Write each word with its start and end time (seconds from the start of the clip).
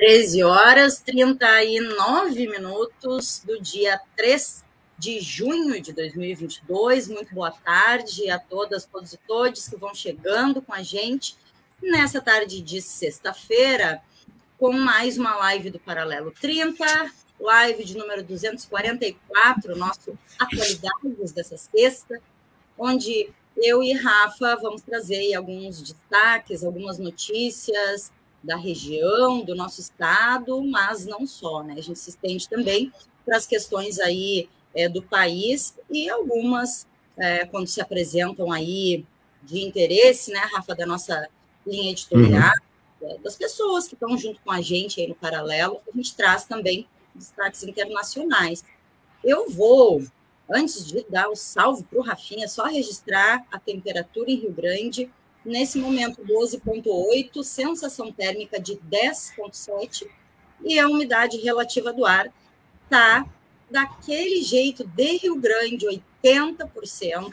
13 0.00 0.42
horas 0.44 0.98
39 1.00 2.48
minutos 2.48 3.42
do 3.44 3.60
dia 3.60 4.00
3 4.16 4.64
de 4.96 5.20
junho 5.20 5.78
de 5.78 5.92
2022. 5.92 7.08
Muito 7.08 7.34
boa 7.34 7.50
tarde 7.50 8.30
a 8.30 8.38
todas, 8.38 8.86
todos 8.86 9.12
e 9.12 9.18
todos 9.18 9.68
que 9.68 9.76
vão 9.76 9.94
chegando 9.94 10.62
com 10.62 10.72
a 10.72 10.82
gente 10.82 11.36
nessa 11.82 12.18
tarde 12.18 12.62
de 12.62 12.80
sexta-feira, 12.80 14.00
com 14.58 14.72
mais 14.72 15.18
uma 15.18 15.36
live 15.36 15.68
do 15.68 15.78
Paralelo 15.78 16.32
30, 16.40 16.82
live 17.38 17.84
de 17.84 17.94
número 17.94 18.24
244, 18.24 19.76
nosso 19.76 20.18
Atualidades 20.38 21.32
dessa 21.32 21.58
sexta, 21.58 22.18
onde 22.78 23.28
eu 23.54 23.82
e 23.82 23.92
Rafa 23.92 24.56
vamos 24.62 24.80
trazer 24.80 25.34
alguns 25.34 25.82
destaques, 25.82 26.64
algumas 26.64 26.98
notícias 26.98 28.10
da 28.42 28.56
região, 28.56 29.44
do 29.44 29.54
nosso 29.54 29.80
estado, 29.80 30.62
mas 30.64 31.06
não 31.06 31.26
só, 31.26 31.62
né? 31.62 31.74
A 31.76 31.82
gente 31.82 31.98
se 31.98 32.10
estende 32.10 32.48
também 32.48 32.92
para 33.24 33.36
as 33.36 33.46
questões 33.46 33.98
aí 33.98 34.48
é, 34.74 34.88
do 34.88 35.02
país 35.02 35.76
e 35.90 36.08
algumas, 36.08 36.86
é, 37.16 37.44
quando 37.46 37.66
se 37.66 37.80
apresentam 37.80 38.50
aí 38.50 39.04
de 39.42 39.60
interesse, 39.60 40.32
né, 40.32 40.40
Rafa, 40.52 40.74
da 40.74 40.86
nossa 40.86 41.28
linha 41.66 41.90
editorial, 41.90 42.52
uhum. 43.00 43.20
das 43.22 43.36
pessoas 43.36 43.86
que 43.86 43.94
estão 43.94 44.16
junto 44.16 44.40
com 44.40 44.50
a 44.50 44.60
gente 44.60 45.00
aí 45.00 45.08
no 45.08 45.14
paralelo, 45.14 45.80
a 45.92 45.96
gente 45.96 46.14
traz 46.14 46.44
também 46.44 46.86
destaques 47.14 47.62
internacionais. 47.62 48.64
Eu 49.22 49.50
vou, 49.50 50.02
antes 50.48 50.86
de 50.86 51.04
dar 51.08 51.28
o 51.28 51.36
salve 51.36 51.84
para 51.84 51.98
o 51.98 52.02
Rafinha, 52.02 52.48
só 52.48 52.64
registrar 52.64 53.44
a 53.50 53.58
temperatura 53.58 54.30
em 54.30 54.36
Rio 54.36 54.52
Grande, 54.52 55.10
nesse 55.44 55.78
momento 55.78 56.22
12,8, 56.22 57.42
sensação 57.42 58.12
térmica 58.12 58.60
de 58.60 58.76
10,7 58.76 60.06
e 60.62 60.78
a 60.78 60.86
umidade 60.86 61.38
relativa 61.38 61.92
do 61.92 62.04
ar 62.04 62.30
está 62.84 63.24
daquele 63.70 64.42
jeito 64.42 64.84
de 64.84 65.16
Rio 65.18 65.36
Grande, 65.36 65.86
80%, 66.22 67.30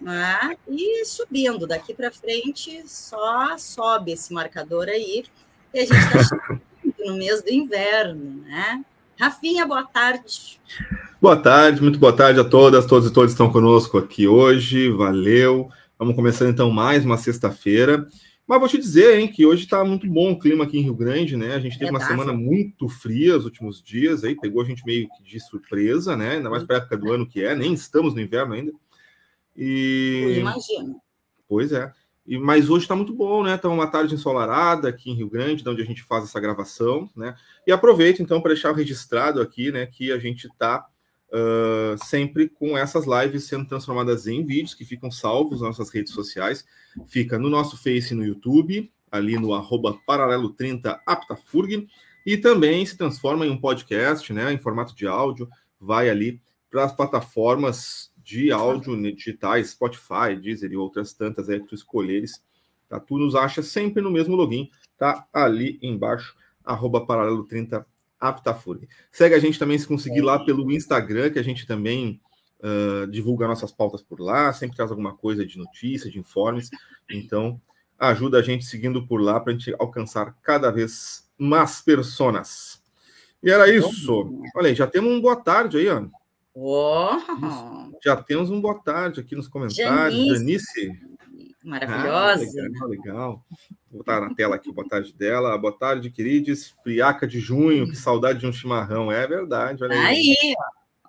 né? 0.00 0.56
e 0.66 1.04
subindo 1.04 1.66
daqui 1.66 1.94
para 1.94 2.10
frente, 2.10 2.82
só 2.86 3.56
sobe 3.58 4.12
esse 4.12 4.32
marcador 4.32 4.88
aí, 4.88 5.24
e 5.72 5.78
a 5.78 5.82
gente 5.82 5.92
está 6.16 6.60
no 7.04 7.16
mês 7.16 7.42
do 7.42 7.50
inverno, 7.50 8.42
né? 8.42 8.84
Rafinha, 9.20 9.66
boa 9.66 9.84
tarde. 9.84 10.60
Boa 11.20 11.36
tarde, 11.36 11.82
muito 11.82 11.98
boa 11.98 12.12
tarde 12.12 12.38
a 12.38 12.44
todas, 12.44 12.86
todos 12.86 13.10
e 13.10 13.12
todos 13.12 13.32
estão 13.32 13.50
conosco 13.50 13.98
aqui 13.98 14.28
hoje, 14.28 14.88
valeu. 14.90 15.70
Vamos 15.98 16.14
começando 16.14 16.50
então 16.50 16.70
mais 16.70 17.04
uma 17.04 17.16
sexta-feira. 17.16 18.06
Mas 18.46 18.60
vou 18.60 18.68
te 18.68 18.78
dizer, 18.78 19.18
hein, 19.18 19.26
que 19.26 19.44
hoje 19.44 19.64
está 19.64 19.84
muito 19.84 20.06
bom 20.06 20.30
o 20.30 20.38
clima 20.38 20.62
aqui 20.62 20.78
em 20.78 20.82
Rio 20.82 20.94
Grande, 20.94 21.36
né? 21.36 21.56
A 21.56 21.58
gente 21.58 21.76
teve 21.76 21.88
é 21.88 21.90
uma 21.90 21.98
semana 21.98 22.32
muito 22.32 22.88
fria 22.88 23.36
os 23.36 23.44
últimos 23.44 23.82
dias, 23.82 24.22
aí 24.22 24.36
pegou 24.36 24.62
a 24.62 24.64
gente 24.64 24.86
meio 24.86 25.08
que 25.08 25.24
de 25.24 25.40
surpresa, 25.40 26.16
né? 26.16 26.36
Ainda 26.36 26.48
mais 26.48 26.62
para 26.62 26.76
a 26.76 26.78
época 26.78 26.96
do 26.96 27.12
ano 27.12 27.26
que 27.26 27.42
é, 27.42 27.52
nem 27.56 27.74
estamos 27.74 28.14
no 28.14 28.20
inverno 28.20 28.54
ainda. 28.54 28.72
E 29.56 30.36
imagina. 30.38 30.94
Pois 31.48 31.72
é. 31.72 31.92
E, 32.24 32.38
mas 32.38 32.70
hoje 32.70 32.84
está 32.84 32.94
muito 32.94 33.12
bom, 33.12 33.42
né? 33.42 33.56
Está 33.56 33.68
uma 33.68 33.88
tarde 33.88 34.14
ensolarada 34.14 34.88
aqui 34.88 35.10
em 35.10 35.14
Rio 35.14 35.28
Grande, 35.28 35.64
de 35.64 35.68
onde 35.68 35.82
a 35.82 35.86
gente 35.86 36.04
faz 36.04 36.22
essa 36.22 36.38
gravação, 36.38 37.10
né? 37.16 37.34
E 37.66 37.72
aproveito 37.72 38.22
então 38.22 38.40
para 38.40 38.52
deixar 38.52 38.72
registrado 38.72 39.40
aqui, 39.40 39.72
né, 39.72 39.84
que 39.84 40.12
a 40.12 40.18
gente 40.18 40.46
está 40.46 40.86
Uh, 41.30 42.02
sempre 42.06 42.48
com 42.48 42.76
essas 42.76 43.04
lives 43.06 43.44
sendo 43.44 43.66
transformadas 43.66 44.26
em 44.26 44.46
vídeos 44.46 44.72
que 44.72 44.84
ficam 44.84 45.10
salvos 45.10 45.60
nas 45.60 45.76
nossas 45.76 45.90
redes 45.92 46.12
sociais. 46.12 46.64
Fica 47.06 47.38
no 47.38 47.50
nosso 47.50 47.76
Face 47.76 48.14
no 48.14 48.24
YouTube, 48.24 48.90
ali 49.10 49.38
no 49.38 49.48
paralelo30 50.06 51.00
aptafurg, 51.06 51.86
e 52.24 52.36
também 52.36 52.84
se 52.84 52.96
transforma 52.96 53.46
em 53.46 53.50
um 53.50 53.60
podcast, 53.60 54.32
né, 54.32 54.52
em 54.52 54.58
formato 54.58 54.94
de 54.94 55.06
áudio, 55.06 55.48
vai 55.80 56.10
ali 56.10 56.40
para 56.70 56.84
as 56.84 56.92
plataformas 56.94 58.10
de 58.22 58.52
áudio 58.52 58.96
né, 58.96 59.10
digitais, 59.10 59.70
Spotify, 59.70 60.36
Deezer 60.38 60.70
e 60.72 60.76
outras 60.76 61.14
tantas 61.14 61.48
aí 61.48 61.60
que 61.60 61.68
tu 61.68 61.74
escolheres, 61.74 62.42
tá? 62.88 63.00
Tu 63.00 63.16
nos 63.16 63.34
acha 63.34 63.62
sempre 63.62 64.02
no 64.02 64.10
mesmo 64.10 64.36
login, 64.36 64.70
tá? 64.98 65.26
Ali 65.32 65.78
embaixo, 65.80 66.36
paralelo30 67.06 67.84
Aptafone. 68.20 68.88
Segue 69.10 69.34
a 69.34 69.38
gente 69.38 69.58
também 69.58 69.78
se 69.78 69.86
conseguir 69.86 70.20
lá 70.20 70.44
pelo 70.44 70.70
Instagram, 70.72 71.30
que 71.30 71.38
a 71.38 71.44
gente 71.44 71.66
também 71.66 72.20
uh, 72.60 73.06
divulga 73.06 73.46
nossas 73.48 73.72
pautas 73.72 74.02
por 74.02 74.20
lá, 74.20 74.52
sempre 74.52 74.76
traz 74.76 74.90
alguma 74.90 75.14
coisa 75.16 75.46
de 75.46 75.58
notícia, 75.58 76.10
de 76.10 76.18
informes. 76.18 76.70
Então, 77.10 77.60
ajuda 77.98 78.38
a 78.38 78.42
gente 78.42 78.64
seguindo 78.64 79.06
por 79.06 79.20
lá 79.20 79.40
para 79.40 79.52
a 79.52 79.56
gente 79.56 79.74
alcançar 79.78 80.34
cada 80.42 80.70
vez 80.70 81.28
mais 81.36 81.80
personas. 81.80 82.82
E 83.42 83.50
era 83.50 83.72
isso. 83.72 84.42
Olha 84.54 84.68
aí, 84.68 84.74
já 84.74 84.86
temos 84.86 85.12
um 85.12 85.20
boa 85.20 85.36
tarde 85.36 85.78
aí, 85.78 85.88
ó. 85.88 86.06
Já 88.04 88.16
temos 88.16 88.50
um 88.50 88.60
boa 88.60 88.80
tarde 88.82 89.20
aqui 89.20 89.36
nos 89.36 89.46
comentários. 89.46 90.38
Janice. 90.38 90.86
Janice. 90.86 91.08
Maravilhosa. 91.64 92.44
Ah, 92.44 92.62
legal, 92.62 92.88
legal. 92.88 93.46
Vou 93.90 93.98
botar 93.98 94.20
na 94.20 94.34
tela 94.34 94.56
aqui 94.56 94.70
boa 94.70 94.86
tarde 94.86 95.14
dela. 95.14 95.56
Boa 95.56 95.72
tarde, 95.72 96.10
queridos. 96.10 96.74
Friaca 96.82 97.26
de 97.26 97.40
junho, 97.40 97.88
que 97.88 97.96
saudade 97.96 98.40
de 98.40 98.46
um 98.46 98.52
chimarrão. 98.52 99.10
É 99.10 99.26
verdade, 99.26 99.82
olha 99.82 99.98
aí. 99.98 100.36
Aí, 100.42 100.54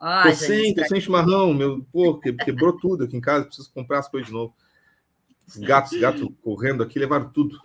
ó. 0.02 0.24
Tô 0.24 0.32
sem, 0.32 0.74
tô 0.74 0.86
sem 0.86 1.02
chimarrão, 1.02 1.54
meu. 1.54 1.86
Pô, 1.92 2.18
quebrou 2.18 2.78
tudo 2.78 3.04
aqui 3.04 3.18
em 3.18 3.22
casa, 3.22 3.46
preciso 3.46 3.72
comprar 3.74 4.00
as 4.00 4.10
coisas 4.10 4.28
de 4.28 4.34
novo. 4.34 4.56
Os 5.46 5.58
gatos, 5.58 6.00
gatos 6.00 6.26
correndo 6.42 6.82
aqui, 6.82 6.98
levaram 6.98 7.30
tudo. 7.30 7.60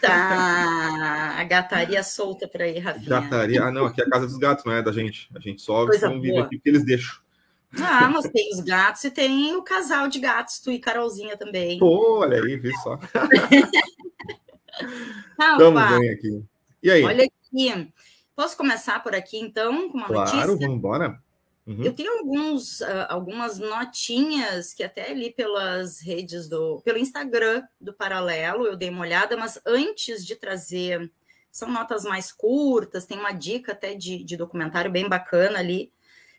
Tá, 0.00 1.36
a 1.38 1.44
gataria 1.44 2.02
solta 2.02 2.48
para 2.48 2.64
aí, 2.64 2.78
Rafinha. 2.78 3.08
Gataria. 3.08 3.62
Ah, 3.62 3.70
não, 3.70 3.86
aqui 3.86 4.02
é 4.02 4.04
a 4.04 4.10
casa 4.10 4.26
dos 4.26 4.36
gatos, 4.38 4.64
não 4.64 4.72
é 4.72 4.82
da 4.82 4.92
gente. 4.92 5.30
A 5.34 5.40
gente 5.40 5.62
sobe 5.62 5.96
e 5.96 6.20
vive 6.20 6.38
aqui 6.38 6.56
porque 6.56 6.68
eles 6.68 6.84
deixam. 6.84 7.21
Ah, 7.80 8.08
mas 8.10 8.28
tem 8.28 8.50
os 8.52 8.60
gatos 8.60 9.04
e 9.04 9.10
tem 9.10 9.54
o 9.56 9.62
casal 9.62 10.08
de 10.08 10.18
gatos, 10.18 10.58
tu 10.58 10.70
e 10.70 10.78
Carolzinha 10.78 11.36
também. 11.36 11.78
Pô, 11.78 12.18
olha 12.20 12.42
aí, 12.42 12.56
vi 12.56 12.70
só. 12.78 12.98
Vamos 15.58 15.98
bem 15.98 16.10
aqui. 16.10 16.44
E 16.82 16.90
aí? 16.90 17.02
Olha 17.02 17.24
aqui. 17.24 17.92
Posso 18.34 18.56
começar 18.56 19.02
por 19.02 19.14
aqui, 19.14 19.38
então, 19.38 19.90
com 19.90 19.98
uma 19.98 20.06
claro, 20.06 20.20
notícia? 20.20 20.44
Claro, 20.44 20.58
vamos 20.58 20.76
embora. 20.76 21.22
Uhum. 21.66 21.84
Eu 21.84 21.92
tenho 21.92 22.18
alguns, 22.18 22.80
uh, 22.80 23.06
algumas 23.08 23.58
notinhas 23.58 24.74
que 24.74 24.82
até 24.82 25.14
li 25.14 25.30
pelas 25.30 26.00
redes 26.00 26.48
do. 26.48 26.80
pelo 26.84 26.98
Instagram 26.98 27.62
do 27.80 27.92
Paralelo, 27.92 28.66
eu 28.66 28.76
dei 28.76 28.90
uma 28.90 29.02
olhada, 29.02 29.36
mas 29.36 29.60
antes 29.64 30.26
de 30.26 30.34
trazer. 30.36 31.10
São 31.50 31.70
notas 31.70 32.04
mais 32.04 32.32
curtas, 32.32 33.04
tem 33.04 33.18
uma 33.18 33.32
dica 33.32 33.72
até 33.72 33.94
de, 33.94 34.24
de 34.24 34.38
documentário 34.38 34.90
bem 34.90 35.06
bacana 35.06 35.58
ali. 35.58 35.92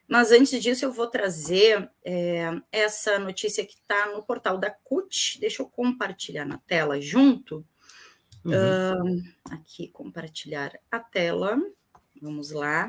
Mas 0.08 0.32
antes 0.32 0.62
disso, 0.62 0.86
eu 0.86 0.92
vou 0.92 1.08
trazer 1.08 1.90
é, 2.04 2.50
essa 2.72 3.18
notícia 3.18 3.66
que 3.66 3.74
está 3.74 4.08
no 4.12 4.24
portal 4.24 4.58
da 4.58 4.70
CUT. 4.70 5.40
Deixa 5.40 5.62
eu 5.62 5.68
compartilhar 5.68 6.46
na 6.46 6.58
tela 6.58 7.00
junto. 7.00 7.66
Uhum. 8.46 8.52
Uh, 8.52 9.24
aqui, 9.52 9.88
compartilhar 9.88 10.78
a 10.92 11.00
tela. 11.00 11.58
Vamos 12.22 12.52
lá. 12.52 12.88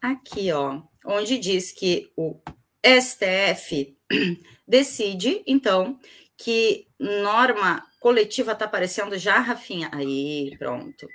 Aqui, 0.00 0.52
ó, 0.52 0.82
onde 1.04 1.38
diz 1.38 1.72
que 1.72 2.12
o 2.16 2.38
STF 2.84 3.96
decide, 4.68 5.42
então, 5.46 5.98
que 6.36 6.86
norma 6.98 7.84
coletiva 7.98 8.52
está 8.52 8.66
aparecendo 8.66 9.16
já, 9.18 9.38
Rafinha? 9.38 9.90
Aí, 9.92 10.54
pronto. 10.58 11.08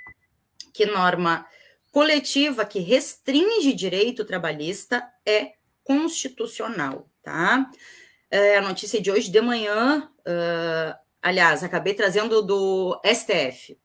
Que 0.73 0.85
norma 0.85 1.45
coletiva 1.91 2.65
que 2.65 2.79
restringe 2.79 3.73
direito 3.73 4.25
trabalhista 4.25 5.07
é 5.25 5.53
constitucional, 5.83 7.09
tá? 7.23 7.69
É, 8.29 8.57
a 8.57 8.61
notícia 8.61 9.01
de 9.01 9.09
hoje 9.09 9.31
de 9.31 9.41
manhã, 9.41 10.07
uh, 10.19 10.99
aliás, 11.21 11.63
acabei 11.63 11.95
trazendo 11.95 12.43
do 12.43 12.99
STF. 13.03 13.73
Uh, 13.73 13.77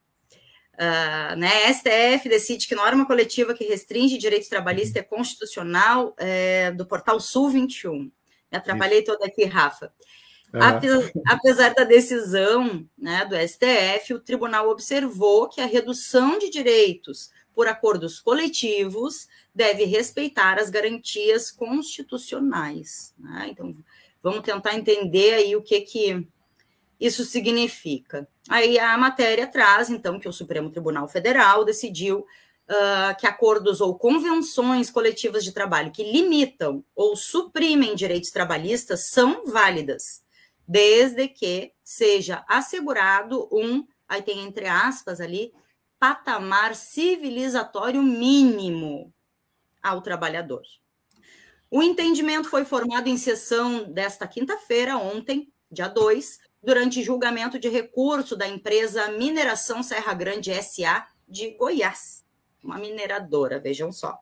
ah, 0.76 1.36
né, 1.36 1.72
STF 1.72 2.28
decide 2.28 2.66
que 2.66 2.74
norma 2.74 3.06
coletiva 3.06 3.54
que 3.54 3.64
restringe 3.64 4.18
direitos 4.18 4.48
trabalhistas 4.48 4.96
é 4.96 5.02
constitucional 5.02 6.14
é, 6.18 6.72
do 6.72 6.84
portal 6.84 7.18
Sul 7.20 7.48
21. 7.48 8.10
Já 8.52 8.60
trabalhei 8.60 8.98
Isso. 8.98 9.06
toda 9.06 9.24
aqui, 9.24 9.44
Rafa. 9.44 9.92
Apesar, 10.52 11.10
apesar 11.26 11.74
da 11.74 11.84
decisão 11.84 12.88
né, 12.96 13.24
do 13.24 13.36
STF, 13.36 14.14
o 14.14 14.20
tribunal 14.20 14.68
observou 14.68 15.48
que 15.48 15.60
a 15.60 15.66
redução 15.66 16.38
de 16.38 16.48
direitos 16.48 17.30
por 17.54 17.68
acordos 17.68 18.20
coletivos 18.20 19.28
deve 19.54 19.84
respeitar 19.84 20.58
as 20.58 20.70
garantias 20.70 21.50
constitucionais. 21.50 23.14
Né? 23.18 23.48
Então, 23.50 23.74
vamos 24.22 24.42
tentar 24.42 24.74
entender 24.74 25.34
aí 25.34 25.56
o 25.56 25.62
que, 25.62 25.80
que 25.82 26.26
isso 26.98 27.24
significa. 27.24 28.28
Aí 28.48 28.78
a 28.78 28.96
matéria 28.98 29.46
traz, 29.46 29.90
então, 29.90 30.18
que 30.18 30.28
o 30.28 30.32
Supremo 30.32 30.70
Tribunal 30.70 31.08
Federal 31.08 31.64
decidiu 31.64 32.20
uh, 32.68 33.16
que 33.18 33.26
acordos 33.26 33.80
ou 33.80 33.96
convenções 33.96 34.90
coletivas 34.90 35.44
de 35.44 35.52
trabalho 35.52 35.92
que 35.92 36.02
limitam 36.02 36.84
ou 36.94 37.16
suprimem 37.16 37.94
direitos 37.94 38.30
trabalhistas 38.30 39.06
são 39.06 39.46
válidas 39.46 40.24
desde 40.66 41.28
que 41.28 41.72
seja 41.82 42.44
assegurado 42.48 43.48
um, 43.52 43.86
aí 44.08 44.22
tem 44.22 44.40
entre 44.40 44.66
aspas 44.66 45.20
ali, 45.20 45.52
patamar 46.04 46.74
civilizatório 46.74 48.02
mínimo 48.02 49.10
ao 49.82 50.02
trabalhador. 50.02 50.60
O 51.70 51.82
entendimento 51.82 52.46
foi 52.50 52.62
formado 52.62 53.08
em 53.08 53.16
sessão 53.16 53.90
desta 53.90 54.28
quinta-feira, 54.28 54.98
ontem, 54.98 55.50
dia 55.70 55.88
2, 55.88 56.40
durante 56.62 57.02
julgamento 57.02 57.58
de 57.58 57.70
recurso 57.70 58.36
da 58.36 58.46
empresa 58.46 59.12
Mineração 59.12 59.82
Serra 59.82 60.12
Grande 60.12 60.52
SA 60.62 61.06
de 61.26 61.52
Goiás, 61.52 62.22
uma 62.62 62.76
mineradora, 62.76 63.58
vejam 63.58 63.90
só. 63.90 64.18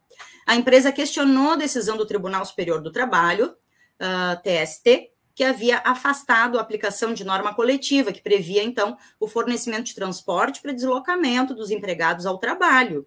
A 0.47 0.55
empresa 0.55 0.93
questionou 0.93 1.51
a 1.51 1.57
decisão 1.57 1.97
do 1.97 2.07
Tribunal 2.07 2.45
Superior 2.45 2.81
do 2.81 2.93
Trabalho, 2.93 3.47
uh, 3.47 3.57
ah, 3.99 4.37
TST, 4.37 5.11
que 5.35 5.45
havia 5.45 5.79
afastado 5.79 6.59
a 6.59 6.61
aplicação 6.61 7.15
de 7.15 7.25
norma 7.25 7.55
coletiva, 7.55 8.13
que 8.13 8.23
previa, 8.23 8.63
então, 8.63 8.97
o 9.19 9.27
fornecimento 9.27 9.85
de 9.85 9.95
transporte 9.95 10.61
para 10.61 10.73
deslocamento 10.73 11.55
dos 11.55 11.71
empregados 11.71 12.27
ao 12.27 12.39
trabalho 12.39 13.07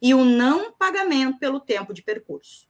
e 0.00 0.14
o 0.14 0.24
não 0.24 0.72
pagamento 0.72 1.38
pelo 1.38 1.60
tempo 1.60 1.92
de 1.92 2.02
percurso. 2.02 2.66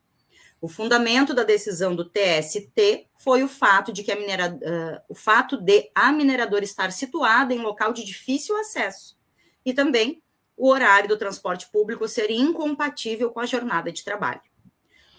O 0.61 0.69
fundamento 0.69 1.35
da 1.35 1.43
decisão 1.43 1.95
do 1.95 2.05
TST 2.05 3.09
foi 3.19 3.43
o 3.43 3.49
fato 3.49 3.93
de 3.93 4.03
que 4.03 4.11
a 4.11 4.17
minera, 4.17 4.55
uh, 4.55 5.03
o 5.09 5.15
fato 5.15 5.61
de 5.61 5.91
a 5.95 6.11
mineradora 6.11 6.65
estar 6.65 6.91
situada 6.93 7.53
em 7.53 7.59
local 7.59 7.93
de 7.93 8.05
difícil 8.05 8.57
acesso 8.57 9.17
e 9.65 9.75
também 9.75 10.23
o 10.57 10.69
horário 10.69 11.09
do 11.09 11.19
transporte 11.19 11.71
público 11.71 12.09
ser 12.09 12.31
incompatível 12.31 13.31
com 13.31 13.41
a 13.41 13.47
jornada 13.47 13.93
de 13.93 14.03
trabalho. 14.03 14.41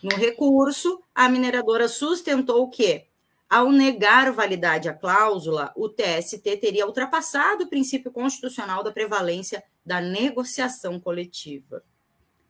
No 0.01 0.15
recurso, 0.15 1.03
a 1.13 1.29
mineradora 1.29 1.87
sustentou 1.87 2.67
que 2.69 3.05
ao 3.49 3.71
negar 3.71 4.31
validade 4.31 4.89
à 4.89 4.93
cláusula, 4.93 5.71
o 5.75 5.87
TST 5.87 6.57
teria 6.57 6.85
ultrapassado 6.85 7.63
o 7.63 7.69
princípio 7.69 8.11
constitucional 8.11 8.83
da 8.83 8.91
prevalência 8.91 9.63
da 9.85 10.01
negociação 10.01 10.99
coletiva. 10.99 11.81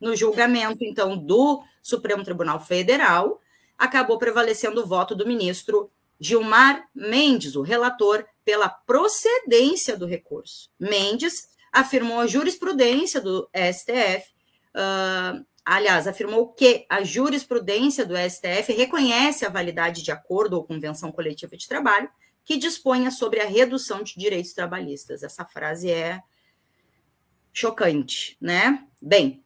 No 0.00 0.16
julgamento, 0.16 0.84
então, 0.84 1.16
do 1.16 1.62
Supremo 1.82 2.24
Tribunal 2.24 2.60
Federal, 2.60 3.40
acabou 3.76 4.18
prevalecendo 4.18 4.82
o 4.82 4.86
voto 4.86 5.14
do 5.14 5.26
ministro 5.26 5.90
Gilmar 6.20 6.88
Mendes, 6.92 7.54
o 7.54 7.62
relator, 7.62 8.26
pela 8.44 8.68
procedência 8.68 9.96
do 9.96 10.06
recurso. 10.06 10.68
Mendes 10.78 11.48
afirmou 11.72 12.20
a 12.20 12.26
jurisprudência 12.26 13.20
do 13.20 13.48
STF 13.54 14.32
uh, 14.74 15.46
aliás, 15.76 16.06
afirmou 16.06 16.48
que 16.48 16.86
a 16.88 17.02
jurisprudência 17.02 18.06
do 18.06 18.16
STF 18.16 18.72
reconhece 18.72 19.44
a 19.44 19.50
validade 19.50 20.02
de 20.02 20.10
acordo 20.10 20.54
ou 20.54 20.64
convenção 20.64 21.12
coletiva 21.12 21.56
de 21.58 21.68
trabalho 21.68 22.08
que 22.42 22.56
disponha 22.56 23.10
sobre 23.10 23.40
a 23.40 23.46
redução 23.46 24.02
de 24.02 24.14
direitos 24.16 24.54
trabalhistas. 24.54 25.22
Essa 25.22 25.44
frase 25.44 25.90
é 25.90 26.22
chocante, 27.52 28.38
né? 28.40 28.86
Bem, 29.00 29.44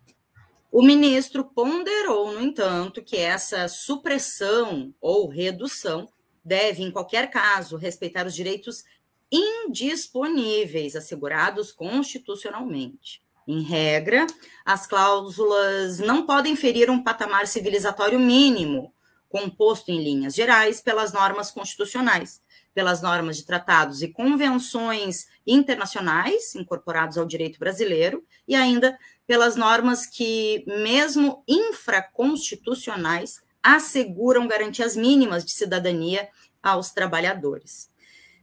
o 0.71 0.81
ministro 0.81 1.45
ponderou, 1.45 2.33
no 2.33 2.41
entanto, 2.41 3.03
que 3.03 3.17
essa 3.17 3.67
supressão 3.67 4.95
ou 5.01 5.29
redução 5.29 6.09
deve, 6.45 6.85
em 6.85 6.91
qualquer 6.93 7.31
caso, 7.31 7.77
respeitar 7.77 8.27
os 8.27 8.35
direitos 8.35 8.85
indisponíveis 9.31 10.95
assegurados 10.95 11.73
constitucionalmente. 11.73 13.23
Em 13.53 13.61
regra, 13.61 14.27
as 14.65 14.87
cláusulas 14.87 15.99
não 15.99 16.25
podem 16.25 16.57
ferir 16.57 16.89
um 16.89 17.03
patamar 17.03 17.47
civilizatório 17.47 18.19
mínimo, 18.19 18.95
composto 19.29 19.91
em 19.91 20.03
linhas 20.03 20.35
gerais 20.35 20.81
pelas 20.81 21.13
normas 21.13 21.51
constitucionais, 21.51 22.41
pelas 22.73 23.03
normas 23.03 23.37
de 23.37 23.45
tratados 23.45 24.01
e 24.01 24.09
convenções 24.09 25.27
internacionais 25.47 26.55
incorporados 26.55 27.19
ao 27.19 27.27
direito 27.27 27.59
brasileiro 27.59 28.25
e 28.49 28.55
ainda 28.55 28.99
pelas 29.27 29.55
normas 29.55 30.07
que, 30.07 30.65
mesmo 30.67 31.45
infraconstitucionais, 31.47 33.43
asseguram 33.63 34.49
garantias 34.49 34.97
mínimas 34.97 35.45
de 35.45 35.53
cidadania 35.53 36.27
aos 36.63 36.91
trabalhadores. 36.91 37.91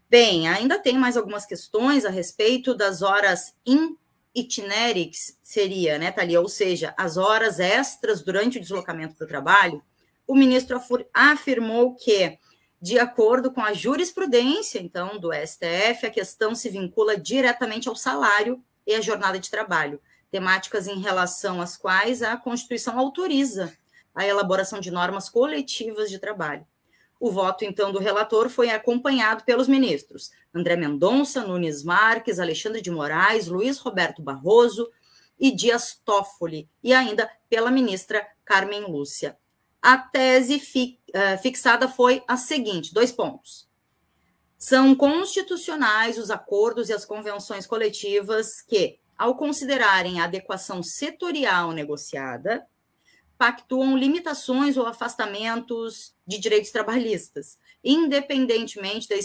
Bem, 0.08 0.48
ainda 0.48 0.78
tem 0.78 1.00
mais 1.00 1.18
algumas 1.18 1.48
questões 1.48 2.06
a 2.06 2.12
respeito 2.12 2.76
das 2.76 3.02
horas 3.02 3.56
in 3.66 3.98
itinérix 4.34 5.38
seria, 5.42 5.98
né, 5.98 6.12
Thalia? 6.12 6.42
Ou 6.42 6.48
seja, 6.48 6.94
as 6.98 7.18
horas 7.18 7.60
extras 7.60 8.22
durante 8.22 8.58
o 8.58 8.62
deslocamento 8.62 9.16
para 9.16 9.26
o 9.26 9.28
trabalho, 9.28 9.84
o 10.28 10.36
ministro 10.36 10.80
afirmou 11.14 11.96
que, 11.96 12.38
de 12.82 13.00
acordo 13.00 13.52
com 13.52 13.62
a 13.62 13.74
jurisprudência, 13.74 14.80
então, 14.80 15.20
do 15.20 15.32
STF, 15.34 16.06
a 16.06 16.12
questão 16.12 16.54
se 16.54 16.70
vincula 16.70 17.18
diretamente 17.18 17.90
ao 17.90 17.96
salário 17.96 18.64
e 18.86 18.94
à 18.94 19.02
jornada 19.02 19.40
de 19.40 19.50
trabalho, 19.50 20.02
temáticas 20.32 20.88
em 20.88 21.00
relação 21.00 21.62
às 21.62 21.76
quais 21.76 22.22
a 22.22 22.38
Constituição 22.38 22.98
autoriza 22.98 23.76
a 24.14 24.26
elaboração 24.26 24.80
de 24.80 24.92
normas 24.92 25.30
coletivas 25.30 26.10
de 26.10 26.20
trabalho. 26.20 26.66
O 27.20 27.30
voto, 27.30 27.66
então, 27.66 27.92
do 27.92 28.00
relator 28.00 28.50
foi 28.50 28.70
acompanhado 28.70 29.44
pelos 29.44 29.68
ministros 29.68 30.32
André 30.54 30.76
Mendonça, 30.76 31.46
Nunes 31.46 31.84
Marques, 31.84 32.40
Alexandre 32.40 32.82
de 32.82 32.90
Moraes, 32.90 33.48
Luiz 33.48 33.78
Roberto 33.78 34.22
Barroso 34.22 34.90
e 35.38 35.52
Dias 35.52 36.00
Toffoli, 36.04 36.70
e 36.84 36.94
ainda 36.94 37.30
pela 37.50 37.70
ministra 37.70 38.26
Carmen 38.46 38.86
Lúcia. 38.90 39.38
A 39.82 39.98
tese 39.98 40.60
fi, 40.60 41.00
uh, 41.10 41.42
fixada 41.42 41.88
foi 41.88 42.24
a 42.28 42.38
seguinte: 42.38 42.94
dois 42.94 43.12
pontos. 43.12 43.68
São 44.58 44.94
constitucionais 44.94 46.18
os 46.18 46.30
acordos 46.30 46.90
e 46.90 46.94
as 46.94 47.06
convenções 47.06 47.66
coletivas 47.66 48.62
que, 48.62 49.00
ao 49.18 49.36
considerarem 49.36 50.20
a 50.20 50.26
adequação 50.26 50.84
setorial 50.84 51.72
negociada, 51.72 52.66
pactuam 53.40 53.98
limitações 53.98 54.76
ou 54.76 54.86
afastamentos 54.86 56.14
de 56.28 56.38
direitos 56.38 56.72
trabalhistas, 56.72 57.58
independentemente 57.82 59.08
da 59.08 59.16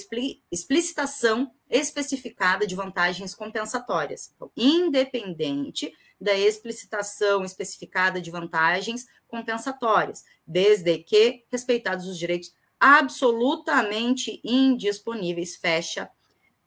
explicitação 0.52 1.50
especificada 1.68 2.64
de 2.64 2.76
vantagens 2.76 3.34
compensatórias. 3.34 4.32
Então, 4.36 4.52
independente 4.56 5.92
da 6.20 6.32
explicitação 6.32 7.44
especificada 7.44 8.20
de 8.20 8.30
vantagens 8.30 9.04
compensatórias, 9.26 10.24
desde 10.46 10.96
que 10.98 11.44
respeitados 11.50 12.06
os 12.06 12.16
direitos 12.16 12.54
absolutamente 12.78 14.40
indisponíveis, 14.44 15.56
fecha 15.56 16.08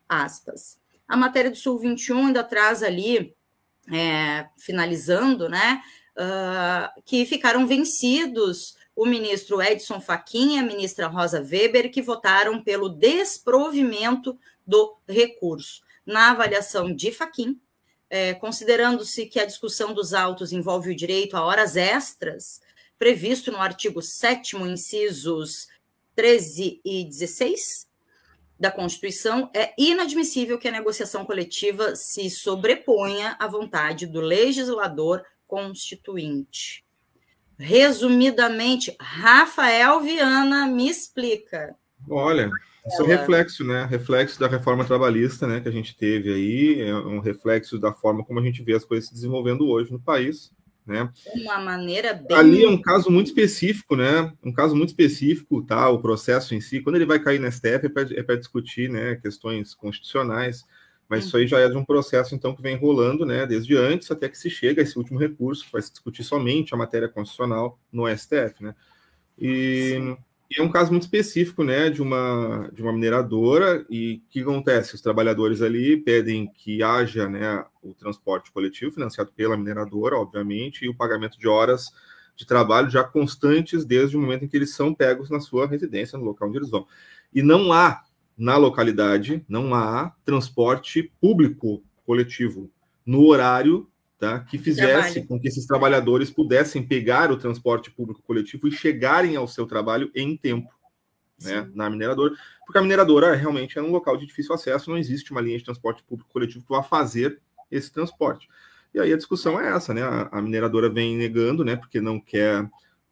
aspas. 0.10 0.78
A 1.08 1.16
matéria 1.16 1.50
do 1.50 1.56
Sul 1.56 1.80
21 1.80 2.28
ainda 2.28 2.44
traz 2.44 2.84
ali, 2.84 3.34
é, 3.90 4.50
finalizando, 4.58 5.48
né, 5.48 5.82
uh, 6.18 7.02
que 7.06 7.26
ficaram 7.26 7.68
vencidos 7.68 8.76
o 8.96 9.06
ministro 9.06 9.62
Edson 9.62 10.02
Fachin 10.02 10.56
e 10.56 10.60
a 10.60 10.64
ministra 10.64 11.08
Rosa 11.08 11.40
Weber, 11.40 11.92
que 11.92 12.02
votaram 12.02 12.64
pelo 12.64 12.90
desprovimento 12.90 14.38
do 14.66 14.98
recurso. 15.08 15.84
Na 16.04 16.32
avaliação 16.32 16.94
de 16.94 17.12
Fachin, 17.12 17.60
é, 18.10 18.34
considerando-se 18.34 19.26
que 19.28 19.40
a 19.40 19.46
discussão 19.46 19.94
dos 19.94 20.14
autos 20.14 20.52
envolve 20.52 20.92
o 20.92 20.96
direito 20.96 21.38
a 21.38 21.46
horas 21.46 21.76
extras, 21.76 22.60
previsto 22.98 23.52
no 23.52 23.60
artigo 23.60 24.02
7, 24.02 24.56
incisos 24.58 25.68
13 26.16 26.82
e 26.84 27.04
16 27.06 27.88
da 28.60 28.72
Constituição, 28.72 29.52
é 29.54 29.74
inadmissível 29.78 30.58
que 30.58 30.68
a 30.68 30.72
negociação 30.72 31.24
coletiva 31.24 31.96
se 31.96 32.30
sobreponha 32.30 33.36
à 33.38 33.48
vontade 33.48 34.08
do 34.08 34.20
legislador 34.20 35.24
constituinte. 35.48 36.86
Resumidamente, 37.58 38.96
Rafael 39.00 40.02
Viana 40.02 40.68
me 40.68 40.90
explica. 40.90 41.76
Olha, 42.08 42.52
Isso 42.86 43.04
é 43.04 43.08
reflexo, 43.08 43.64
né? 43.64 43.86
Reflexo 43.86 44.40
da 44.40 44.48
reforma 44.48 44.86
trabalhista, 44.86 45.48
né, 45.48 45.60
que 45.60 45.68
a 45.68 45.72
gente 45.72 45.98
teve 45.98 46.32
aí, 46.32 46.82
é 46.82 46.94
um 46.96 47.20
reflexo 47.20 47.80
da 47.80 47.92
forma 47.92 48.24
como 48.24 48.40
a 48.40 48.44
gente 48.44 48.64
vê 48.64 48.74
as 48.74 48.86
coisas 48.86 49.10
se 49.10 49.14
desenvolvendo 49.14 49.68
hoje 49.68 49.92
no 49.92 50.00
país, 50.00 50.52
né? 50.86 51.12
Uma 51.34 51.60
maneira 51.60 52.14
bem... 52.14 52.38
Ali 52.38 52.64
é 52.64 52.70
um 52.70 52.82
caso 52.82 53.10
muito 53.10 53.28
específico, 53.28 53.96
né? 53.96 54.32
Um 54.44 54.54
caso 54.54 54.76
muito 54.76 54.90
específico, 54.90 55.62
tá? 55.64 55.90
O 55.90 56.00
processo 56.00 56.56
em 56.56 56.62
si, 56.62 56.80
quando 56.80 56.96
ele 56.96 57.06
vai 57.06 57.20
cair 57.20 57.40
na 57.40 57.52
STF 57.52 57.88
é 57.88 58.24
para 58.24 58.36
é 58.36 58.38
discutir, 58.38 58.90
né, 58.90 59.16
questões 59.16 59.74
constitucionais, 59.74 60.64
mas 61.10 61.26
isso 61.26 61.38
aí 61.38 61.48
já 61.48 61.60
é 61.60 61.70
de 61.70 61.78
um 61.78 61.86
processo, 61.86 62.36
então, 62.36 62.56
que 62.56 62.62
vem 62.62 62.76
rolando, 62.76 63.26
né, 63.26 63.46
desde 63.46 63.76
antes 63.78 64.12
até 64.12 64.28
que 64.28 64.38
se 64.38 64.50
chega 64.50 64.82
a 64.82 64.84
esse 64.84 64.98
último 64.98 65.20
recurso, 65.20 65.66
que 65.66 65.72
vai 65.72 65.82
se 65.82 65.92
discutir 65.92 66.24
somente 66.24 66.74
a 66.74 66.78
matéria 66.78 67.08
constitucional 67.08 67.80
no 67.92 68.08
STF, 68.08 68.62
né? 68.62 68.76
E, 69.40 70.18
e, 70.52 70.60
é 70.60 70.64
um 70.64 70.72
caso 70.72 70.92
muito 70.92 71.04
específico, 71.04 71.64
né, 71.64 71.90
de 71.90 72.02
uma, 72.02 72.70
de 72.74 72.82
uma 72.82 72.92
mineradora, 72.92 73.86
e 73.90 74.22
o 74.26 74.30
que 74.30 74.42
acontece? 74.42 74.96
Os 74.96 75.02
trabalhadores 75.02 75.62
ali 75.62 75.96
pedem 75.96 76.48
que 76.48 76.84
haja, 76.84 77.30
né, 77.30 77.64
o 77.82 77.94
transporte 77.94 78.52
coletivo 78.52 78.92
financiado 78.92 79.32
pela 79.34 79.56
mineradora, 79.56 80.18
obviamente, 80.18 80.84
e 80.84 80.90
o 80.90 80.96
pagamento 80.96 81.40
de 81.40 81.48
horas 81.48 81.92
de 82.36 82.46
trabalho 82.46 82.90
já 82.90 83.04
constantes 83.04 83.84
desde 83.84 84.16
o 84.16 84.22
momento 84.22 84.46
em 84.46 84.48
que 84.48 84.56
eles 84.56 84.76
são 84.76 84.94
pegos 84.94 85.30
na 85.30 85.40
sua 85.40 85.66
residência, 85.66 86.20
no 86.20 86.26
local 86.26 86.48
onde 86.48 86.60
eles 86.60 86.70
vão. 86.70 86.86
E 87.34 87.42
não 87.42 87.74
há 87.74 88.04
na 88.38 88.56
localidade 88.56 89.44
não 89.50 89.74
há 89.74 90.14
transporte 90.24 91.12
público 91.20 91.84
coletivo 92.06 92.70
no 93.06 93.26
horário 93.26 93.90
tá, 94.20 94.42
que 94.42 94.58
fizesse 94.58 95.14
trabalho. 95.14 95.28
com 95.28 95.40
que 95.40 95.48
esses 95.48 95.66
trabalhadores 95.66 96.30
pudessem 96.30 96.84
pegar 96.84 97.32
o 97.32 97.38
transporte 97.38 97.90
público 97.90 98.22
coletivo 98.22 98.68
e 98.68 98.72
chegarem 98.72 99.36
ao 99.36 99.48
seu 99.48 99.66
trabalho 99.66 100.12
em 100.14 100.36
tempo. 100.36 100.70
Né, 101.40 101.70
na 101.76 101.88
mineradora, 101.88 102.34
porque 102.66 102.80
a 102.80 102.82
mineradora 102.82 103.36
realmente 103.36 103.78
é 103.78 103.82
um 103.82 103.92
local 103.92 104.18
de 104.18 104.26
difícil 104.26 104.56
acesso, 104.56 104.90
não 104.90 104.98
existe 104.98 105.30
uma 105.30 105.40
linha 105.40 105.60
de 105.60 105.64
transporte 105.64 106.02
público 106.02 106.32
coletivo 106.34 106.66
que 106.66 106.72
vá 106.72 106.82
fazer 106.82 107.40
esse 107.70 107.92
transporte. 107.92 108.50
E 108.92 109.00
aí 109.00 109.14
a 109.14 109.18
discussão 109.18 109.60
é 109.60 109.72
essa, 109.72 109.94
né? 109.94 110.02
A, 110.02 110.30
a 110.32 110.42
mineradora 110.42 110.90
vem 110.90 111.16
negando, 111.16 111.64
né? 111.64 111.76
Porque 111.76 112.02
não 112.02 112.20
quer 112.20 112.68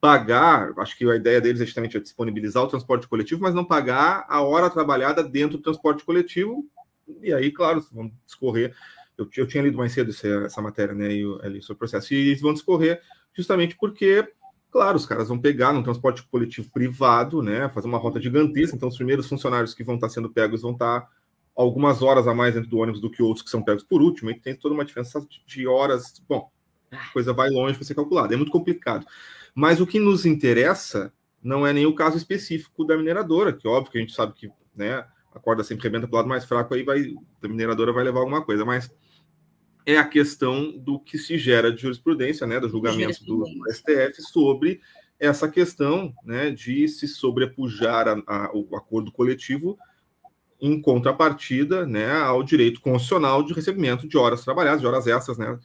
pagar, 0.06 0.72
acho 0.78 0.96
que 0.96 1.10
a 1.10 1.16
ideia 1.16 1.42
deles 1.42 1.60
é 1.60 1.66
justamente 1.66 2.00
disponibilizar 2.00 2.64
o 2.64 2.68
transporte 2.68 3.08
coletivo, 3.08 3.42
mas 3.42 3.56
não 3.56 3.66
pagar 3.66 4.24
a 4.30 4.40
hora 4.42 4.70
trabalhada 4.70 5.24
dentro 5.24 5.58
do 5.58 5.64
transporte 5.64 6.04
coletivo. 6.04 6.64
E 7.22 7.34
aí, 7.34 7.52
claro, 7.52 7.84
vão 7.92 8.12
discorrer. 8.24 8.76
Eu, 9.18 9.28
eu 9.36 9.48
tinha 9.48 9.64
lido 9.64 9.80
mais 9.80 9.94
cedo 9.94 10.12
essa, 10.12 10.28
essa 10.28 10.62
matéria, 10.62 10.94
né, 10.94 11.12
e, 11.12 11.24
ali 11.42 11.60
sobre 11.60 11.74
o 11.74 11.80
processo, 11.80 12.14
e 12.14 12.18
eles 12.18 12.42
vão 12.42 12.54
discorrer 12.54 13.02
justamente 13.34 13.76
porque, 13.76 14.28
claro, 14.70 14.96
os 14.96 15.08
caras 15.08 15.28
vão 15.28 15.40
pegar 15.40 15.74
num 15.74 15.82
transporte 15.82 16.22
coletivo 16.24 16.70
privado, 16.72 17.42
né, 17.42 17.68
fazer 17.70 17.88
uma 17.88 17.98
rota 17.98 18.22
gigantesca, 18.22 18.76
então 18.76 18.90
os 18.90 18.98
primeiros 18.98 19.28
funcionários 19.28 19.74
que 19.74 19.84
vão 19.84 19.96
estar 19.96 20.10
sendo 20.10 20.30
pegos 20.30 20.62
vão 20.62 20.74
estar 20.74 21.10
algumas 21.56 22.02
horas 22.04 22.28
a 22.28 22.34
mais 22.36 22.54
dentro 22.54 22.70
do 22.70 22.78
ônibus 22.78 23.02
do 23.02 23.10
que 23.10 23.24
outros 23.24 23.44
que 23.44 23.50
são 23.50 23.64
pegos 23.64 23.84
por 23.84 24.02
último, 24.02 24.30
e 24.30 24.40
tem 24.40 24.56
toda 24.56 24.76
uma 24.76 24.86
diferença 24.86 25.26
de 25.48 25.68
horas. 25.68 26.22
Bom, 26.28 26.52
a 26.92 27.12
coisa 27.12 27.34
vai 27.34 27.50
longe 27.50 27.76
para 27.76 27.86
ser 27.86 27.96
calculada, 27.96 28.34
é 28.34 28.38
muito 28.38 28.52
complicado. 28.52 29.06
Mas 29.56 29.80
o 29.80 29.88
que 29.88 30.00
nos 30.00 30.26
interessa 30.26 31.14
não 31.42 31.66
é 31.66 31.72
nem 31.72 31.86
o 31.86 31.96
caso 31.96 32.18
específico 32.18 32.84
da 32.84 32.98
mineradora, 32.98 33.54
que 33.54 33.68
óbvio 33.68 33.92
que 33.92 33.98
a 33.98 34.02
gente 34.02 34.14
sabe 34.14 34.34
que 34.34 34.50
né, 34.76 35.06
a 35.34 35.40
corda 35.40 35.64
sempre 35.64 35.84
rebenta 35.84 36.08
para 36.08 36.16
o 36.16 36.18
lado 36.18 36.28
mais 36.28 36.44
fraco, 36.44 36.74
aí 36.74 36.84
vai, 36.84 37.14
a 37.42 37.48
mineradora 37.48 37.94
vai 37.94 38.04
levar 38.04 38.20
alguma 38.20 38.44
coisa, 38.44 38.66
mas 38.66 38.92
é 39.86 39.98
a 39.98 40.06
questão 40.06 40.78
do 40.78 41.00
que 41.00 41.18
se 41.18 41.38
gera 41.38 41.72
de 41.72 41.82
jurisprudência, 41.82 42.46
né, 42.46 42.60
do 42.60 42.68
julgamento 42.68 43.24
do 43.24 43.46
STF 43.72 44.22
sobre 44.22 44.82
essa 45.20 45.48
questão 45.48 46.14
né, 46.24 46.50
de 46.50 46.88
se 46.88 47.08
sobrepujar 47.08 48.08
a, 48.08 48.22
a, 48.28 48.52
o 48.54 48.76
acordo 48.76 49.12
coletivo 49.12 49.78
em 50.60 50.82
contrapartida 50.82 51.86
né, 51.86 52.12
ao 52.12 52.44
direito 52.44 52.82
constitucional 52.82 53.44
de 53.44 53.54
recebimento 53.54 54.08
de 54.08 54.18
horas 54.18 54.44
trabalhadas, 54.44 54.82
de 54.82 54.88
horas 54.88 55.08
extras, 55.08 55.38
né, 55.38 55.58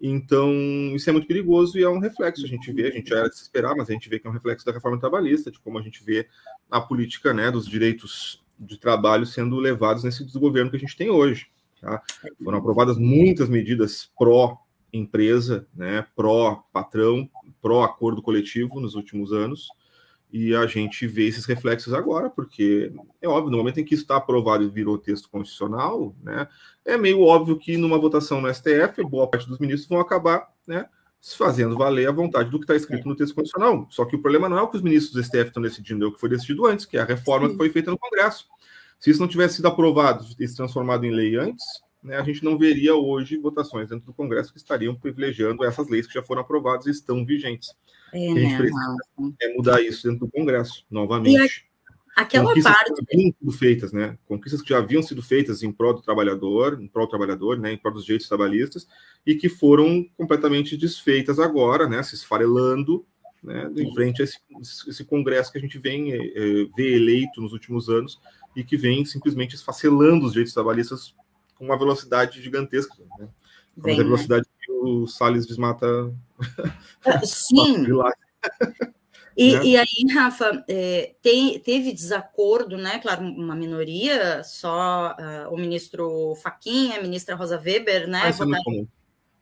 então, 0.00 0.50
isso 0.94 1.10
é 1.10 1.12
muito 1.12 1.26
perigoso 1.26 1.78
e 1.78 1.82
é 1.82 1.88
um 1.88 1.98
reflexo. 1.98 2.44
A 2.44 2.48
gente 2.48 2.72
vê, 2.72 2.86
a 2.86 2.90
gente 2.90 3.12
era 3.12 3.28
de 3.28 3.36
se 3.36 3.42
esperar, 3.42 3.76
mas 3.76 3.90
a 3.90 3.92
gente 3.92 4.08
vê 4.08 4.18
que 4.18 4.26
é 4.26 4.30
um 4.30 4.32
reflexo 4.32 4.64
da 4.64 4.72
reforma 4.72 4.98
trabalhista, 4.98 5.50
de 5.50 5.60
como 5.60 5.78
a 5.78 5.82
gente 5.82 6.02
vê 6.02 6.26
a 6.70 6.80
política 6.80 7.34
né, 7.34 7.50
dos 7.50 7.66
direitos 7.66 8.42
de 8.58 8.78
trabalho 8.78 9.26
sendo 9.26 9.56
levados 9.58 10.02
nesse 10.02 10.24
desgoverno 10.24 10.70
que 10.70 10.76
a 10.76 10.80
gente 10.80 10.96
tem 10.96 11.10
hoje. 11.10 11.48
Tá? 11.80 12.02
Foram 12.42 12.58
aprovadas 12.58 12.96
muitas 12.96 13.48
medidas 13.48 14.10
pró-empresa, 14.18 15.66
né, 15.74 16.06
pró-patrão, 16.16 17.28
pró-acordo 17.60 18.22
coletivo 18.22 18.80
nos 18.80 18.94
últimos 18.94 19.32
anos, 19.32 19.68
e 20.32 20.54
a 20.54 20.66
gente 20.66 21.06
vê 21.06 21.26
esses 21.26 21.44
reflexos 21.44 21.92
agora, 21.92 22.30
porque 22.30 22.92
é 23.20 23.28
óbvio, 23.28 23.50
no 23.50 23.58
momento 23.58 23.80
em 23.80 23.84
que 23.84 23.94
isso 23.94 24.04
está 24.04 24.16
aprovado 24.16 24.62
e 24.62 24.68
virou 24.68 24.96
texto 24.96 25.28
constitucional, 25.28 26.14
né, 26.22 26.46
é 26.84 26.96
meio 26.96 27.22
óbvio 27.22 27.58
que 27.58 27.76
numa 27.76 27.98
votação 27.98 28.40
no 28.40 28.52
STF, 28.52 29.02
boa 29.04 29.28
parte 29.28 29.48
dos 29.48 29.58
ministros 29.58 29.88
vão 29.88 30.00
acabar 30.00 30.48
né, 30.66 30.86
fazendo 31.36 31.76
valer 31.76 32.08
a 32.08 32.12
vontade 32.12 32.50
do 32.50 32.58
que 32.58 32.64
está 32.64 32.74
escrito 32.74 33.06
no 33.06 33.16
texto 33.16 33.34
constitucional. 33.34 33.86
Só 33.90 34.04
que 34.04 34.16
o 34.16 34.22
problema 34.22 34.48
não 34.48 34.58
é 34.58 34.62
o 34.62 34.68
que 34.68 34.76
os 34.76 34.82
ministros 34.82 35.12
do 35.12 35.22
STF 35.22 35.48
estão 35.48 35.62
decidindo, 35.62 36.04
é 36.04 36.08
o 36.08 36.12
que 36.12 36.20
foi 36.20 36.28
decidido 36.28 36.66
antes, 36.66 36.86
que 36.86 36.96
é 36.96 37.00
a 37.00 37.04
reforma 37.04 37.46
Sim. 37.46 37.52
que 37.52 37.58
foi 37.58 37.70
feita 37.70 37.90
no 37.90 37.98
Congresso. 37.98 38.46
Se 38.98 39.10
isso 39.10 39.20
não 39.20 39.28
tivesse 39.28 39.56
sido 39.56 39.68
aprovado 39.68 40.24
e 40.38 40.48
se 40.48 40.56
transformado 40.56 41.04
em 41.04 41.10
lei 41.10 41.36
antes, 41.36 41.64
né, 42.02 42.16
a 42.16 42.22
gente 42.22 42.42
não 42.44 42.56
veria 42.56 42.94
hoje 42.94 43.36
votações 43.36 43.88
dentro 43.88 44.06
do 44.06 44.14
Congresso 44.14 44.52
que 44.52 44.58
estariam 44.58 44.94
privilegiando 44.94 45.64
essas 45.64 45.88
leis 45.88 46.06
que 46.06 46.14
já 46.14 46.22
foram 46.22 46.40
aprovadas 46.42 46.86
e 46.86 46.90
estão 46.90 47.24
vigentes. 47.24 47.74
É, 48.12 48.18
a 48.18 48.34
gente 48.34 48.52
né, 48.52 48.56
precisa 48.56 48.96
é 49.40 49.54
mudar 49.54 49.82
isso 49.82 50.08
dentro 50.08 50.26
do 50.26 50.32
Congresso, 50.32 50.84
novamente. 50.90 51.66
A, 52.16 52.22
aquela 52.22 52.46
Conquistas 52.46 52.72
parte. 52.72 52.92
Que 52.94 53.14
haviam 53.14 53.34
sido 53.38 53.52
feitas, 53.52 53.92
né? 53.92 54.18
Conquistas 54.26 54.62
que 54.62 54.68
já 54.70 54.78
haviam 54.78 55.02
sido 55.02 55.22
feitas 55.22 55.62
em 55.62 55.72
prol 55.72 55.94
do 55.94 56.02
trabalhador, 56.02 56.80
em 56.80 56.88
prol 56.88 57.06
do 57.06 57.10
trabalhador, 57.10 57.58
né? 57.58 57.72
em 57.72 57.76
prol 57.76 57.94
dos 57.94 58.04
direitos 58.04 58.28
trabalhistas, 58.28 58.86
e 59.26 59.34
que 59.34 59.48
foram 59.48 60.06
completamente 60.16 60.76
desfeitas 60.76 61.38
agora, 61.38 61.88
né? 61.88 62.02
Se 62.02 62.14
esfarelando, 62.14 63.04
né? 63.42 63.70
em 63.76 63.94
frente 63.94 64.22
a 64.22 64.24
esse, 64.24 64.38
esse 64.88 65.04
Congresso 65.04 65.52
que 65.52 65.58
a 65.58 65.60
gente 65.60 65.78
vem 65.78 66.12
é, 66.12 66.18
ver 66.76 66.94
eleito 66.94 67.40
nos 67.40 67.52
últimos 67.52 67.88
anos 67.88 68.20
e 68.56 68.64
que 68.64 68.76
vem 68.76 69.04
simplesmente 69.04 69.54
esfacelando 69.54 70.26
os 70.26 70.32
direitos 70.32 70.54
trabalhistas 70.54 71.14
com 71.56 71.66
uma 71.66 71.78
velocidade 71.78 72.42
gigantesca. 72.42 72.94
Né? 73.18 73.28
Com 73.80 73.88
a 73.88 73.96
né? 73.96 74.02
velocidade 74.02 74.46
o 74.80 75.06
Salles 75.06 75.46
desmata. 75.46 76.12
Ah, 77.04 77.20
sim. 77.24 77.86
E, 79.36 79.54
né? 79.54 79.64
e, 79.64 79.76
aí, 79.76 80.12
Rafa, 80.12 80.64
é, 80.68 81.14
tem, 81.22 81.58
teve 81.60 81.92
desacordo, 81.92 82.76
né? 82.76 82.98
Claro, 82.98 83.22
uma 83.22 83.54
minoria, 83.54 84.42
só 84.42 85.16
uh, 85.18 85.54
o 85.54 85.56
ministro 85.56 86.34
Faquinha, 86.42 86.98
a 86.98 87.02
ministra 87.02 87.36
Rosa 87.36 87.58
Weber, 87.58 88.08
né? 88.08 88.22
Ah, 88.24 88.86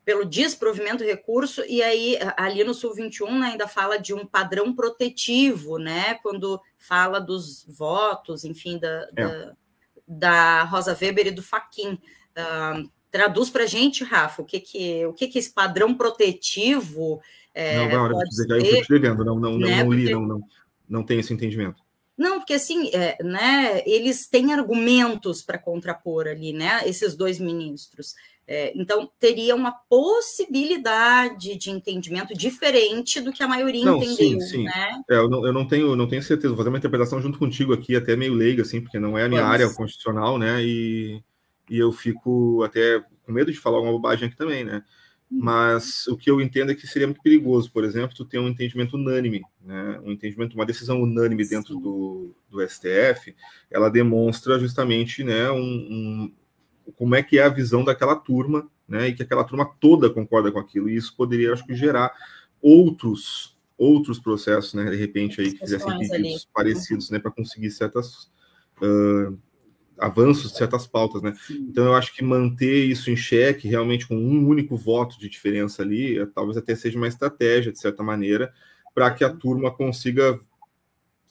pelo 0.04 0.24
desprovimento 0.24 1.04
do 1.04 1.04
recurso, 1.04 1.62
e 1.68 1.82
aí 1.82 2.18
ali 2.38 2.64
no 2.64 2.72
Sul 2.72 2.94
21 2.94 3.40
né, 3.40 3.48
ainda 3.48 3.68
fala 3.68 3.98
de 3.98 4.14
um 4.14 4.24
padrão 4.24 4.74
protetivo, 4.74 5.76
né? 5.76 6.14
Quando 6.22 6.58
fala 6.78 7.20
dos 7.20 7.66
votos, 7.68 8.42
enfim, 8.42 8.78
da, 8.78 9.06
é. 9.14 9.26
da, 9.26 9.56
da, 10.06 10.62
Rosa 10.64 10.96
Weber 10.98 11.26
e 11.26 11.30
do 11.30 11.42
Faquin. 11.42 11.98
Uh, 12.34 12.90
traduz 13.10 13.50
para 13.50 13.64
a 13.64 13.66
gente, 13.66 14.04
Rafa, 14.04 14.42
o 14.42 14.44
que 14.44 14.60
que, 14.60 15.06
o 15.06 15.12
que 15.12 15.28
que 15.28 15.38
esse 15.38 15.50
padrão 15.50 15.94
protetivo 15.94 17.20
é, 17.54 17.76
não, 17.76 17.88
vai 17.88 17.96
hora 17.96 18.14
de 18.14 18.30
dizer, 18.30 18.50
eu 18.50 18.58
estou 18.58 18.80
escrevendo, 18.80 19.24
não, 19.24 19.38
não, 19.38 19.58
né? 19.58 19.78
não, 19.78 19.86
não 19.86 19.92
li, 19.92 20.02
porque... 20.02 20.14
não, 20.14 20.26
não, 20.26 20.42
não 20.88 21.02
tem 21.02 21.18
esse 21.18 21.32
entendimento. 21.32 21.82
Não, 22.16 22.38
porque 22.38 22.54
assim, 22.54 22.90
é, 22.92 23.16
né, 23.22 23.82
eles 23.86 24.28
têm 24.28 24.52
argumentos 24.52 25.42
para 25.42 25.58
contrapor 25.58 26.26
ali, 26.26 26.52
né, 26.52 26.80
esses 26.84 27.14
dois 27.16 27.38
ministros. 27.38 28.14
É, 28.46 28.72
então, 28.74 29.10
teria 29.20 29.54
uma 29.54 29.72
possibilidade 29.72 31.54
de 31.56 31.70
entendimento 31.70 32.32
diferente 32.32 33.20
do 33.20 33.30
que 33.30 33.42
a 33.42 33.48
maioria 33.48 33.84
não, 33.84 33.98
entendeu, 33.98 34.40
sim, 34.40 34.40
sim. 34.40 34.64
né? 34.64 35.02
É, 35.10 35.16
eu, 35.16 35.28
não, 35.28 35.46
eu 35.46 35.52
não 35.52 35.68
tenho, 35.68 35.94
não 35.94 36.08
tenho 36.08 36.22
certeza, 36.22 36.48
vou 36.48 36.56
fazer 36.56 36.70
uma 36.70 36.78
interpretação 36.78 37.20
junto 37.20 37.38
contigo 37.38 37.74
aqui, 37.74 37.94
até 37.94 38.16
meio 38.16 38.32
leiga, 38.32 38.62
assim, 38.62 38.80
porque 38.80 38.98
não 38.98 39.18
é 39.18 39.24
a 39.24 39.28
minha 39.28 39.42
Vamos. 39.42 39.54
área 39.54 39.74
constitucional, 39.74 40.38
né, 40.38 40.62
e, 40.62 41.22
e 41.70 41.78
eu 41.78 41.92
fico 41.92 42.62
até 42.62 43.04
com 43.24 43.32
medo 43.32 43.52
de 43.52 43.58
falar 43.58 43.80
uma 43.80 43.92
bobagem 43.92 44.28
aqui 44.28 44.36
também, 44.36 44.64
né? 44.64 44.82
mas 45.30 46.06
o 46.06 46.16
que 46.16 46.30
eu 46.30 46.40
entendo 46.40 46.72
é 46.72 46.74
que 46.74 46.86
seria 46.86 47.06
muito 47.06 47.22
perigoso, 47.22 47.70
por 47.70 47.84
exemplo, 47.84 48.16
tu 48.16 48.24
ter 48.24 48.38
um 48.38 48.48
entendimento 48.48 48.96
unânime, 48.96 49.42
né? 49.62 50.00
um 50.02 50.10
entendimento, 50.10 50.54
uma 50.54 50.64
decisão 50.64 51.02
unânime 51.02 51.46
dentro 51.46 51.78
do, 51.78 52.34
do 52.48 52.66
STF, 52.66 53.36
ela 53.70 53.90
demonstra 53.90 54.58
justamente 54.58 55.22
né, 55.22 55.50
um, 55.50 55.60
um, 55.60 56.34
como 56.96 57.14
é 57.14 57.22
que 57.22 57.38
é 57.38 57.42
a 57.42 57.50
visão 57.50 57.84
daquela 57.84 58.16
turma, 58.16 58.70
né, 58.88 59.08
e 59.08 59.14
que 59.14 59.22
aquela 59.22 59.44
turma 59.44 59.70
toda 59.78 60.08
concorda 60.08 60.50
com 60.50 60.58
aquilo, 60.58 60.88
e 60.88 60.96
isso 60.96 61.14
poderia, 61.14 61.52
acho 61.52 61.66
que, 61.66 61.74
gerar 61.74 62.10
outros 62.62 63.56
outros 63.76 64.18
processos, 64.18 64.74
né, 64.74 64.90
de 64.90 64.96
repente, 64.96 65.40
aí, 65.40 65.52
que 65.52 65.60
fizessem 65.60 65.98
pedidos 65.98 66.12
ali. 66.12 66.34
parecidos, 66.52 67.10
né, 67.10 67.18
para 67.18 67.30
conseguir 67.30 67.70
certas... 67.70 68.28
Uh, 68.82 69.38
avanços 69.98 70.52
de 70.52 70.58
certas 70.58 70.86
pautas, 70.86 71.22
né? 71.22 71.34
Então 71.50 71.84
eu 71.84 71.94
acho 71.94 72.14
que 72.14 72.22
manter 72.22 72.84
isso 72.84 73.10
em 73.10 73.16
xeque, 73.16 73.68
realmente 73.68 74.06
com 74.06 74.16
um 74.16 74.46
único 74.46 74.76
voto 74.76 75.18
de 75.18 75.28
diferença 75.28 75.82
ali, 75.82 76.18
é, 76.18 76.26
talvez 76.26 76.56
até 76.56 76.74
seja 76.74 76.96
uma 76.96 77.08
estratégia, 77.08 77.72
de 77.72 77.78
certa 77.78 78.02
maneira, 78.02 78.52
para 78.94 79.10
que 79.10 79.24
a 79.24 79.30
turma 79.30 79.70
consiga, 79.70 80.38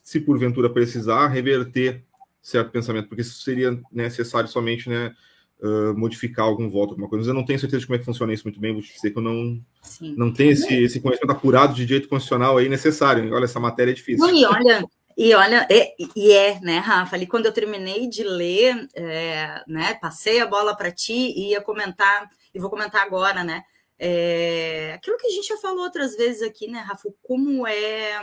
se 0.03 0.19
porventura 0.19 0.69
precisar, 0.69 1.27
reverter 1.27 2.03
certo 2.41 2.71
pensamento, 2.71 3.09
porque 3.09 3.21
isso 3.21 3.41
seria 3.41 3.77
necessário 3.91 4.47
somente, 4.47 4.87
né, 4.87 5.13
uh, 5.59 5.97
modificar 5.97 6.45
algum 6.45 6.69
voto, 6.69 6.91
alguma 6.91 7.09
coisa. 7.09 7.23
Mas 7.23 7.27
eu 7.27 7.33
não 7.33 7.45
tenho 7.45 7.59
certeza 7.59 7.81
de 7.81 7.87
como 7.87 7.95
é 7.95 7.99
que 7.99 8.05
funciona 8.05 8.33
isso 8.33 8.45
muito 8.45 8.59
bem, 8.59 8.71
vou 8.71 8.81
te 8.81 8.93
dizer 8.93 9.11
que 9.11 9.17
eu 9.17 9.21
não, 9.23 9.61
não 10.15 10.31
tenho 10.31 10.51
esse, 10.51 10.73
esse 10.83 11.01
conhecimento 11.01 11.31
apurado 11.31 11.73
de 11.73 11.85
direito 11.85 12.07
constitucional 12.07 12.57
aí 12.57 12.69
necessário. 12.69 13.33
Olha, 13.33 13.45
essa 13.45 13.59
matéria 13.59 13.91
é 13.91 13.93
difícil. 13.93 14.25
Não, 14.25 14.33
e 14.33 14.45
olha, 14.45 14.85
e 15.17 15.33
olha, 15.33 15.67
é, 15.69 15.95
e 16.15 16.31
é, 16.31 16.59
né, 16.59 16.77
Rafa? 16.77 17.15
Ali 17.15 17.25
quando 17.25 17.47
eu 17.47 17.51
terminei 17.51 18.07
de 18.07 18.23
ler, 18.23 18.87
é, 18.93 19.63
né, 19.67 19.95
passei 19.95 20.39
a 20.39 20.45
bola 20.45 20.75
para 20.75 20.91
ti 20.91 21.13
e 21.13 21.49
ia 21.49 21.61
comentar, 21.61 22.29
e 22.53 22.59
vou 22.59 22.69
comentar 22.69 23.01
agora, 23.01 23.43
né? 23.43 23.63
É, 23.99 24.93
aquilo 24.93 25.17
que 25.17 25.25
a 25.25 25.31
gente 25.31 25.47
já 25.47 25.57
falou 25.57 25.83
outras 25.83 26.15
vezes 26.15 26.43
aqui, 26.43 26.67
né, 26.67 26.79
Rafa? 26.81 27.09
Como 27.23 27.65
é 27.65 28.21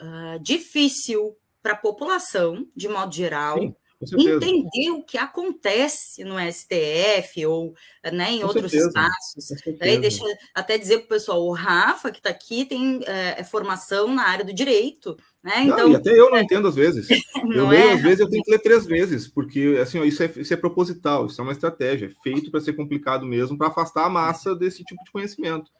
uh, 0.00 0.38
difícil 0.40 1.34
para 1.62 1.72
a 1.72 1.76
população, 1.76 2.68
de 2.76 2.88
modo 2.88 3.14
geral, 3.14 3.58
Sim 3.58 3.74
entender 4.02 4.90
o 4.90 5.02
que 5.02 5.18
acontece 5.18 6.24
no 6.24 6.36
STF 6.38 7.44
ou 7.46 7.74
né, 8.12 8.32
em 8.32 8.40
Com 8.40 8.46
outros 8.46 8.70
certeza. 8.70 8.88
espaços. 8.88 9.78
Aí 9.80 9.98
deixa 9.98 10.24
até 10.54 10.78
dizer 10.78 10.98
para 10.98 11.04
o 11.04 11.08
pessoal, 11.08 11.46
o 11.46 11.52
Rafa, 11.52 12.10
que 12.10 12.18
está 12.18 12.30
aqui, 12.30 12.64
tem 12.64 13.00
é, 13.04 13.44
formação 13.44 14.14
na 14.14 14.26
área 14.26 14.44
do 14.44 14.54
direito. 14.54 15.16
Né? 15.42 15.64
Então, 15.64 15.88
não, 15.88 15.96
até 15.96 16.18
eu 16.18 16.30
não 16.30 16.38
entendo 16.38 16.68
às 16.68 16.74
vezes. 16.74 17.08
eu 17.54 17.68
leio, 17.68 17.90
é? 17.90 17.92
às 17.92 18.02
vezes, 18.02 18.20
eu 18.20 18.28
tenho 18.28 18.42
que 18.42 18.50
ler 18.50 18.58
três 18.58 18.86
vezes, 18.86 19.28
porque 19.28 19.78
assim, 19.80 19.98
ó, 19.98 20.04
isso, 20.04 20.22
é, 20.22 20.32
isso 20.36 20.52
é 20.52 20.56
proposital, 20.56 21.26
isso 21.26 21.40
é 21.40 21.44
uma 21.44 21.52
estratégia, 21.52 22.06
é 22.06 22.22
feito 22.22 22.50
para 22.50 22.60
ser 22.60 22.72
complicado 22.72 23.26
mesmo, 23.26 23.58
para 23.58 23.68
afastar 23.68 24.06
a 24.06 24.10
massa 24.10 24.54
desse 24.54 24.82
tipo 24.84 25.02
de 25.04 25.10
conhecimento. 25.10 25.70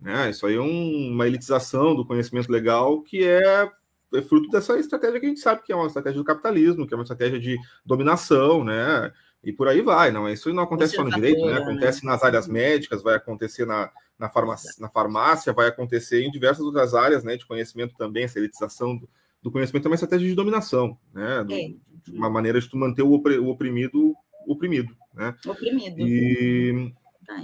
Né? 0.00 0.30
Isso 0.30 0.46
aí 0.46 0.54
é 0.54 0.60
um, 0.60 1.12
uma 1.12 1.26
elitização 1.26 1.94
do 1.94 2.06
conhecimento 2.06 2.50
legal 2.50 3.02
que 3.02 3.24
é 3.24 3.70
é 4.14 4.22
fruto 4.22 4.48
dessa 4.48 4.78
estratégia 4.78 5.20
que 5.20 5.26
a 5.26 5.28
gente 5.28 5.40
sabe 5.40 5.62
que 5.62 5.72
é 5.72 5.76
uma 5.76 5.86
estratégia 5.86 6.18
do 6.18 6.24
capitalismo, 6.24 6.86
que 6.86 6.94
é 6.94 6.96
uma 6.96 7.02
estratégia 7.02 7.38
de 7.38 7.58
dominação, 7.84 8.64
né? 8.64 9.12
E 9.42 9.52
por 9.52 9.68
aí 9.68 9.80
vai, 9.82 10.10
não. 10.10 10.28
Isso 10.28 10.52
não 10.52 10.64
acontece 10.64 10.96
só 10.96 11.04
no 11.04 11.10
direito, 11.10 11.44
né? 11.46 11.58
Acontece 11.58 12.04
né? 12.04 12.10
nas 12.10 12.22
áreas 12.22 12.48
médicas, 12.48 13.02
vai 13.02 13.14
acontecer 13.14 13.66
na, 13.66 13.90
na, 14.18 14.28
farmácia, 14.28 14.70
na 14.80 14.88
farmácia, 14.88 15.52
vai 15.52 15.68
acontecer 15.68 16.22
em 16.22 16.30
diversas 16.30 16.64
outras 16.64 16.94
áreas, 16.94 17.22
né? 17.22 17.36
De 17.36 17.46
conhecimento 17.46 17.94
também, 17.96 18.24
essa 18.24 18.38
elitização 18.38 18.96
do, 18.96 19.08
do 19.42 19.50
conhecimento 19.50 19.86
é 19.86 19.88
uma 19.90 19.94
estratégia 19.94 20.28
de 20.28 20.34
dominação, 20.34 20.98
né? 21.12 21.44
Do, 21.44 21.52
é. 21.52 21.74
de 22.04 22.12
uma 22.12 22.30
maneira 22.30 22.60
de 22.60 22.68
tu 22.68 22.76
manter 22.76 23.02
o, 23.02 23.12
oprimido 23.12 24.14
oprimido, 24.46 24.96
né? 25.14 25.34
Oprimido. 25.46 26.00
E 26.00 26.92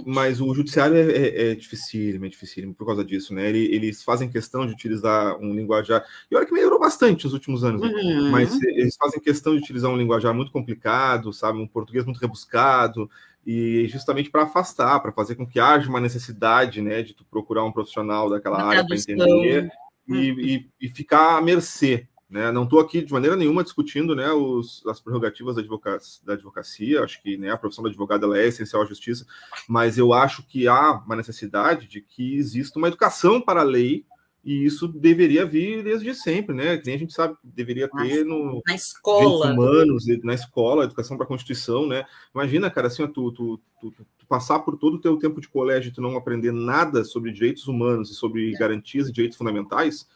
mas 0.05 0.41
o 0.41 0.53
judiciário 0.53 0.95
é, 0.95 1.11
é, 1.11 1.51
é 1.51 1.55
dificílimo, 1.55 2.25
é 2.25 2.29
dificílimo 2.29 2.73
por 2.73 2.85
causa 2.85 3.03
disso, 3.03 3.33
né? 3.33 3.49
Eles 3.49 4.03
fazem 4.03 4.29
questão 4.29 4.65
de 4.65 4.73
utilizar 4.73 5.37
um 5.37 5.53
linguajar. 5.53 6.05
E 6.29 6.35
olha 6.35 6.45
que 6.45 6.53
melhorou 6.53 6.79
bastante 6.79 7.25
nos 7.25 7.33
últimos 7.33 7.63
anos, 7.63 7.81
né? 7.81 7.87
uhum. 7.87 8.31
mas 8.31 8.59
eles 8.63 8.95
fazem 8.95 9.19
questão 9.19 9.55
de 9.55 9.61
utilizar 9.61 9.91
um 9.91 9.97
linguajar 9.97 10.33
muito 10.33 10.51
complicado, 10.51 11.31
sabe? 11.31 11.59
Um 11.59 11.67
português 11.67 12.05
muito 12.05 12.19
rebuscado, 12.19 13.09
e 13.45 13.87
justamente 13.87 14.31
para 14.31 14.43
afastar, 14.43 14.99
para 14.99 15.11
fazer 15.11 15.35
com 15.35 15.45
que 15.45 15.59
haja 15.59 15.87
uma 15.87 16.01
necessidade, 16.01 16.81
né, 16.81 17.03
de 17.03 17.13
tu 17.13 17.23
procurar 17.25 17.63
um 17.63 17.71
profissional 17.71 18.29
daquela 18.29 18.63
área 18.63 18.85
para 18.85 18.95
entender 18.95 19.69
uhum. 20.07 20.15
e, 20.15 20.55
e, 20.55 20.69
e 20.81 20.89
ficar 20.89 21.37
à 21.37 21.41
mercê 21.41 22.07
né? 22.35 22.51
Não 22.51 22.65
estou 22.65 22.81
aqui 22.81 23.01
de 23.01 23.13
maneira 23.13 23.37
nenhuma 23.37 23.63
discutindo 23.63 24.13
né, 24.13 24.29
os, 24.29 24.85
as 24.87 24.99
prerrogativas 24.99 25.55
da 25.55 25.61
advocacia, 25.61 26.21
da 26.25 26.33
advocacia, 26.33 27.01
acho 27.01 27.23
que 27.23 27.37
né, 27.37 27.49
a 27.49 27.57
profissão 27.57 27.81
do 27.81 27.87
advogado 27.87 28.25
ela 28.25 28.37
é 28.37 28.45
essencial 28.45 28.81
à 28.81 28.85
justiça, 28.85 29.25
mas 29.69 29.97
eu 29.97 30.11
acho 30.11 30.45
que 30.45 30.67
há 30.67 31.01
uma 31.05 31.15
necessidade 31.15 31.87
de 31.87 32.01
que 32.01 32.35
exista 32.35 32.77
uma 32.77 32.89
educação 32.89 33.39
para 33.39 33.61
a 33.61 33.63
lei, 33.63 34.05
e 34.43 34.65
isso 34.65 34.85
deveria 34.85 35.45
vir 35.45 35.81
desde 35.81 36.13
sempre, 36.13 36.53
né? 36.53 36.77
Que 36.77 36.85
nem 36.85 36.95
a 36.95 36.99
gente 36.99 37.13
sabe 37.13 37.35
que 37.35 37.47
deveria 37.47 37.87
ter 37.87 38.25
no, 38.25 38.61
na 38.67 38.75
escola. 38.75 39.53
humanos, 39.53 40.03
na 40.23 40.33
escola, 40.33 40.83
educação 40.83 41.15
para 41.15 41.25
a 41.25 41.27
Constituição, 41.27 41.87
né? 41.87 42.05
Imagina, 42.33 42.69
cara, 42.69 42.87
assim, 42.87 43.07
tu, 43.07 43.31
tu, 43.31 43.59
tu, 43.79 43.91
tu, 43.91 44.27
passar 44.27 44.59
por 44.59 44.77
todo 44.77 44.97
o 44.97 45.01
teu 45.01 45.17
tempo 45.17 45.39
de 45.39 45.47
colégio 45.47 45.89
e 45.89 45.93
tu 45.93 46.01
não 46.01 46.17
aprender 46.17 46.51
nada 46.51 47.03
sobre 47.05 47.31
direitos 47.31 47.67
humanos 47.67 48.11
e 48.11 48.13
sobre 48.13 48.53
é. 48.53 48.57
garantias 48.59 49.07
e 49.07 49.11
direitos 49.11 49.37
fundamentais, 49.37 50.07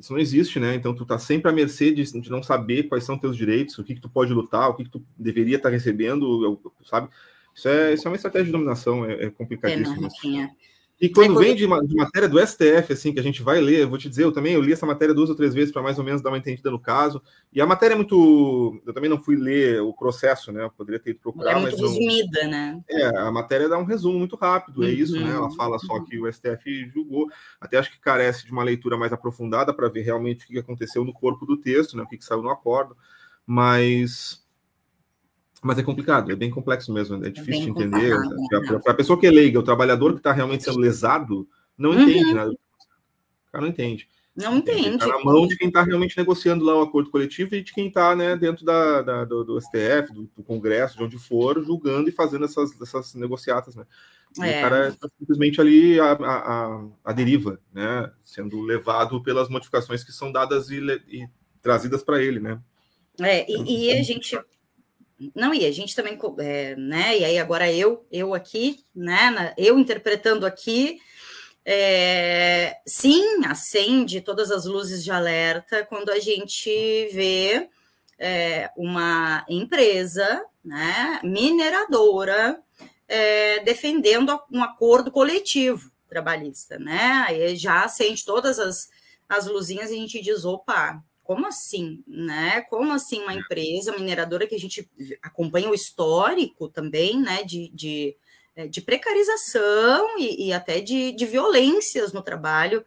isso 0.00 0.12
não 0.12 0.18
existe, 0.18 0.58
né? 0.58 0.74
Então 0.74 0.94
tu 0.94 1.04
tá 1.04 1.18
sempre 1.18 1.50
à 1.50 1.54
mercê 1.54 1.92
de, 1.92 2.02
de 2.02 2.30
não 2.30 2.42
saber 2.42 2.84
quais 2.84 3.04
são 3.04 3.18
teus 3.18 3.36
direitos, 3.36 3.78
o 3.78 3.84
que, 3.84 3.94
que 3.94 4.00
tu 4.00 4.08
pode 4.08 4.32
lutar, 4.32 4.70
o 4.70 4.74
que, 4.74 4.84
que 4.84 4.90
tu 4.90 5.04
deveria 5.16 5.56
estar 5.56 5.68
tá 5.68 5.74
recebendo, 5.74 6.58
sabe? 6.84 7.10
Isso 7.54 7.68
é, 7.68 7.92
isso 7.92 8.08
é 8.08 8.10
uma 8.10 8.16
estratégia 8.16 8.46
de 8.46 8.52
dominação, 8.52 9.04
é, 9.04 9.26
é 9.26 9.30
complicadíssimo. 9.30 10.08
É, 10.24 10.28
não, 10.28 10.50
e 11.00 11.08
quando 11.08 11.38
vem 11.38 11.56
de, 11.56 11.66
de, 11.66 11.96
matéria 11.96 12.28
do 12.28 12.38
STF, 12.38 12.92
assim, 12.92 13.12
que 13.12 13.18
a 13.18 13.22
gente 13.22 13.42
vai 13.42 13.58
ler, 13.58 13.80
eu 13.80 13.88
vou 13.88 13.96
te 13.96 14.06
dizer, 14.06 14.24
eu 14.24 14.32
também 14.32 14.52
eu 14.52 14.60
li 14.60 14.72
essa 14.72 14.84
matéria 14.84 15.14
duas 15.14 15.30
ou 15.30 15.34
três 15.34 15.54
vezes 15.54 15.72
para 15.72 15.82
mais 15.82 15.98
ou 15.98 16.04
menos 16.04 16.20
dar 16.20 16.28
uma 16.28 16.36
entendida 16.36 16.70
no 16.70 16.78
caso. 16.78 17.22
E 17.50 17.58
a 17.58 17.66
matéria 17.66 17.94
é 17.94 17.96
muito. 17.96 18.82
Eu 18.86 18.92
também 18.92 19.08
não 19.08 19.18
fui 19.18 19.34
ler 19.34 19.80
o 19.80 19.94
processo, 19.94 20.52
né? 20.52 20.64
Eu 20.64 20.70
poderia 20.70 21.00
ter 21.00 21.12
ido 21.12 21.20
procurar. 21.20 21.52
É 21.52 21.58
muito 21.58 21.74
resumida, 21.74 22.42
não... 22.42 22.50
né? 22.50 22.80
É, 22.90 23.06
a 23.16 23.32
matéria 23.32 23.66
dá 23.66 23.78
um 23.78 23.84
resumo 23.84 24.18
muito 24.18 24.36
rápido, 24.36 24.84
é 24.84 24.88
uhum. 24.88 24.92
isso, 24.92 25.18
né? 25.18 25.30
Ela 25.30 25.50
fala 25.52 25.78
só 25.78 25.98
que 26.00 26.18
o 26.18 26.30
STF 26.30 26.90
julgou. 26.92 27.28
Até 27.58 27.78
acho 27.78 27.90
que 27.90 27.98
carece 27.98 28.44
de 28.44 28.52
uma 28.52 28.62
leitura 28.62 28.98
mais 28.98 29.12
aprofundada 29.12 29.72
para 29.72 29.88
ver 29.88 30.02
realmente 30.02 30.44
o 30.44 30.48
que 30.48 30.58
aconteceu 30.58 31.02
no 31.02 31.14
corpo 31.14 31.46
do 31.46 31.56
texto, 31.56 31.96
né? 31.96 32.02
O 32.02 32.06
que, 32.06 32.18
que 32.18 32.24
saiu 32.24 32.42
no 32.42 32.50
acordo. 32.50 32.94
Mas 33.46 34.44
mas 35.62 35.78
é 35.78 35.82
complicado, 35.82 36.32
é 36.32 36.36
bem 36.36 36.50
complexo 36.50 36.92
mesmo, 36.92 37.22
é, 37.22 37.28
é 37.28 37.30
difícil 37.30 37.64
de 37.64 37.70
entender. 37.70 38.16
Para 38.82 38.92
a 38.92 38.96
pessoa 38.96 39.18
que 39.18 39.26
é 39.26 39.30
leiga, 39.30 39.58
o 39.58 39.64
trabalhador 39.64 40.12
que 40.12 40.18
está 40.18 40.32
realmente 40.32 40.64
sendo 40.64 40.78
lesado, 40.78 41.46
não 41.76 41.90
uhum. 41.90 42.00
entende 42.02 42.34
nada. 42.34 42.50
O 42.50 43.52
cara 43.52 43.62
não 43.62 43.68
entende. 43.68 44.08
Não 44.34 44.56
entende. 44.56 44.90
Está 44.90 45.06
na 45.06 45.22
mão 45.22 45.46
de 45.46 45.56
quem 45.56 45.68
está 45.68 45.82
realmente 45.82 46.16
negociando 46.16 46.64
lá 46.64 46.76
o 46.76 46.82
acordo 46.82 47.10
coletivo 47.10 47.54
e 47.54 47.62
de 47.62 47.72
quem 47.72 47.88
está 47.88 48.14
né, 48.14 48.36
dentro 48.36 48.64
da, 48.64 49.02
da 49.02 49.24
do, 49.24 49.44
do, 49.44 49.60
STF, 49.60 50.14
do, 50.14 50.30
do, 50.36 50.42
Congresso, 50.42 50.96
de 50.96 51.04
onde 51.04 51.18
for, 51.18 51.62
julgando 51.62 52.08
e 52.08 52.12
fazendo 52.12 52.44
essas, 52.44 52.80
essas 52.80 53.14
negociatas, 53.14 53.74
né? 53.74 53.84
É. 54.40 54.58
o 54.58 54.62
cara 54.62 54.88
está 54.88 55.08
simplesmente 55.18 55.60
ali 55.60 55.98
a, 55.98 56.12
a, 56.12 56.86
a, 57.04 57.12
deriva, 57.12 57.60
né? 57.72 58.10
Sendo 58.22 58.60
levado 58.62 59.20
pelas 59.22 59.48
modificações 59.48 60.04
que 60.04 60.12
são 60.12 60.30
dadas 60.30 60.70
e, 60.70 60.78
e 61.08 61.28
trazidas 61.60 62.04
para 62.04 62.22
ele, 62.22 62.38
né? 62.38 62.60
É, 63.20 63.50
e, 63.50 63.88
e 63.88 63.92
a 63.92 64.02
gente 64.04 64.38
não, 65.34 65.52
e 65.52 65.66
a 65.66 65.70
gente 65.70 65.94
também, 65.94 66.18
é, 66.38 66.74
né? 66.76 67.18
E 67.18 67.24
aí 67.24 67.38
agora 67.38 67.70
eu, 67.70 68.06
eu 68.10 68.32
aqui, 68.32 68.84
né? 68.94 69.52
Eu 69.58 69.78
interpretando 69.78 70.46
aqui, 70.46 70.98
é, 71.64 72.78
sim, 72.86 73.44
acende 73.44 74.22
todas 74.22 74.50
as 74.50 74.64
luzes 74.64 75.04
de 75.04 75.10
alerta 75.10 75.84
quando 75.84 76.10
a 76.10 76.18
gente 76.18 76.70
vê 77.12 77.68
é, 78.18 78.70
uma 78.76 79.44
empresa, 79.48 80.44
né? 80.64 81.20
Mineradora 81.22 82.58
é, 83.06 83.60
defendendo 83.60 84.40
um 84.50 84.62
acordo 84.62 85.10
coletivo 85.10 85.90
trabalhista, 86.08 86.78
né? 86.78 87.24
Aí 87.28 87.56
já 87.56 87.84
acende 87.84 88.24
todas 88.24 88.58
as, 88.58 88.88
as 89.28 89.46
luzinhas 89.46 89.90
e 89.90 89.94
a 89.94 89.96
gente 89.96 90.22
diz, 90.22 90.44
opa, 90.46 91.02
como 91.30 91.46
assim, 91.46 92.02
né? 92.08 92.60
Como 92.62 92.90
assim 92.92 93.22
uma 93.22 93.32
empresa 93.32 93.96
mineradora 93.96 94.48
que 94.48 94.54
a 94.56 94.58
gente 94.58 94.90
acompanha 95.22 95.70
o 95.70 95.74
histórico 95.74 96.68
também, 96.68 97.20
né? 97.22 97.44
De, 97.44 97.70
de, 97.72 98.16
eh, 98.56 98.66
de 98.66 98.80
precarização 98.80 100.18
e, 100.18 100.48
e 100.48 100.52
até 100.52 100.80
de, 100.80 101.12
de, 101.12 101.24
violências 101.26 102.12
no 102.12 102.20
trabalho, 102.20 102.84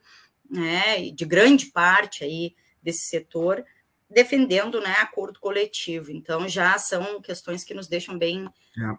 né? 0.49 1.09
De 1.11 1.23
grande 1.23 1.67
parte 1.67 2.25
aí 2.25 2.53
desse 2.81 3.05
setor 3.05 3.63
defendendo, 4.09 4.81
né? 4.81 4.91
Acordo 4.99 5.39
coletivo. 5.39 6.11
Então 6.11 6.45
já 6.45 6.77
são 6.77 7.21
questões 7.21 7.63
que 7.63 7.73
nos 7.73 7.87
deixam 7.87 8.17
bem 8.17 8.45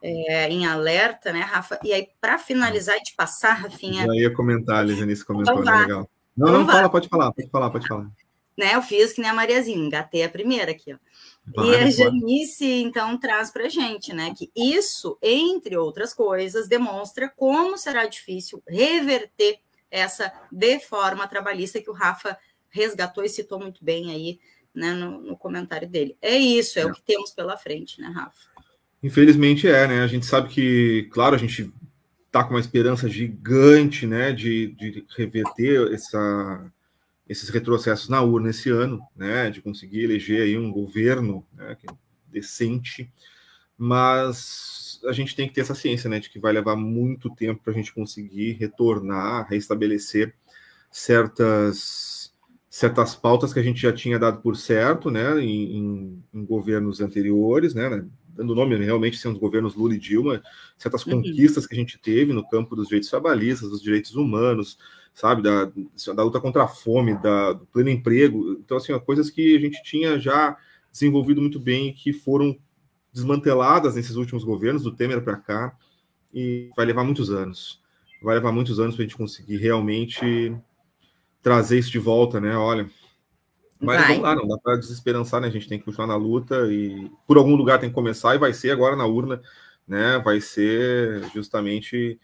é. 0.03 0.47
É, 0.47 0.49
em 0.49 0.65
alerta, 0.65 1.35
né, 1.35 1.41
Rafa? 1.41 1.79
E 1.85 1.93
aí 1.93 2.09
para 2.19 2.39
finalizar 2.39 2.97
e 2.97 3.03
te 3.03 3.15
passar, 3.15 3.53
Rafinha. 3.53 4.07
Já 4.07 4.15
ia 4.15 4.33
comentar, 4.33 4.87
Lisiane, 4.87 5.23
comentário 5.23 5.61
então, 5.61 5.81
legal. 5.83 6.11
Não, 6.35 6.49
então, 6.49 6.61
não, 6.61 6.67
fala, 6.67 6.89
pode 6.89 7.09
falar, 7.11 7.31
pode 7.31 7.51
falar, 7.51 7.71
pode 7.71 7.87
falar 7.87 8.24
né? 8.57 8.75
Eu 8.75 8.83
fiz 8.83 9.13
que 9.13 9.21
nem 9.21 9.31
a 9.31 9.35
Mariazinha, 9.35 9.79
engatei 9.79 10.23
a 10.23 10.29
primeira 10.29 10.73
aqui, 10.73 10.93
ó. 10.93 10.97
Vai, 11.55 11.67
e 11.67 11.77
a 11.77 11.91
Janice, 11.91 12.65
então, 12.65 13.19
traz 13.19 13.51
para 13.51 13.69
gente, 13.69 14.15
né, 14.15 14.33
que 14.35 14.51
isso, 14.57 15.19
entre 15.21 15.77
outras 15.77 16.15
coisas, 16.15 16.69
demonstra 16.69 17.29
como 17.29 17.77
será 17.77 18.07
difícil 18.07 18.63
reverter 18.67 19.59
essa 19.91 20.33
deforma 20.51 21.29
trabalhista 21.29 21.83
que 21.83 21.91
o 21.91 21.95
Rafa 21.95 22.39
resgatou 22.71 23.23
e 23.23 23.29
citou 23.29 23.61
muito 23.61 23.85
bem 23.85 24.11
aí, 24.11 24.41
né, 24.75 24.93
no, 24.93 25.21
no 25.21 25.37
comentário 25.37 25.89
dele. 25.89 26.17
É 26.21 26.35
isso, 26.37 26.79
é, 26.79 26.83
é, 26.83 26.87
o 26.87 26.93
que 26.93 27.03
temos 27.03 27.31
pela 27.31 27.57
frente, 27.59 28.01
né, 28.01 28.09
Rafa? 28.09 28.49
Infelizmente 29.03 29.69
é, 29.69 29.87
né? 29.87 30.01
A 30.03 30.07
gente 30.07 30.25
sabe 30.25 30.49
que, 30.49 31.09
claro, 31.13 31.35
a 31.35 31.39
gente 31.39 31.71
tá 32.33 32.43
com 32.43 32.55
uma 32.55 32.61
esperança 32.61 33.07
gigante, 33.07 34.07
né, 34.07 34.33
de, 34.33 34.69
de 34.69 35.05
reverter 35.17 35.93
essa 35.93 36.73
esses 37.29 37.49
retrocessos 37.49 38.09
na 38.09 38.21
urna 38.23 38.51
esse 38.51 38.71
ano, 38.71 39.01
né, 39.17 39.51
de 39.51 39.63
conseguir 39.63 40.05
eleger 40.05 40.43
aí 40.43 40.59
um 40.59 40.71
governo 40.71 41.47
né, 41.53 41.77
é 41.83 41.95
decente, 42.31 43.11
mas 43.77 45.01
a 45.07 45.13
gente 45.13 45.35
tem 45.35 45.49
que 45.49 45.55
ter 45.55 45.63
essa 45.63 45.75
ciência, 45.75 46.09
né, 46.09 46.21
de 46.21 46.31
que 46.31 46.39
vai 46.39 46.53
levar 46.53 46.77
muito 46.77 47.31
tempo 47.35 47.63
para 47.63 47.73
a 47.73 47.77
gente 47.77 47.93
conseguir 47.93 48.53
retornar, 48.53 49.49
restabelecer 49.49 50.35
certas 50.91 52.33
certas 52.69 53.15
pautas 53.15 53.53
que 53.53 53.61
a 53.61 53.63
gente 53.63 53.81
já 53.81 53.93
tinha 53.93 54.19
dado 54.19 54.41
por 54.41 54.57
certo, 54.57 55.09
né, 55.09 55.41
em, 55.41 56.21
em, 56.33 56.45
governos 56.45 57.01
anteriores, 57.01 57.73
né, 57.73 57.89
né 57.89 58.05
dando 58.35 58.55
nome 58.55 58.77
realmente 58.77 59.17
sendo 59.17 59.35
os 59.35 59.41
governos 59.41 59.75
Lula 59.75 59.95
e 59.95 59.99
Dilma, 59.99 60.43
certas 60.77 61.05
uhum. 61.07 61.23
conquistas 61.23 61.67
que 61.67 61.75
a 61.75 61.79
gente 61.79 61.99
teve 61.99 62.33
no 62.33 62.47
campo 62.49 62.75
dos 62.75 62.89
direitos 62.89 63.11
trabalhistas, 63.11 63.71
dos 63.71 63.83
direitos 63.83 64.15
humanos, 64.15 64.79
sabe, 65.15 65.43
da, 65.43 65.71
da 66.15 66.23
luta 66.23 66.41
contra 66.41 66.65
a 66.65 66.69
fome, 66.69 67.15
da, 67.23 67.53
do 67.53 67.67
pleno 67.67 67.91
emprego, 67.91 68.59
então 68.59 68.77
assim, 68.77 68.99
coisas 69.01 69.31
que 69.31 69.57
a 69.57 69.61
gente 69.61 69.83
tinha 69.83 70.19
já 70.19 70.57
desenvolvido 70.91 71.41
muito 71.41 71.61
bem 71.61 71.89
e 71.89 71.93
que 71.93 72.13
foram 72.13 72.59
desmanteladas 73.13 73.95
nesses 73.95 74.17
últimos 74.17 74.43
governos, 74.43 74.83
do 74.83 74.93
Temer 74.93 75.23
para 75.23 75.37
cá, 75.37 75.77
e 76.33 76.71
vai 76.77 76.85
levar 76.85 77.05
muitos 77.05 77.31
anos. 77.31 77.81
Vai 78.21 78.35
levar 78.35 78.51
muitos 78.51 78.81
anos 78.81 78.97
para 78.97 79.05
a 79.05 79.07
gente 79.07 79.17
conseguir 79.17 79.57
realmente 79.57 80.57
trazer 81.41 81.79
isso 81.79 81.93
de 81.93 81.99
volta, 81.99 82.41
né? 82.41 82.57
Olha. 82.57 82.91
Mas 83.85 84.01
vai. 84.01 84.09
vamos 84.09 84.23
lá, 84.23 84.35
não 84.35 84.49
dá 84.49 84.59
para 84.59 84.77
desesperançar, 84.77 85.41
né? 85.41 85.49
A 85.49 85.51
gente 85.51 85.69
tem 85.69 85.79
que 85.79 85.85
continuar 85.85 86.07
na 86.07 86.17
luta 86.17 86.67
e 86.71 87.11
por 87.27 87.37
algum 87.37 87.55
lugar 87.55 87.79
tem 87.79 87.89
que 87.89 87.95
começar 87.95 88.35
e 88.35 88.39
vai 88.39 88.53
ser 88.53 88.71
agora 88.71 88.97
na 88.97 89.07
urna, 89.07 89.41
né? 89.87 90.19
Vai 90.19 90.41
ser 90.41 91.25
justamente 91.33 92.19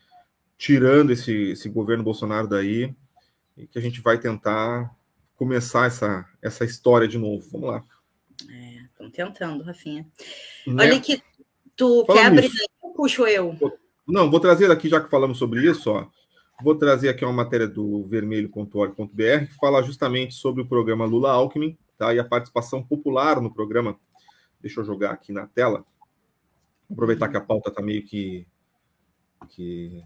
tirando 0.56 1.10
esse, 1.10 1.32
esse 1.52 1.68
governo 1.68 2.04
Bolsonaro 2.04 2.46
daí 2.46 2.94
e 3.56 3.66
que 3.66 3.78
a 3.78 3.82
gente 3.82 4.00
vai 4.00 4.18
tentar 4.18 4.94
começar 5.36 5.86
essa, 5.86 6.26
essa 6.42 6.64
história 6.64 7.08
de 7.08 7.16
novo. 7.18 7.48
Vamos 7.50 7.70
lá. 7.70 7.84
É, 8.48 8.82
estamos 8.82 9.12
tentando, 9.12 9.64
Rafinha. 9.64 10.06
Né? 10.66 10.84
Olha 10.84 11.00
que 11.00 11.22
tu 11.74 12.04
Falando 12.06 12.22
quer 12.22 12.26
abrir 12.26 12.50
ou 12.82 12.92
puxo 12.92 13.26
eu? 13.26 13.56
Não, 14.06 14.30
vou 14.30 14.40
trazer 14.40 14.70
aqui, 14.70 14.88
já 14.88 15.00
que 15.00 15.08
falamos 15.08 15.38
sobre 15.38 15.66
isso, 15.68 15.90
ó. 15.90 16.06
Vou 16.62 16.74
trazer 16.74 17.08
aqui 17.08 17.24
uma 17.24 17.32
matéria 17.32 17.66
do 17.66 18.04
vermelho.org.br 18.06 19.46
que 19.46 19.54
fala 19.58 19.82
justamente 19.82 20.34
sobre 20.34 20.62
o 20.62 20.66
programa 20.66 21.04
Lula 21.04 21.30
Alckmin 21.30 21.76
tá? 21.96 22.12
e 22.14 22.18
a 22.18 22.24
participação 22.24 22.82
popular 22.82 23.40
no 23.40 23.52
programa. 23.52 23.98
Deixa 24.60 24.80
eu 24.80 24.84
jogar 24.84 25.12
aqui 25.12 25.32
na 25.32 25.46
tela. 25.46 25.84
Aproveitar 26.90 27.28
que 27.28 27.36
a 27.36 27.40
pauta 27.40 27.70
está 27.70 27.80
meio 27.80 28.04
que, 28.04 28.46
que 29.48 30.02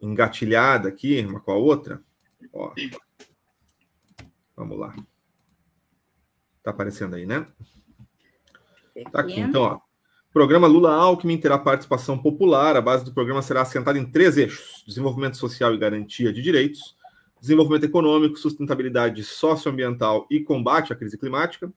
engatilhada 0.00 0.88
aqui, 0.88 1.20
uma 1.20 1.40
com 1.40 1.52
a 1.52 1.56
outra. 1.56 2.02
Ó. 2.52 2.72
Vamos 4.56 4.78
lá. 4.78 4.96
Está 6.56 6.70
aparecendo 6.70 7.14
aí, 7.14 7.24
né? 7.24 7.46
Tá 9.12 9.20
aqui, 9.20 9.38
então, 9.38 9.62
ó. 9.62 9.87
Programa 10.38 10.68
Lula 10.68 10.92
Alckmin 10.92 11.36
terá 11.36 11.58
participação 11.58 12.16
popular. 12.16 12.76
A 12.76 12.80
base 12.80 13.04
do 13.04 13.12
programa 13.12 13.42
será 13.42 13.62
assentada 13.62 13.98
em 13.98 14.04
três 14.04 14.36
eixos: 14.36 14.84
desenvolvimento 14.86 15.36
social 15.36 15.74
e 15.74 15.78
garantia 15.78 16.32
de 16.32 16.40
direitos, 16.40 16.96
desenvolvimento 17.40 17.82
econômico, 17.82 18.38
sustentabilidade 18.38 19.24
socioambiental 19.24 20.28
e 20.30 20.38
combate 20.38 20.92
à 20.92 20.96
crise 20.96 21.18
climática, 21.18 21.72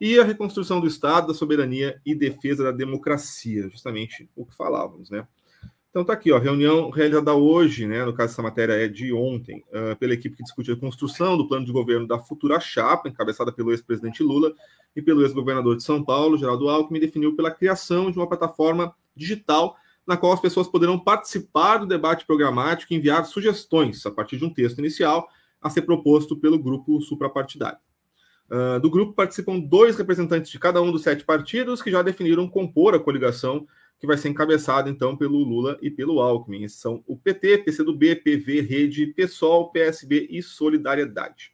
e 0.00 0.18
a 0.18 0.24
reconstrução 0.24 0.80
do 0.80 0.86
Estado, 0.86 1.26
da 1.26 1.34
soberania 1.34 2.00
e 2.06 2.14
defesa 2.14 2.64
da 2.64 2.72
democracia, 2.72 3.68
justamente 3.68 4.26
o 4.34 4.46
que 4.46 4.56
falávamos, 4.56 5.10
né? 5.10 5.28
Então 5.96 6.04
tá 6.04 6.12
aqui, 6.12 6.30
ó, 6.30 6.38
reunião 6.38 6.90
realizada 6.90 7.32
hoje, 7.32 7.86
né? 7.86 8.04
No 8.04 8.12
caso, 8.12 8.34
essa 8.34 8.42
matéria 8.42 8.74
é 8.74 8.86
de 8.86 9.14
ontem, 9.14 9.64
uh, 9.70 9.96
pela 9.96 10.12
equipe 10.12 10.36
que 10.36 10.42
discute 10.42 10.70
a 10.70 10.76
construção 10.76 11.38
do 11.38 11.48
plano 11.48 11.64
de 11.64 11.72
governo 11.72 12.06
da 12.06 12.18
futura 12.18 12.60
chapa, 12.60 13.08
encabeçada 13.08 13.50
pelo 13.50 13.70
ex-presidente 13.70 14.22
Lula 14.22 14.52
e 14.94 15.00
pelo 15.00 15.22
ex-governador 15.22 15.74
de 15.74 15.82
São 15.82 16.04
Paulo, 16.04 16.36
Geraldo 16.36 16.68
Alckmin, 16.68 17.00
definiu 17.00 17.34
pela 17.34 17.50
criação 17.50 18.10
de 18.10 18.18
uma 18.18 18.28
plataforma 18.28 18.94
digital 19.16 19.74
na 20.06 20.18
qual 20.18 20.34
as 20.34 20.40
pessoas 20.40 20.68
poderão 20.68 20.98
participar 20.98 21.78
do 21.78 21.86
debate 21.86 22.26
programático 22.26 22.92
e 22.92 22.96
enviar 22.96 23.24
sugestões 23.24 24.04
a 24.04 24.10
partir 24.10 24.36
de 24.36 24.44
um 24.44 24.52
texto 24.52 24.78
inicial 24.80 25.26
a 25.62 25.70
ser 25.70 25.80
proposto 25.80 26.36
pelo 26.36 26.58
grupo 26.58 27.00
suprapartidário. 27.00 27.78
Uh, 28.50 28.78
do 28.80 28.90
grupo 28.90 29.14
participam 29.14 29.58
dois 29.58 29.96
representantes 29.96 30.50
de 30.50 30.58
cada 30.58 30.82
um 30.82 30.92
dos 30.92 31.02
sete 31.02 31.24
partidos 31.24 31.80
que 31.80 31.90
já 31.90 32.02
definiram 32.02 32.46
compor 32.46 32.94
a 32.94 33.00
coligação 33.00 33.66
que 33.98 34.06
vai 34.06 34.16
ser 34.16 34.28
encabeçado 34.28 34.90
então 34.90 35.16
pelo 35.16 35.38
Lula 35.38 35.78
e 35.80 35.90
pelo 35.90 36.20
Alckmin. 36.20 36.68
São 36.68 37.02
o 37.06 37.16
PT, 37.16 37.58
PCdoB, 37.58 38.16
PV, 38.16 38.60
Rede, 38.60 39.06
PSOL, 39.06 39.70
PSB 39.70 40.28
e 40.30 40.42
Solidariedade. 40.42 41.52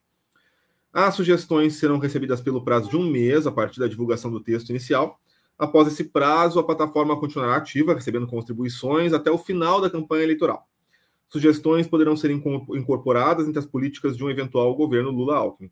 As 0.93 1.15
sugestões 1.15 1.77
serão 1.77 1.99
recebidas 1.99 2.41
pelo 2.41 2.63
prazo 2.63 2.91
de 2.91 2.97
um 2.97 3.09
mês 3.09 3.47
a 3.47 3.53
partir 3.53 3.81
da 3.81 3.89
divulgação 3.89 4.31
do 4.31 4.41
texto 4.41 4.71
inicial. 4.71 5.19
Após 5.59 5.87
esse 5.87 6.05
prazo, 6.05 6.59
a 6.59 6.65
plataforma 6.65 7.19
continuará 7.19 7.57
ativa, 7.57 7.95
recebendo 7.95 8.27
contribuições 8.27 9.13
até 9.13 9.31
o 9.31 9.39
final 9.39 9.81
da 9.81 9.89
campanha 9.89 10.25
eleitoral. 10.25 10.69
Sugestões 11.29 11.87
poderão 11.87 12.15
ser 12.15 12.31
incorporadas 12.31 13.49
entre 13.49 13.59
as 13.59 13.65
políticas 13.65 14.17
de 14.17 14.25
um 14.25 14.29
eventual 14.29 14.75
governo 14.75 15.11
Lula-Alckmin. 15.11 15.71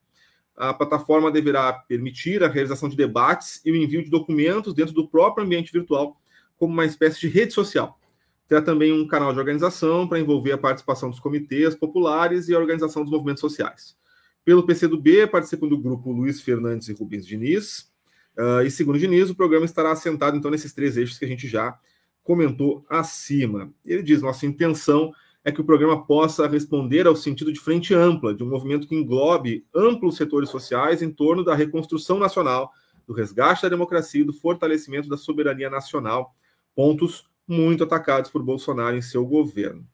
A 0.57 0.73
plataforma 0.73 1.31
deverá 1.31 1.73
permitir 1.73 2.43
a 2.43 2.49
realização 2.49 2.89
de 2.89 2.97
debates 2.97 3.61
e 3.65 3.73
o 3.73 3.77
envio 3.77 4.03
de 4.05 4.11
documentos 4.11 4.73
dentro 4.73 4.95
do 4.95 5.09
próprio 5.09 5.45
ambiente 5.45 5.73
virtual, 5.73 6.20
como 6.61 6.75
uma 6.75 6.85
espécie 6.85 7.19
de 7.19 7.29
rede 7.29 7.55
social. 7.55 7.99
Terá 8.47 8.61
também 8.61 8.93
um 8.93 9.09
canal 9.09 9.33
de 9.33 9.39
organização 9.39 10.07
para 10.07 10.21
envolver 10.21 10.53
a 10.53 10.59
participação 10.59 11.09
dos 11.09 11.19
comitês 11.19 11.75
populares 11.75 12.49
e 12.49 12.55
a 12.55 12.59
organização 12.59 13.03
dos 13.03 13.11
movimentos 13.11 13.41
sociais. 13.41 13.97
Pelo 14.45 14.67
PCdoB, 14.67 15.27
participam 15.29 15.69
do 15.69 15.79
grupo 15.79 16.13
Luiz 16.13 16.43
Fernandes 16.43 16.89
e 16.89 16.93
Rubens 16.93 17.27
Diniz. 17.27 17.91
Uh, 18.37 18.63
e 18.67 18.71
segundo 18.71 18.99
Diniz, 18.99 19.31
o 19.31 19.35
programa 19.35 19.65
estará 19.65 19.93
assentado 19.93 20.37
então 20.37 20.51
nesses 20.51 20.75
três 20.75 20.99
eixos 20.99 21.19
que 21.19 21.25
a 21.25 21.29
gente 21.29 21.49
já 21.49 21.79
comentou 22.23 22.85
acima. 22.91 23.73
Ele 23.85 24.03
diz: 24.03 24.21
nossa 24.21 24.45
intenção 24.45 25.13
é 25.43 25.51
que 25.51 25.63
o 25.63 25.65
programa 25.65 26.05
possa 26.05 26.47
responder 26.47 27.07
ao 27.07 27.17
sentido 27.17 27.53
de 27.53 27.61
frente 27.61 27.95
ampla, 27.95 28.35
de 28.35 28.45
um 28.45 28.49
movimento 28.51 28.87
que 28.87 28.95
englobe 28.95 29.65
amplos 29.75 30.17
setores 30.17 30.51
sociais 30.51 31.01
em 31.01 31.11
torno 31.11 31.43
da 31.43 31.55
reconstrução 31.55 32.19
nacional, 32.19 32.71
do 33.07 33.15
resgate 33.15 33.63
da 33.63 33.71
democracia 33.71 34.21
e 34.21 34.25
do 34.25 34.33
fortalecimento 34.33 35.09
da 35.09 35.17
soberania 35.17 35.71
nacional 35.71 36.35
pontos 36.75 37.29
muito 37.47 37.85
atacados 37.85 38.31
por 38.31 38.43
Bolsonaro 38.43 38.97
em 38.97 39.03
seu 39.03 39.27
governo. 39.27 39.87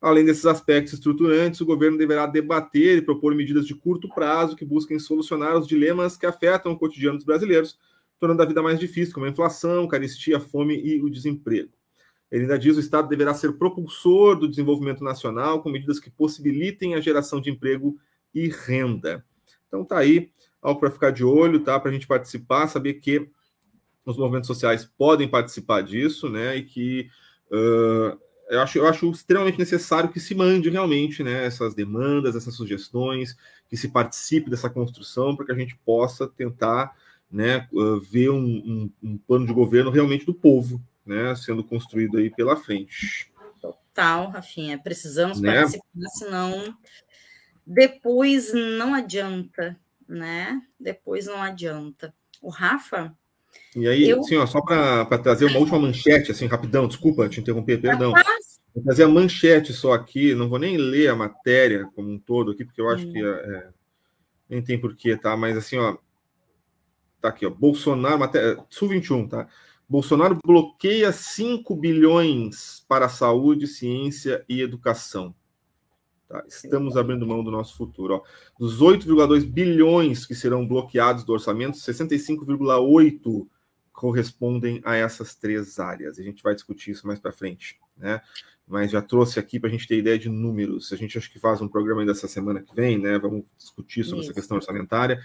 Além 0.00 0.24
desses 0.24 0.44
aspectos 0.44 0.92
estruturantes, 0.92 1.60
o 1.60 1.66
governo 1.66 1.96
deverá 1.96 2.26
debater 2.26 2.98
e 2.98 3.02
propor 3.02 3.34
medidas 3.34 3.66
de 3.66 3.74
curto 3.74 4.08
prazo 4.08 4.54
que 4.54 4.64
busquem 4.64 4.98
solucionar 4.98 5.56
os 5.56 5.66
dilemas 5.66 6.16
que 6.16 6.26
afetam 6.26 6.72
o 6.72 6.78
cotidiano 6.78 7.16
dos 7.16 7.24
brasileiros, 7.24 7.78
tornando 8.18 8.42
a 8.42 8.46
vida 8.46 8.62
mais 8.62 8.78
difícil, 8.78 9.14
como 9.14 9.26
a 9.26 9.30
inflação, 9.30 9.88
caristia, 9.88 10.38
fome 10.38 10.78
e 10.78 11.02
o 11.02 11.10
desemprego. 11.10 11.70
Ele 12.30 12.42
ainda 12.42 12.58
diz 12.58 12.72
que 12.72 12.78
o 12.78 12.80
Estado 12.80 13.08
deverá 13.08 13.32
ser 13.34 13.52
propulsor 13.52 14.36
do 14.36 14.48
desenvolvimento 14.48 15.02
nacional 15.02 15.62
com 15.62 15.70
medidas 15.70 16.00
que 16.00 16.10
possibilitem 16.10 16.94
a 16.94 17.00
geração 17.00 17.40
de 17.40 17.50
emprego 17.50 17.98
e 18.34 18.48
renda. 18.48 19.24
Então 19.66 19.84
tá 19.84 19.98
aí, 19.98 20.30
algo 20.60 20.80
para 20.80 20.90
ficar 20.90 21.10
de 21.10 21.24
olho, 21.24 21.60
tá? 21.60 21.78
Para 21.78 21.90
a 21.90 21.94
gente 21.94 22.06
participar, 22.06 22.66
saber 22.68 22.94
que 22.94 23.28
os 24.06 24.16
movimentos 24.16 24.46
sociais 24.46 24.84
podem 24.96 25.28
participar 25.28 25.82
disso, 25.82 26.28
né? 26.28 26.56
E 26.56 26.62
que 26.62 27.10
uh, 27.50 28.18
eu, 28.48 28.60
acho, 28.60 28.78
eu 28.78 28.86
acho 28.86 29.10
extremamente 29.10 29.58
necessário 29.58 30.10
que 30.10 30.20
se 30.20 30.34
mande 30.34 30.70
realmente 30.70 31.22
né, 31.22 31.44
essas 31.44 31.74
demandas, 31.74 32.36
essas 32.36 32.54
sugestões, 32.54 33.36
que 33.68 33.76
se 33.76 33.88
participe 33.88 34.48
dessa 34.48 34.70
construção, 34.70 35.34
para 35.34 35.46
que 35.46 35.52
a 35.52 35.58
gente 35.58 35.76
possa 35.84 36.28
tentar 36.28 36.96
né, 37.30 37.68
uh, 37.72 37.98
ver 38.00 38.30
um, 38.30 38.44
um, 38.44 38.90
um, 39.02 39.18
plano 39.18 39.46
de 39.46 39.52
governo 39.52 39.90
realmente 39.90 40.24
do 40.24 40.32
povo, 40.32 40.80
né, 41.04 41.34
sendo 41.34 41.64
construído 41.64 42.18
aí 42.18 42.30
pela 42.30 42.56
frente. 42.56 43.32
Total, 43.60 44.30
Rafinha. 44.30 44.78
Precisamos 44.78 45.40
né? 45.40 45.54
participar, 45.54 46.08
senão 46.10 46.76
depois 47.66 48.52
não 48.54 48.94
adianta, 48.94 49.76
né? 50.08 50.62
Depois 50.78 51.26
não 51.26 51.42
adianta. 51.42 52.14
O 52.40 52.48
Rafa 52.48 53.12
e 53.74 53.88
aí, 53.88 54.08
eu... 54.08 54.20
assim, 54.20 54.36
ó, 54.36 54.46
só 54.46 54.60
para 54.60 55.18
trazer 55.18 55.46
uma 55.46 55.58
última 55.58 55.78
manchete, 55.78 56.30
assim, 56.30 56.46
rapidão, 56.46 56.86
desculpa 56.86 57.28
te 57.28 57.40
interromper, 57.40 57.80
perdão. 57.80 58.12
Vou 58.74 58.84
trazer 58.84 59.04
a 59.04 59.08
manchete 59.08 59.72
só 59.72 59.92
aqui, 59.92 60.34
não 60.34 60.48
vou 60.48 60.58
nem 60.58 60.76
ler 60.76 61.08
a 61.08 61.16
matéria 61.16 61.88
como 61.94 62.10
um 62.10 62.18
todo 62.18 62.52
aqui, 62.52 62.64
porque 62.64 62.80
eu 62.80 62.88
acho 62.88 63.06
hum. 63.06 63.12
que 63.12 63.18
é, 63.18 63.28
é, 63.28 63.68
nem 64.48 64.62
tem 64.62 64.78
porquê, 64.78 65.16
tá? 65.16 65.36
Mas 65.36 65.56
assim, 65.56 65.78
ó, 65.78 65.96
tá 67.20 67.28
aqui, 67.28 67.46
ó, 67.46 67.50
Bolsonaro, 67.50 68.18
matéria, 68.18 68.62
Sul 68.68 68.88
21, 68.88 69.28
tá? 69.28 69.48
Bolsonaro 69.88 70.38
bloqueia 70.44 71.12
5 71.12 71.74
bilhões 71.76 72.84
para 72.88 73.08
saúde, 73.08 73.66
ciência 73.66 74.44
e 74.48 74.60
educação. 74.60 75.34
Tá? 76.28 76.44
Estamos 76.48 76.96
abrindo 76.96 77.26
mão 77.26 77.44
do 77.44 77.52
nosso 77.52 77.76
futuro. 77.76 78.14
Ó. 78.14 78.22
Dos 78.58 78.80
8,2 78.80 79.44
bilhões 79.44 80.26
que 80.26 80.34
serão 80.34 80.66
bloqueados 80.66 81.24
do 81.24 81.32
orçamento, 81.32 81.78
65,8 81.78 83.46
correspondem 83.96 84.80
a 84.84 84.94
essas 84.94 85.34
três 85.34 85.80
áreas. 85.80 86.18
A 86.18 86.22
gente 86.22 86.42
vai 86.42 86.54
discutir 86.54 86.90
isso 86.90 87.06
mais 87.06 87.18
para 87.18 87.32
frente, 87.32 87.80
né? 87.96 88.20
Mas 88.68 88.90
já 88.90 89.00
trouxe 89.00 89.38
aqui 89.40 89.58
para 89.58 89.70
a 89.70 89.72
gente 89.72 89.88
ter 89.88 89.96
ideia 89.96 90.18
de 90.18 90.28
números. 90.28 90.92
A 90.92 90.96
gente 90.96 91.16
acho 91.16 91.32
que 91.32 91.38
faz 91.38 91.62
um 91.62 91.68
programa 91.68 92.02
ainda 92.02 92.12
essa 92.12 92.28
semana 92.28 92.60
que 92.60 92.74
vem, 92.74 92.98
né? 92.98 93.18
Vamos 93.18 93.44
discutir 93.56 94.04
sobre 94.04 94.20
isso. 94.20 94.30
essa 94.30 94.38
questão 94.38 94.58
orçamentária. 94.58 95.18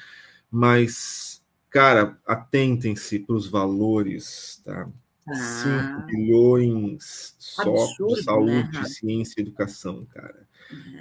Mas, 0.50 1.44
cara, 1.70 2.18
atentem-se 2.26 3.20
para 3.20 3.36
os 3.36 3.46
valores, 3.46 4.62
tá? 4.64 4.90
Ah, 5.28 5.36
5 5.36 6.06
bilhões 6.06 7.36
só 7.38 7.62
absurdo, 7.62 8.16
de 8.16 8.24
saúde, 8.24 8.80
né, 8.80 8.86
ciência 8.86 9.36
e 9.38 9.42
educação, 9.42 10.06
cara. 10.06 10.48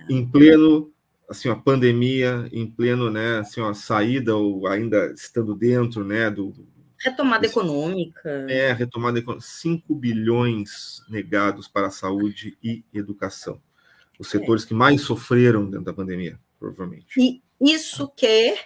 É. 0.08 0.12
Em 0.12 0.26
pleno 0.26 0.92
assim, 1.28 1.48
a 1.48 1.54
pandemia 1.54 2.48
em 2.52 2.66
pleno, 2.66 3.08
né, 3.08 3.38
assim, 3.38 3.60
a 3.60 3.72
saída 3.72 4.34
ou 4.34 4.66
ainda 4.66 5.12
estando 5.12 5.54
dentro, 5.54 6.04
né, 6.04 6.28
do 6.28 6.52
retomada 7.00 7.46
econômica. 7.46 8.46
É, 8.48 8.72
retomada 8.72 9.18
econômica, 9.18 9.46
5 9.46 9.94
bilhões 9.94 11.02
negados 11.08 11.66
para 11.66 11.86
a 11.86 11.90
saúde 11.90 12.56
e 12.62 12.84
educação. 12.92 13.60
Os 14.18 14.28
é. 14.28 14.38
setores 14.38 14.64
é. 14.64 14.68
que 14.68 14.74
mais 14.74 15.00
sofreram 15.00 15.64
dentro 15.64 15.86
da 15.86 15.94
pandemia, 15.94 16.38
provavelmente. 16.58 17.18
E 17.18 17.42
isso 17.60 18.08
que 18.08 18.56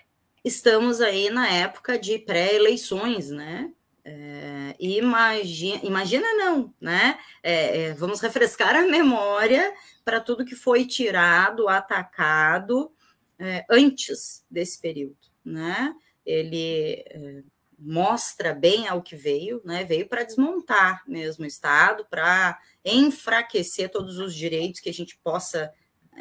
estamos 0.45 1.01
aí 1.01 1.31
na 1.31 1.49
época 1.49 1.99
de 1.99 2.19
pré-eleições, 2.19 3.31
né? 3.31 3.71
É, 4.07 4.77
imagina, 4.79 5.81
imagina 5.83 6.27
não, 6.35 6.75
né? 6.79 7.19
É, 7.43 7.85
é, 7.85 7.95
vamos 7.95 8.21
refrescar 8.21 8.77
a 8.77 8.83
memória 8.83 9.73
para 10.05 10.21
tudo 10.21 10.45
que 10.45 10.55
foi 10.55 10.85
tirado, 10.85 11.69
atacado 11.69 12.93
é, 13.39 13.65
antes 13.71 14.45
desse 14.51 14.79
período, 14.79 15.17
né? 15.43 15.95
Ele 16.27 17.45
mostra 17.79 18.55
bem 18.55 18.89
ao 18.89 19.03
que 19.03 19.17
veio, 19.17 19.61
né? 19.65 19.85
Veio 19.85 20.09
para 20.09 20.25
desmontar 20.25 21.03
mesmo 21.07 21.45
o 21.45 21.49
Estado, 21.49 22.07
para 22.09 22.59
enfraquecer 22.85 23.91
todos 23.91 24.19
os 24.19 24.35
direitos 24.35 24.81
que 24.81 24.89
a 24.89 24.93
gente 24.93 25.19
possa 25.19 25.73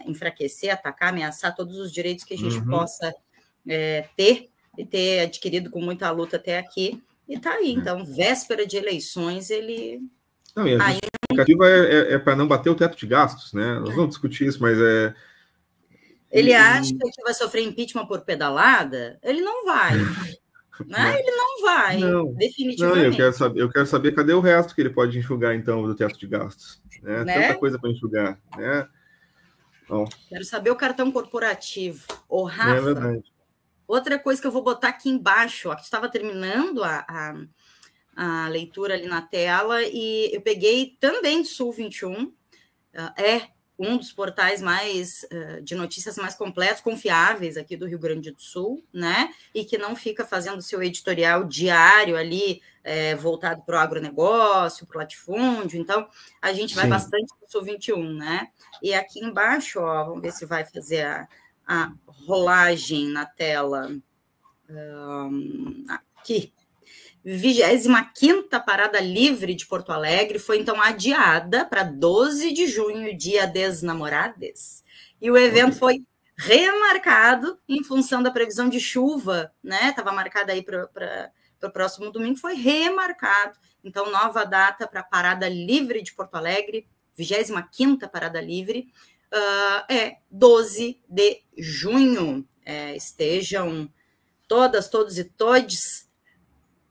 enfraquecer, 0.06 0.74
atacar, 0.74 1.10
ameaçar 1.10 1.56
todos 1.56 1.78
os 1.78 1.92
direitos 1.92 2.24
que 2.24 2.34
a 2.34 2.38
gente 2.38 2.58
uhum. 2.58 2.68
possa 2.68 3.14
é, 3.68 4.08
ter 4.16 4.50
e 4.78 4.86
ter 4.86 5.22
adquirido 5.22 5.70
com 5.70 5.82
muita 5.82 6.10
luta 6.12 6.38
até 6.38 6.58
aqui. 6.58 7.02
E 7.28 7.40
tá 7.40 7.54
aí, 7.54 7.72
então, 7.72 8.04
véspera 8.04 8.66
de 8.66 8.76
eleições, 8.76 9.50
ele. 9.50 10.02
Não, 10.56 10.68
e 10.68 10.76
a 10.76 10.92
justificativa 10.92 11.70
é, 11.70 11.80
é, 11.80 12.14
é 12.14 12.20
para 12.20 12.36
não 12.36 12.48
bater 12.48 12.70
o 12.70 12.76
teto 12.76 12.98
de 12.98 13.08
gastos, 13.08 13.54
né? 13.54 13.80
Nós 13.80 13.96
vamos 13.96 14.10
discutir 14.10 14.48
isso, 14.48 14.62
mas 14.62 14.78
é. 14.80 15.14
Ele 16.30 16.54
acha 16.54 16.92
que 16.92 17.24
vai 17.24 17.34
sofrer 17.34 17.64
impeachment 17.64 18.08
por 18.08 18.22
pedalada? 18.22 19.20
Ele 19.22 19.42
não 19.42 19.66
vai. 19.66 19.94
né? 20.88 21.20
Ele 21.20 21.32
não 21.32 21.62
vai, 21.62 21.98
não. 21.98 22.34
definitivamente. 22.34 23.00
Não, 23.00 23.06
eu, 23.06 23.16
quero 23.16 23.34
saber, 23.34 23.62
eu 23.62 23.70
quero 23.70 23.86
saber 23.86 24.12
cadê 24.14 24.34
o 24.34 24.40
resto 24.40 24.74
que 24.74 24.82
ele 24.82 24.90
pode 24.90 25.18
enxugar, 25.18 25.56
então, 25.56 25.86
do 25.86 25.96
teto 25.96 26.18
de 26.18 26.28
gastos. 26.28 26.82
Né? 27.02 27.24
né? 27.24 27.48
Tanta 27.48 27.60
coisa 27.60 27.78
para 27.78 27.90
enxugar. 27.90 28.40
Né? 28.58 28.88
Bom. 29.88 30.08
Quero 30.30 30.44
saber 30.46 30.72
o 30.72 30.76
cartão 30.76 31.12
corporativo. 31.12 32.06
O 32.28 32.50
é 32.50 32.54
Rafa, 32.54 32.78
é 32.78 32.82
verdade. 32.82 33.34
Outra 33.88 34.18
coisa 34.18 34.42
que 34.42 34.48
eu 34.48 34.52
vou 34.52 34.64
botar 34.64 34.90
aqui 34.90 35.10
embaixo, 35.10 35.70
ó, 35.70 35.76
que 35.76 35.84
estava 35.84 36.10
terminando 36.10 36.84
a, 36.84 37.06
a, 37.08 37.36
a, 38.16 38.48
leitura 38.48 38.96
ali 38.96 39.08
na 39.08 39.22
tela, 39.22 39.84
e 39.84 40.34
eu 40.34 40.42
peguei 40.42 40.98
também 41.00 41.42
do 41.42 41.48
Sul 41.48 41.72
21, 41.72 42.24
uh, 42.24 42.34
ah, 42.96 43.14
é 43.18 43.53
um 43.78 43.98
dos 43.98 44.12
portais 44.12 44.62
mais 44.62 45.26
uh, 45.32 45.62
de 45.62 45.76
notícias 45.76 46.18
mais 46.18 46.36
completos, 46.36 46.82
confiáveis 46.82 47.58
aqui 47.58 47.76
do 47.76 47.88
Rio 47.88 48.00
Grande 48.00 48.32
do 48.32 48.42
Sul, 48.42 48.84
né? 48.94 49.34
E 49.54 49.66
que 49.66 49.78
não 49.78 49.96
fica 49.96 50.26
fazendo 50.26 50.62
seu 50.62 50.82
editorial 50.84 51.44
diário 51.44 52.16
ali, 52.16 52.62
é, 52.84 53.16
voltado 53.16 53.64
para 53.64 53.78
o 53.78 53.80
agronegócio, 53.80 54.86
para 54.86 54.98
o 54.98 55.00
latifúndio. 55.00 55.80
Então, 55.80 56.08
a 56.42 56.54
gente 56.54 56.76
vai 56.76 56.86
Sim. 56.86 56.90
bastante 56.90 57.34
para 57.38 57.48
o 57.48 57.52
Sul 57.52 57.64
21, 57.64 58.14
né? 58.14 58.50
E 58.82 58.94
aqui 58.94 59.20
embaixo, 59.20 59.80
ó, 59.80 60.04
vamos 60.06 60.22
ver 60.22 60.32
se 60.32 60.46
vai 60.46 60.66
fazer 60.66 61.06
a, 61.06 61.28
a 61.66 61.92
rolagem 62.06 63.08
na 63.08 63.26
tela. 63.26 63.90
Um, 64.70 65.86
aqui. 65.88 66.54
25 67.24 68.50
Parada 68.66 69.00
Livre 69.00 69.56
de 69.56 69.66
Porto 69.66 69.92
Alegre 69.92 70.40
foi 70.40 70.60
então 70.60 70.82
adiada 70.82 71.66
para 71.66 71.84
12 71.84 72.52
de 72.52 72.68
junho, 72.68 73.18
dia 73.18 73.48
das 73.48 73.82
namoradas. 73.82 74.84
E 75.22 75.32
o 75.32 75.38
evento 75.38 75.78
foi 75.78 76.04
remarcado 76.38 77.58
em 77.68 77.84
função 77.84 78.22
da 78.22 78.32
previsão 78.32 78.68
de 78.68 78.80
chuva, 78.80 79.54
né? 79.64 79.90
Estava 79.90 80.12
marcada 80.12 80.52
aí 80.52 80.62
para 80.62 81.32
o 81.64 81.72
próximo 81.72 82.12
domingo, 82.12 82.38
foi 82.38 82.56
remarcado. 82.56 83.58
Então, 83.84 84.12
nova 84.12 84.44
data 84.44 84.86
para 84.86 85.00
a 85.00 85.06
Parada 85.06 85.48
Livre 85.48 86.02
de 86.02 86.14
Porto 86.14 86.36
Alegre, 86.36 86.86
25 87.16 88.10
Parada 88.10 88.42
Livre 88.42 88.88
uh, 89.34 89.94
é 89.94 90.18
12 90.30 91.00
de 91.08 91.42
junho. 91.58 92.46
É, 92.66 92.96
estejam 92.96 93.90
todas, 94.48 94.90
todos 94.90 95.18
e 95.18 95.26
todes 95.26 96.08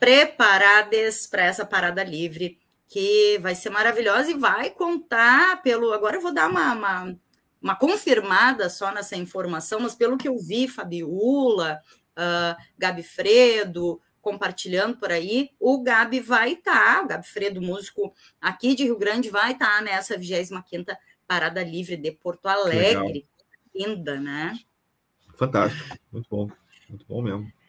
preparadas 0.02 1.28
para 1.28 1.44
essa 1.44 1.64
parada 1.64 2.02
livre, 2.02 2.58
que 2.88 3.38
vai 3.40 3.54
ser 3.54 3.70
maravilhosa 3.70 4.32
e 4.32 4.36
vai 4.36 4.68
contar 4.68 5.62
pelo. 5.62 5.92
Agora 5.92 6.16
eu 6.16 6.20
vou 6.20 6.34
dar 6.34 6.50
uma, 6.50 6.72
uma, 6.72 7.18
uma 7.62 7.76
confirmada 7.76 8.68
só 8.68 8.92
nessa 8.92 9.14
informação, 9.14 9.78
mas 9.78 9.94
pelo 9.94 10.18
que 10.18 10.26
eu 10.26 10.36
vi, 10.36 10.66
Fabiola, 10.66 11.80
uh, 12.18 12.60
Gabi 12.76 13.04
Fredo, 13.04 14.00
compartilhando 14.20 14.96
por 14.96 15.12
aí, 15.12 15.50
o 15.60 15.80
Gabi 15.80 16.18
vai 16.18 16.54
estar, 16.54 16.96
tá, 16.96 17.02
o 17.04 17.06
Gabi 17.06 17.26
Fredo, 17.28 17.62
músico 17.62 18.12
aqui 18.40 18.74
de 18.74 18.82
Rio 18.82 18.98
Grande, 18.98 19.30
vai 19.30 19.52
estar 19.52 19.76
tá 19.76 19.82
nessa 19.82 20.18
25 20.18 20.64
Parada 21.28 21.62
Livre 21.62 21.96
de 21.96 22.10
Porto 22.10 22.46
Alegre. 22.46 23.24
Linda, 23.72 24.18
né? 24.18 24.58
Fantástico, 25.36 25.96
muito 26.10 26.26
bom, 26.28 26.50
muito 26.88 27.06
bom 27.06 27.22
mesmo. 27.22 27.61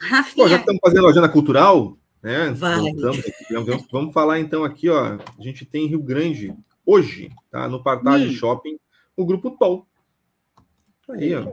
Rafinha. 0.00 0.44
Bom, 0.44 0.48
já 0.48 0.56
estamos 0.56 0.80
fazendo 0.82 1.06
a 1.06 1.10
agenda 1.10 1.28
cultural, 1.28 1.96
né? 2.22 2.50
Vamos, 2.50 3.86
vamos, 3.90 4.14
falar 4.14 4.40
então 4.40 4.64
aqui, 4.64 4.88
ó. 4.88 5.18
A 5.18 5.42
gente 5.42 5.64
tem 5.64 5.86
Rio 5.86 6.02
Grande 6.02 6.54
hoje, 6.84 7.30
tá? 7.50 7.68
No 7.68 7.82
Partage 7.82 8.28
hum. 8.28 8.32
Shopping, 8.32 8.78
o 9.16 9.24
Grupo 9.24 9.50
Tol. 9.52 9.86
Aí, 11.10 11.34
ó. 11.34 11.46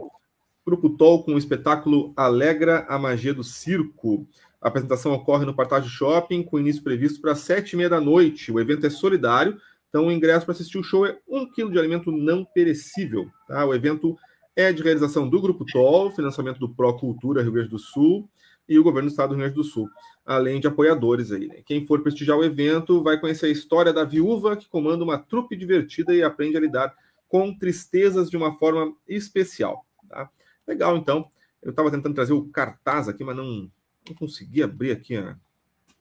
Grupo 0.65 0.89
Tol 0.89 1.23
com 1.23 1.35
o 1.35 1.37
espetáculo 1.37 2.13
Alegra 2.15 2.85
a 2.89 2.97
Magia 2.97 3.33
do 3.33 3.43
Circo. 3.43 4.27
A 4.61 4.67
apresentação 4.67 5.13
ocorre 5.13 5.45
no 5.45 5.53
Partage 5.53 5.89
Shopping, 5.89 6.41
com 6.41 6.59
início 6.59 6.83
previsto 6.83 7.21
para 7.21 7.35
sete 7.35 7.73
e 7.73 7.75
meia 7.75 7.89
da 7.89 8.01
noite. 8.01 8.51
O 8.51 8.59
evento 8.59 8.87
é 8.87 8.89
solidário 8.89 9.59
então, 9.95 10.07
o 10.07 10.11
ingresso 10.11 10.45
para 10.45 10.53
assistir 10.53 10.77
o 10.77 10.83
show 10.83 11.05
é 11.05 11.17
um 11.25 11.49
quilo 11.49 11.71
de 11.71 11.79
alimento 11.79 12.11
não 12.11 12.43
perecível. 12.43 13.31
Tá? 13.47 13.65
O 13.65 13.73
evento 13.73 14.17
é 14.55 14.71
de 14.71 14.81
realização 14.81 15.27
do 15.27 15.41
Grupo 15.41 15.65
TOL, 15.65 16.11
financiamento 16.11 16.59
do 16.59 16.69
Pro 16.69 16.97
Cultura 16.97 17.41
Rio 17.41 17.51
Grande 17.51 17.69
do 17.69 17.79
Sul 17.79 18.29
e 18.67 18.79
o 18.79 18.83
Governo 18.83 19.09
do 19.09 19.11
Estado 19.11 19.29
do 19.29 19.35
Rio 19.35 19.43
Grande 19.43 19.55
do 19.55 19.63
Sul, 19.63 19.89
além 20.25 20.59
de 20.59 20.67
apoiadores 20.67 21.31
aí. 21.31 21.47
Né? 21.47 21.61
Quem 21.65 21.85
for 21.85 22.01
prestigiar 22.01 22.37
o 22.37 22.43
evento 22.43 23.03
vai 23.03 23.19
conhecer 23.19 23.47
a 23.47 23.49
história 23.49 23.91
da 23.91 24.03
viúva 24.03 24.55
que 24.55 24.69
comanda 24.69 25.03
uma 25.03 25.17
trupe 25.17 25.55
divertida 25.55 26.15
e 26.15 26.23
aprende 26.23 26.57
a 26.57 26.61
lidar 26.61 26.95
com 27.27 27.53
tristezas 27.53 28.29
de 28.29 28.37
uma 28.37 28.57
forma 28.57 28.95
especial. 29.07 29.85
Tá? 30.07 30.29
Legal, 30.67 30.95
então. 30.97 31.27
Eu 31.61 31.71
estava 31.71 31.89
tentando 31.89 32.13
trazer 32.13 32.33
o 32.33 32.45
cartaz 32.45 33.09
aqui, 33.09 33.23
mas 33.23 33.35
não, 33.35 33.71
não 34.07 34.15
consegui 34.19 34.61
abrir 34.61 34.91
aqui. 34.91 35.17
Ó. 35.17 35.21
Deixa 35.23 35.39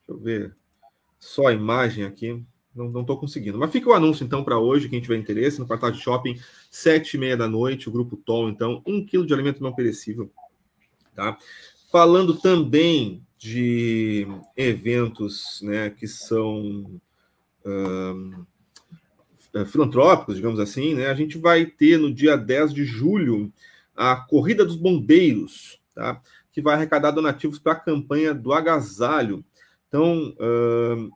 eu 0.08 0.18
ver 0.18 0.54
só 1.18 1.46
a 1.46 1.54
imagem 1.54 2.04
aqui. 2.04 2.44
Não 2.74 3.00
estou 3.00 3.18
conseguindo. 3.18 3.58
Mas 3.58 3.70
fica 3.70 3.88
o 3.88 3.92
anúncio, 3.92 4.24
então, 4.24 4.42
para 4.42 4.58
hoje, 4.58 4.88
quem 4.88 5.00
tiver 5.00 5.16
interesse, 5.16 5.60
no 5.60 5.66
Partage 5.66 6.00
Shopping, 6.00 6.38
sete 6.70 7.14
e 7.14 7.20
meia 7.20 7.36
da 7.36 7.48
noite, 7.48 7.88
o 7.88 7.92
Grupo 7.92 8.16
Tom, 8.16 8.48
então, 8.48 8.82
um 8.84 9.04
quilo 9.04 9.24
de 9.24 9.32
alimento 9.32 9.62
não 9.62 9.72
perecível. 9.72 10.30
Tá? 11.14 11.38
Falando 11.90 12.34
também 12.34 13.24
de 13.38 14.26
eventos 14.56 15.60
né, 15.62 15.90
que 15.90 16.08
são 16.08 17.00
um, 17.64 18.44
filantrópicos, 19.66 20.36
digamos 20.36 20.58
assim, 20.58 20.94
né, 20.94 21.06
a 21.06 21.14
gente 21.14 21.38
vai 21.38 21.66
ter 21.66 21.98
no 21.98 22.12
dia 22.12 22.36
10 22.36 22.74
de 22.74 22.84
julho 22.84 23.52
a 23.94 24.16
Corrida 24.16 24.64
dos 24.64 24.76
Bombeiros, 24.76 25.78
tá? 25.94 26.20
que 26.52 26.60
vai 26.60 26.74
arrecadar 26.74 27.10
donativos 27.10 27.58
para 27.58 27.72
a 27.72 27.80
campanha 27.80 28.34
do 28.34 28.52
agasalho. 28.52 29.44
Então, 29.88 30.34
um, 30.40 31.10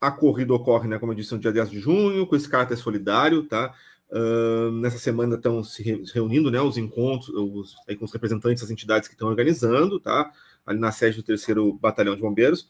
a 0.00 0.10
corrida 0.10 0.52
ocorre, 0.54 0.88
né, 0.88 0.98
como 0.98 1.12
eu 1.12 1.16
disse, 1.16 1.32
no 1.32 1.40
dia 1.40 1.52
10 1.52 1.70
de 1.70 1.80
junho, 1.80 2.26
com 2.26 2.36
esse 2.36 2.48
caráter 2.48 2.76
solidário, 2.76 3.44
tá? 3.44 3.74
Uh, 4.08 4.70
nessa 4.72 4.98
semana 4.98 5.34
estão 5.34 5.64
se 5.64 5.82
reunindo, 6.14 6.50
né, 6.50 6.60
os 6.60 6.76
encontros 6.76 7.28
os, 7.30 7.74
aí, 7.88 7.96
com 7.96 8.04
os 8.04 8.12
representantes 8.12 8.62
das 8.62 8.70
entidades 8.70 9.08
que 9.08 9.14
estão 9.14 9.28
organizando, 9.28 9.98
tá? 9.98 10.30
Ali 10.64 10.78
na 10.78 10.92
sede 10.92 11.16
do 11.16 11.22
terceiro 11.22 11.72
Batalhão 11.72 12.14
de 12.14 12.22
Bombeiros. 12.22 12.68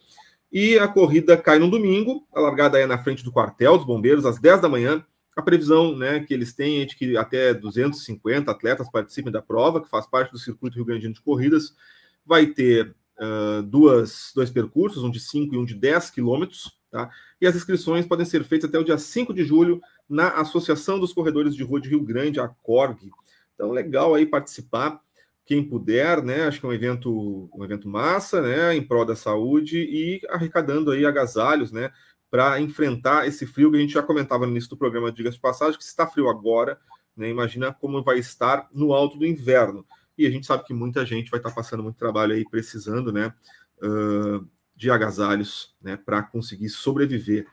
E 0.50 0.78
a 0.78 0.88
corrida 0.88 1.36
cai 1.36 1.58
no 1.58 1.70
domingo, 1.70 2.26
a 2.32 2.40
largada 2.40 2.78
é 2.78 2.86
na 2.86 2.98
frente 2.98 3.24
do 3.24 3.32
quartel 3.32 3.76
dos 3.76 3.86
bombeiros, 3.86 4.24
às 4.24 4.38
10 4.38 4.60
da 4.60 4.68
manhã. 4.68 5.04
A 5.36 5.42
previsão 5.42 5.94
né, 5.94 6.20
que 6.20 6.32
eles 6.32 6.54
têm 6.54 6.80
é 6.80 6.86
de 6.86 6.96
que 6.96 7.16
até 7.16 7.52
250 7.52 8.50
atletas 8.50 8.90
participem 8.90 9.30
da 9.30 9.42
prova, 9.42 9.82
que 9.82 9.90
faz 9.90 10.06
parte 10.06 10.32
do 10.32 10.38
circuito 10.38 10.76
Rio 10.76 10.84
Grande 10.86 11.12
de 11.12 11.20
Corridas. 11.20 11.74
Vai 12.24 12.46
ter 12.46 12.94
uh, 13.18 13.62
duas, 13.62 14.32
dois 14.34 14.50
percursos, 14.50 15.04
um 15.04 15.10
de 15.10 15.20
5 15.20 15.54
e 15.54 15.58
um 15.58 15.64
de 15.64 15.74
10 15.74 16.10
quilômetros, 16.10 16.78
Tá? 16.96 17.10
E 17.38 17.46
as 17.46 17.54
inscrições 17.54 18.06
podem 18.06 18.24
ser 18.24 18.42
feitas 18.42 18.70
até 18.70 18.78
o 18.78 18.82
dia 18.82 18.96
5 18.96 19.34
de 19.34 19.44
julho 19.44 19.82
na 20.08 20.30
Associação 20.30 20.98
dos 20.98 21.12
Corredores 21.12 21.54
de 21.54 21.62
Rua 21.62 21.78
de 21.78 21.90
Rio 21.90 22.00
Grande, 22.00 22.40
a 22.40 22.48
CORG. 22.48 23.10
Então, 23.54 23.70
legal 23.70 24.14
aí 24.14 24.24
participar, 24.24 24.98
quem 25.44 25.62
puder, 25.62 26.22
né? 26.22 26.46
Acho 26.46 26.58
que 26.58 26.64
é 26.64 26.68
um 26.70 26.72
evento, 26.72 27.50
um 27.54 27.62
evento 27.62 27.86
massa, 27.86 28.40
né? 28.40 28.74
Em 28.74 28.80
prol 28.80 29.04
da 29.04 29.14
saúde 29.14 29.76
e 29.78 30.22
arrecadando 30.30 30.90
aí 30.90 31.04
agasalhos, 31.04 31.70
né? 31.70 31.92
Para 32.30 32.62
enfrentar 32.62 33.28
esse 33.28 33.44
frio 33.44 33.70
que 33.70 33.76
a 33.76 33.80
gente 33.80 33.92
já 33.92 34.02
comentava 34.02 34.46
no 34.46 34.52
início 34.52 34.70
do 34.70 34.78
programa, 34.78 35.12
diga-se 35.12 35.36
de 35.36 35.42
passagem, 35.42 35.76
que 35.76 35.84
se 35.84 35.90
está 35.90 36.06
frio 36.06 36.30
agora, 36.30 36.78
né? 37.14 37.28
Imagina 37.28 37.74
como 37.74 38.02
vai 38.02 38.18
estar 38.18 38.70
no 38.72 38.94
alto 38.94 39.18
do 39.18 39.26
inverno. 39.26 39.84
E 40.16 40.26
a 40.26 40.30
gente 40.30 40.46
sabe 40.46 40.64
que 40.64 40.72
muita 40.72 41.04
gente 41.04 41.30
vai 41.30 41.40
estar 41.40 41.52
passando 41.52 41.82
muito 41.82 41.98
trabalho 41.98 42.34
aí, 42.34 42.42
precisando, 42.48 43.12
né, 43.12 43.34
uh, 43.82 44.48
de 44.76 44.90
agasalhos, 44.90 45.74
né, 45.80 45.96
para 45.96 46.22
conseguir 46.22 46.68
sobreviver 46.68 47.46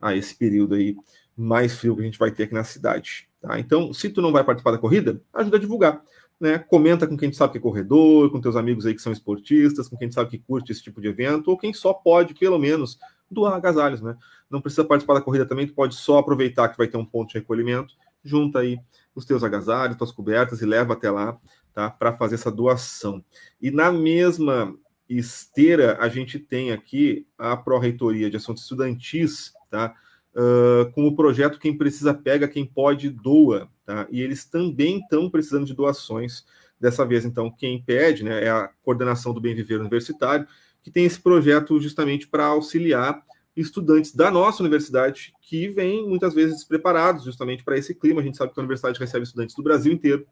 a 0.00 0.14
esse 0.14 0.34
período 0.34 0.74
aí 0.74 0.96
mais 1.36 1.74
frio 1.76 1.94
que 1.94 2.02
a 2.02 2.04
gente 2.04 2.18
vai 2.18 2.30
ter 2.30 2.44
aqui 2.44 2.54
na 2.54 2.64
cidade. 2.64 3.28
Tá? 3.40 3.58
Então, 3.58 3.92
se 3.92 4.08
tu 4.10 4.22
não 4.22 4.32
vai 4.32 4.44
participar 4.44 4.72
da 4.72 4.78
corrida, 4.78 5.20
ajuda 5.32 5.56
a 5.56 5.60
divulgar. 5.60 6.02
Né? 6.40 6.58
Comenta 6.58 7.06
com 7.06 7.16
quem 7.16 7.32
sabe 7.32 7.52
que 7.52 7.58
é 7.58 7.60
corredor, 7.60 8.30
com 8.30 8.40
teus 8.40 8.54
amigos 8.54 8.86
aí 8.86 8.94
que 8.94 9.02
são 9.02 9.12
esportistas, 9.12 9.88
com 9.88 9.96
quem 9.96 10.10
sabe 10.10 10.30
que 10.30 10.38
curte 10.38 10.70
esse 10.70 10.82
tipo 10.82 11.00
de 11.00 11.08
evento, 11.08 11.48
ou 11.48 11.58
quem 11.58 11.72
só 11.72 11.92
pode, 11.92 12.34
pelo 12.34 12.58
menos, 12.58 12.98
doar 13.30 13.54
agasalhos, 13.54 14.00
né? 14.00 14.16
Não 14.48 14.60
precisa 14.60 14.84
participar 14.84 15.14
da 15.14 15.20
corrida 15.20 15.44
também, 15.44 15.66
tu 15.66 15.74
pode 15.74 15.94
só 15.94 16.18
aproveitar 16.18 16.68
que 16.68 16.78
vai 16.78 16.86
ter 16.86 16.96
um 16.96 17.04
ponto 17.04 17.30
de 17.30 17.38
recolhimento, 17.38 17.94
junta 18.22 18.60
aí 18.60 18.78
os 19.14 19.24
teus 19.24 19.42
agasalhos, 19.42 19.96
tuas 19.96 20.12
cobertas 20.12 20.62
e 20.62 20.66
leva 20.66 20.92
até 20.92 21.10
lá, 21.10 21.36
tá? 21.74 21.90
Para 21.90 22.12
fazer 22.12 22.36
essa 22.36 22.50
doação. 22.50 23.22
E 23.60 23.70
na 23.70 23.90
mesma 23.92 24.74
esteira, 25.08 25.96
a 26.00 26.08
gente 26.08 26.38
tem 26.38 26.70
aqui 26.72 27.26
a 27.38 27.56
Pró-Reitoria 27.56 28.30
de 28.30 28.36
Assuntos 28.36 28.62
Estudantis, 28.62 29.52
tá? 29.70 29.94
Uh, 30.34 30.90
com 30.92 31.06
o 31.06 31.16
projeto 31.16 31.58
Quem 31.58 31.76
Precisa 31.76 32.12
Pega, 32.12 32.46
Quem 32.46 32.64
Pode 32.64 33.08
Doa, 33.10 33.68
tá? 33.84 34.06
E 34.10 34.20
eles 34.20 34.44
também 34.44 34.98
estão 34.98 35.30
precisando 35.30 35.66
de 35.66 35.74
doações. 35.74 36.44
Dessa 36.80 37.04
vez, 37.04 37.24
então, 37.24 37.50
quem 37.50 37.82
pede 37.82 38.22
né, 38.22 38.44
é 38.44 38.50
a 38.50 38.70
coordenação 38.84 39.34
do 39.34 39.40
Bem 39.40 39.52
Viver 39.52 39.80
Universitário, 39.80 40.46
que 40.80 40.92
tem 40.92 41.04
esse 41.04 41.18
projeto 41.20 41.80
justamente 41.80 42.28
para 42.28 42.46
auxiliar 42.46 43.20
estudantes 43.56 44.14
da 44.14 44.30
nossa 44.30 44.62
universidade 44.62 45.34
que 45.42 45.66
vêm 45.68 46.06
muitas 46.08 46.32
vezes 46.32 46.54
despreparados 46.54 47.24
justamente 47.24 47.64
para 47.64 47.76
esse 47.76 47.94
clima. 47.94 48.20
A 48.20 48.24
gente 48.24 48.36
sabe 48.36 48.52
que 48.52 48.60
a 48.60 48.62
universidade 48.62 49.00
recebe 49.00 49.24
estudantes 49.24 49.56
do 49.56 49.62
Brasil 49.62 49.92
inteiro, 49.92 50.24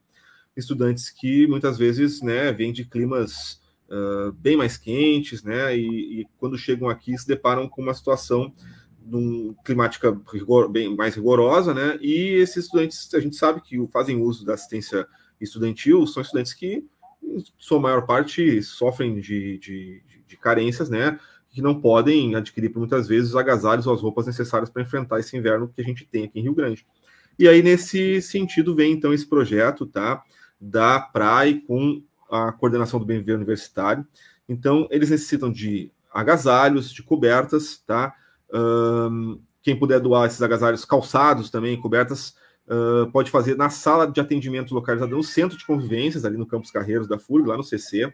estudantes 0.57 1.11
que 1.11 1.49
muitas 1.49 1.77
vezes 1.77 2.23
né, 2.23 2.53
vêm 2.53 2.73
de 2.73 2.85
climas 2.85 3.61
uh, 3.89 4.33
bem 4.33 4.57
mais 4.57 4.77
quentes, 4.77 5.43
né, 5.43 5.77
e, 5.77 6.21
e, 6.21 6.27
quando 6.39 6.59
chegam 6.59 6.89
aqui 6.89 7.17
se 7.17 7.27
deparam 7.27 7.69
com 7.69 7.83
uma 7.83 7.95
situação 7.95 8.53
num, 9.05 9.55
climática 9.65 10.19
rigor, 10.33 10.69
bem 10.69 10.95
mais 10.95 11.15
rigorosa, 11.15 11.73
né, 11.73 11.99
e 12.01 12.35
esses 12.35 12.65
estudantes, 12.65 13.13
a 13.15 13.21
gente 13.21 13.37
sabe 13.37 13.61
que 13.61 13.77
fazem 13.93 14.21
uso 14.21 14.45
da 14.45 14.55
assistência 14.55 15.07
estudantil, 15.41 16.07
são 16.07 16.23
estudantes 16.23 16.55
que, 16.55 16.85
em 17.23 17.45
sua 17.59 17.81
maior 17.81 18.07
parte, 18.07 18.63
sofrem 18.63 19.21
de, 19.21 19.59
de, 19.59 20.03
de 20.27 20.37
carências, 20.37 20.89
né, 20.89 21.19
que 21.51 21.63
não 21.63 21.81
podem 21.81 22.35
adquirir 22.35 22.69
por 22.69 22.81
muitas 22.81 23.09
vezes 23.09 23.31
os 23.31 23.37
agasalhos 23.37 23.87
ou 23.87 23.95
as 23.95 24.03
roupas 24.03 24.27
necessárias 24.27 24.69
para 24.69 24.83
enfrentar 24.83 25.19
esse 25.19 25.37
inverno 25.37 25.73
que 25.75 25.81
a 25.81 25.85
gente 25.85 26.07
tem 26.07 26.25
aqui 26.25 26.39
em 26.39 26.43
Rio 26.43 26.55
Grande. 26.55 26.87
E 27.39 27.49
aí, 27.49 27.63
nesse 27.63 28.21
sentido, 28.21 28.75
vem 28.75 28.93
então 28.93 29.13
esse 29.13 29.27
projeto, 29.27 29.87
tá? 29.87 30.23
Da 30.61 31.01
PRAE 31.01 31.61
com 31.67 32.03
a 32.31 32.53
coordenação 32.53 32.99
do 32.99 33.07
Bem 33.07 33.19
Viver 33.19 33.35
Universitário. 33.35 34.07
Então, 34.49 34.87
eles 34.91 35.11
necessitam 35.11 35.51
de 35.51 35.91
agasalhos, 36.13 36.93
de 36.93 37.03
cobertas, 37.03 37.79
tá? 37.87 38.15
Um, 38.53 39.41
quem 39.63 39.79
puder 39.79 40.01
doar 40.01 40.27
esses 40.27 40.41
agasalhos 40.41 40.85
calçados 40.85 41.51
também, 41.51 41.81
cobertas, 41.81 42.37
uh, 42.69 43.11
pode 43.11 43.31
fazer 43.31 43.57
na 43.57 43.69
sala 43.69 44.07
de 44.07 44.21
atendimento 44.21 44.75
localizada 44.75 45.15
no 45.15 45.23
centro 45.23 45.59
de 45.59 45.67
convivências, 45.67 46.25
ali 46.25 46.37
no 46.37 46.47
Campos 46.47 46.71
Carreiros 46.71 47.09
da 47.09 47.19
FURG, 47.19 47.49
lá 47.49 47.57
no 47.57 47.65
CC. 47.65 48.13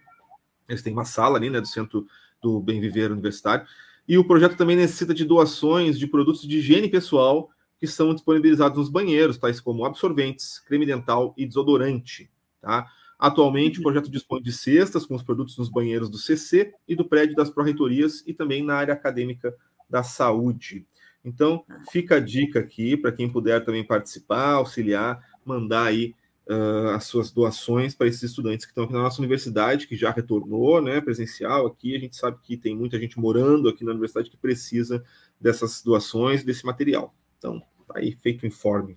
Eles 0.68 0.82
têm 0.82 0.92
uma 0.92 1.04
sala 1.04 1.36
ali, 1.36 1.50
né, 1.50 1.60
do 1.60 1.66
centro 1.66 2.06
do 2.40 2.60
Bem 2.60 2.80
Viver 2.80 3.12
Universitário. 3.12 3.66
E 4.08 4.18
o 4.18 4.24
projeto 4.24 4.56
também 4.56 4.76
necessita 4.76 5.14
de 5.14 5.24
doações 5.24 5.98
de 5.98 6.06
produtos 6.06 6.42
de 6.42 6.58
higiene 6.58 6.88
pessoal 6.88 7.50
que 7.78 7.86
são 7.86 8.14
disponibilizados 8.14 8.78
nos 8.78 8.88
banheiros, 8.88 9.38
tais 9.38 9.60
como 9.60 9.84
absorventes, 9.84 10.58
creme 10.60 10.86
dental 10.86 11.34
e 11.36 11.46
desodorante. 11.46 12.30
Tá? 12.60 12.86
Atualmente, 13.22 13.78
o 13.78 13.82
projeto 13.84 14.10
dispõe 14.10 14.42
de 14.42 14.52
cestas 14.52 15.06
com 15.06 15.14
os 15.14 15.22
produtos 15.22 15.56
nos 15.56 15.68
banheiros 15.68 16.10
do 16.10 16.18
CC 16.18 16.74
e 16.88 16.96
do 16.96 17.08
prédio 17.08 17.36
das 17.36 17.48
pró-reitorias 17.48 18.24
e 18.26 18.34
também 18.34 18.64
na 18.64 18.74
área 18.74 18.92
acadêmica 18.92 19.54
da 19.88 20.02
saúde. 20.02 20.84
Então, 21.24 21.64
fica 21.92 22.16
a 22.16 22.18
dica 22.18 22.58
aqui 22.58 22.96
para 22.96 23.12
quem 23.12 23.30
puder 23.30 23.64
também 23.64 23.86
participar, 23.86 24.54
auxiliar, 24.54 25.24
mandar 25.44 25.84
aí 25.84 26.16
uh, 26.48 26.88
as 26.96 27.04
suas 27.04 27.30
doações 27.30 27.94
para 27.94 28.08
esses 28.08 28.24
estudantes 28.24 28.66
que 28.66 28.72
estão 28.72 28.82
aqui 28.82 28.92
na 28.92 29.02
nossa 29.02 29.20
universidade, 29.20 29.86
que 29.86 29.94
já 29.94 30.10
retornou, 30.10 30.82
né, 30.82 31.00
presencial 31.00 31.64
aqui. 31.64 31.94
A 31.94 32.00
gente 32.00 32.16
sabe 32.16 32.38
que 32.42 32.56
tem 32.56 32.76
muita 32.76 32.98
gente 32.98 33.20
morando 33.20 33.68
aqui 33.68 33.84
na 33.84 33.92
universidade 33.92 34.30
que 34.30 34.36
precisa 34.36 35.00
dessas 35.40 35.80
doações, 35.80 36.42
desse 36.42 36.66
material. 36.66 37.14
Então, 37.38 37.62
tá 37.86 38.00
aí, 38.00 38.16
feito 38.16 38.42
o 38.42 38.46
informe. 38.48 38.96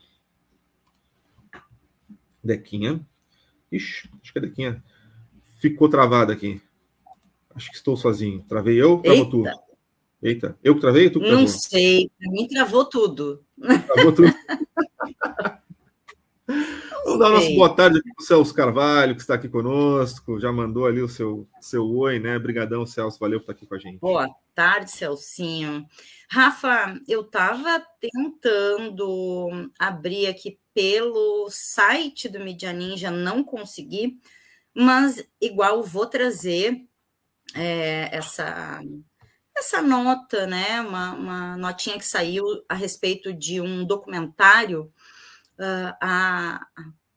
Dequinha. 2.43 3.05
Ixi, 3.75 4.09
acho 4.21 4.33
que 4.33 4.39
a 4.39 4.41
Dequinha 4.41 4.83
ficou 5.59 5.89
travada 5.89 6.33
aqui. 6.33 6.61
Acho 7.53 7.69
que 7.69 7.77
estou 7.77 7.95
sozinho. 7.95 8.43
Travei 8.47 8.81
eu, 8.81 8.99
travou 8.99 9.29
tu? 9.29 9.43
Eita, 10.21 10.57
eu 10.63 10.75
que 10.75 10.81
travei? 10.81 11.09
Tu 11.09 11.19
que 11.19 11.31
Não 11.31 11.47
sei, 11.47 12.09
para 12.17 12.31
mim 12.31 12.47
travou 12.47 12.85
tudo. 12.85 13.45
Travou 13.59 14.11
tudo. 14.11 14.33
Vamos 17.05 17.19
dar 17.19 17.29
nossa 17.29 17.49
boa 17.51 17.75
tarde 17.75 17.99
aqui 17.99 18.13
para 18.13 18.23
o 18.23 18.25
Celso 18.25 18.53
Carvalho, 18.53 19.15
que 19.15 19.21
está 19.21 19.35
aqui 19.35 19.47
conosco, 19.47 20.39
já 20.39 20.51
mandou 20.51 20.85
ali 20.85 21.01
o 21.01 21.07
seu, 21.07 21.47
seu 21.61 21.87
oi, 21.87 22.19
né? 22.19 22.35
Obrigadão, 22.35 22.85
Celso, 22.85 23.19
valeu 23.19 23.39
por 23.39 23.51
estar 23.51 23.53
aqui 23.53 23.65
com 23.67 23.75
a 23.75 23.79
gente. 23.79 23.99
Boa 23.99 24.27
tarde, 24.53 24.91
Celcinho. 24.91 25.85
Rafa, 26.29 26.99
eu 27.07 27.21
estava 27.21 27.83
tentando 27.99 29.69
abrir 29.79 30.27
aqui 30.27 30.59
pelo 30.75 31.49
site 31.49 32.29
do 32.29 32.39
Media 32.39 32.71
Ninja, 32.71 33.09
não 33.09 33.43
consegui, 33.43 34.19
mas 34.75 35.25
igual 35.41 35.81
vou 35.81 36.05
trazer 36.05 36.85
é, 37.55 38.09
essa 38.11 38.81
essa 39.57 39.81
nota, 39.81 40.45
né? 40.45 40.81
Uma, 40.81 41.13
uma 41.13 41.57
notinha 41.57 41.97
que 41.97 42.05
saiu 42.05 42.43
a 42.67 42.75
respeito 42.75 43.31
de 43.31 43.61
um 43.61 43.85
documentário 43.85 44.91
uh, 45.57 45.95
a 46.01 46.67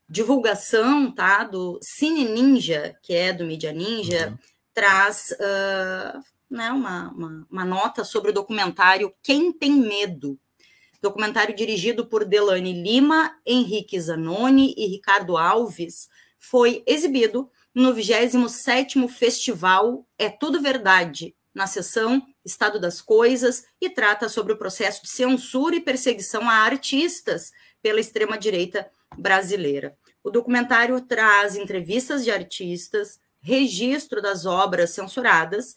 divulgação 0.07 1.11
tá, 1.11 1.43
do 1.43 1.77
Cine 1.81 2.23
Ninja, 2.25 2.97
que 3.03 3.13
é 3.13 3.33
do 3.33 3.45
Media 3.45 3.73
Ninja, 3.73 4.29
uhum. 4.29 4.37
traz 4.73 5.31
uh, 5.31 6.23
né, 6.49 6.71
uma, 6.71 7.11
uma, 7.11 7.47
uma, 7.51 7.65
nota 7.65 8.03
sobre 8.03 8.31
o 8.31 8.33
documentário 8.33 9.13
Quem 9.21 9.51
Tem 9.51 9.71
Medo, 9.71 10.39
documentário 11.01 11.55
dirigido 11.55 12.05
por 12.05 12.25
Delane 12.25 12.73
Lima, 12.73 13.37
Henrique 13.45 13.99
Zanoni 13.99 14.73
e 14.77 14.87
Ricardo 14.87 15.37
Alves, 15.37 16.09
foi 16.37 16.83
exibido 16.85 17.49
no 17.73 17.93
27º 17.93 19.07
Festival 19.07 20.05
É 20.17 20.29
Tudo 20.29 20.61
Verdade, 20.61 21.35
na 21.53 21.67
sessão 21.67 22.21
Estado 22.43 22.79
das 22.79 23.01
Coisas, 23.01 23.65
e 23.81 23.89
trata 23.89 24.29
sobre 24.29 24.53
o 24.53 24.57
processo 24.57 25.03
de 25.03 25.09
censura 25.09 25.75
e 25.75 25.81
perseguição 25.81 26.49
a 26.49 26.53
artistas 26.53 27.51
pela 27.81 27.99
extrema-direita 27.99 28.89
brasileira. 29.17 29.97
O 30.23 30.29
documentário 30.29 30.99
traz 31.01 31.55
entrevistas 31.55 32.23
de 32.23 32.31
artistas, 32.31 33.19
registro 33.41 34.21
das 34.21 34.45
obras 34.45 34.91
censuradas 34.91 35.75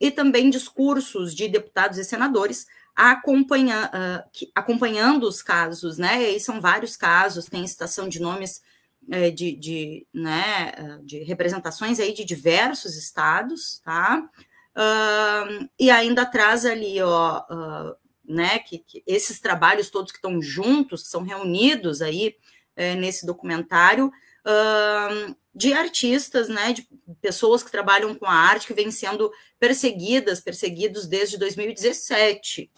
e 0.00 0.10
também 0.10 0.50
discursos 0.50 1.34
de 1.34 1.48
deputados 1.48 1.98
e 1.98 2.04
senadores 2.04 2.66
acompanha, 2.94 3.90
uh, 3.92 4.30
que, 4.32 4.50
acompanhando 4.54 5.24
os 5.24 5.42
casos, 5.42 5.98
né? 5.98 6.30
E 6.30 6.40
são 6.40 6.60
vários 6.60 6.96
casos, 6.96 7.46
tem 7.46 7.66
citação 7.66 8.08
de 8.08 8.20
nomes 8.20 8.62
é, 9.10 9.30
de, 9.30 9.54
de, 9.54 10.06
né, 10.12 10.72
ah, 10.76 10.98
de 11.02 11.22
representações 11.24 12.00
aí 12.00 12.12
de 12.14 12.24
diversos 12.24 12.96
estados, 12.96 13.80
tá? 13.84 14.28
Uh, 14.76 15.68
e 15.78 15.88
ainda 15.90 16.26
traz 16.26 16.64
ali, 16.64 17.00
ó, 17.00 17.42
uh, 17.42 17.94
né, 18.24 18.58
que, 18.58 18.78
que, 18.78 19.04
esses 19.06 19.38
trabalhos 19.38 19.90
todos 19.90 20.10
que 20.10 20.18
estão 20.18 20.42
juntos, 20.42 21.02
que 21.02 21.08
são 21.08 21.22
reunidos 21.22 22.02
aí 22.02 22.34
é, 22.74 22.96
nesse 22.96 23.24
documentário, 23.24 24.06
uh, 24.08 25.36
de 25.54 25.72
artistas, 25.72 26.48
né, 26.48 26.72
de 26.72 26.88
pessoas 27.20 27.62
que 27.62 27.70
trabalham 27.70 28.14
com 28.16 28.26
a 28.26 28.34
arte, 28.34 28.66
que 28.66 28.74
vêm 28.74 28.90
sendo 28.90 29.30
perseguidas, 29.60 30.40
perseguidos 30.40 31.06
desde 31.06 31.38
2017. 31.38 32.70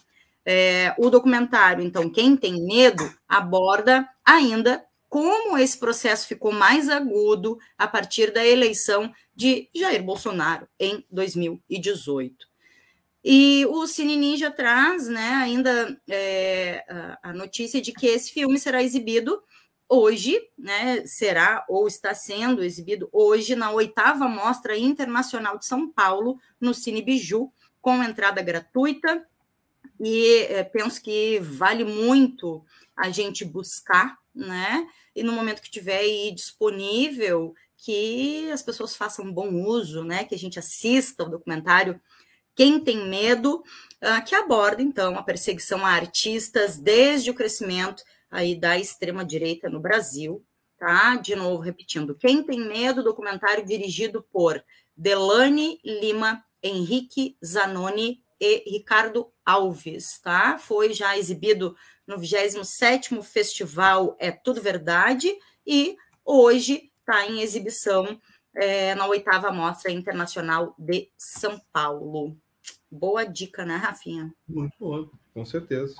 É, 0.49 0.95
o 0.97 1.09
documentário, 1.09 1.83
então, 1.83 2.09
Quem 2.09 2.37
Tem 2.37 2.65
Medo, 2.65 3.03
aborda 3.27 4.07
ainda 4.23 4.81
como 5.09 5.57
esse 5.57 5.77
processo 5.77 6.25
ficou 6.25 6.53
mais 6.53 6.87
agudo 6.87 7.57
a 7.77 7.85
partir 7.85 8.31
da 8.31 8.45
eleição 8.45 9.13
de 9.35 9.69
Jair 9.75 10.01
Bolsonaro 10.01 10.65
em 10.79 11.05
2018. 11.11 12.47
E 13.25 13.65
o 13.65 13.85
Cine 13.87 14.15
Ninja 14.15 14.49
traz 14.49 15.09
né, 15.09 15.33
ainda 15.33 15.99
é, 16.09 16.85
a 17.21 17.33
notícia 17.33 17.81
de 17.81 17.91
que 17.91 18.07
esse 18.07 18.31
filme 18.31 18.57
será 18.57 18.81
exibido 18.81 19.43
hoje, 19.89 20.39
né, 20.57 21.05
será 21.05 21.65
ou 21.67 21.87
está 21.89 22.13
sendo 22.13 22.63
exibido 22.63 23.09
hoje 23.11 23.53
na 23.53 23.69
oitava 23.71 24.29
Mostra 24.29 24.77
Internacional 24.77 25.57
de 25.57 25.65
São 25.65 25.91
Paulo, 25.91 26.39
no 26.57 26.73
Cine 26.73 27.01
Biju, 27.01 27.51
com 27.81 28.01
entrada 28.01 28.41
gratuita. 28.41 29.27
E 29.99 30.39
é, 30.49 30.63
penso 30.63 31.01
que 31.01 31.39
vale 31.39 31.83
muito 31.83 32.63
a 32.95 33.09
gente 33.09 33.43
buscar 33.45 34.17
né? 34.37 34.87
E 35.15 35.23
no 35.23 35.33
momento 35.33 35.61
que 35.61 35.71
tiver 35.71 35.99
aí 35.99 36.31
disponível, 36.31 37.53
que 37.75 38.49
as 38.51 38.61
pessoas 38.61 38.95
façam 38.95 39.31
bom 39.31 39.53
uso, 39.65 40.03
né? 40.03 40.23
Que 40.23 40.35
a 40.35 40.37
gente 40.37 40.59
assista 40.59 41.23
o 41.23 41.29
documentário 41.29 41.99
Quem 42.55 42.79
Tem 42.79 43.07
Medo, 43.09 43.63
uh, 44.01 44.23
que 44.25 44.35
aborda, 44.35 44.81
então, 44.81 45.17
a 45.17 45.23
perseguição 45.23 45.85
a 45.85 45.89
artistas 45.89 46.77
desde 46.77 47.31
o 47.31 47.33
crescimento 47.33 48.03
aí 48.29 48.55
da 48.55 48.77
extrema-direita 48.77 49.69
no 49.69 49.79
Brasil, 49.79 50.45
tá? 50.77 51.15
De 51.15 51.35
novo, 51.35 51.61
repetindo, 51.61 52.15
Quem 52.15 52.43
Tem 52.43 52.59
Medo, 52.59 53.03
documentário 53.03 53.65
dirigido 53.65 54.23
por 54.31 54.63
Delane 54.95 55.79
Lima, 55.83 56.43
Henrique 56.61 57.37
Zanoni 57.43 58.21
e 58.39 58.63
Ricardo 58.69 59.31
Alves, 59.45 60.19
tá? 60.19 60.57
Foi 60.57 60.93
já 60.93 61.17
exibido 61.17 61.75
no 62.05 62.17
27º 62.17 63.21
Festival 63.23 64.15
É 64.19 64.31
Tudo 64.31 64.61
Verdade 64.61 65.29
e 65.65 65.97
hoje 66.23 66.91
está 66.99 67.25
em 67.25 67.41
exibição 67.41 68.19
é, 68.55 68.95
na 68.95 69.07
oitava 69.07 69.51
Mostra 69.51 69.91
Internacional 69.91 70.75
de 70.77 71.09
São 71.17 71.59
Paulo. 71.71 72.37
Boa 72.89 73.23
dica, 73.25 73.65
né, 73.65 73.75
Rafinha? 73.75 74.33
Muito 74.47 74.73
boa, 74.79 75.09
com 75.33 75.45
certeza. 75.45 75.95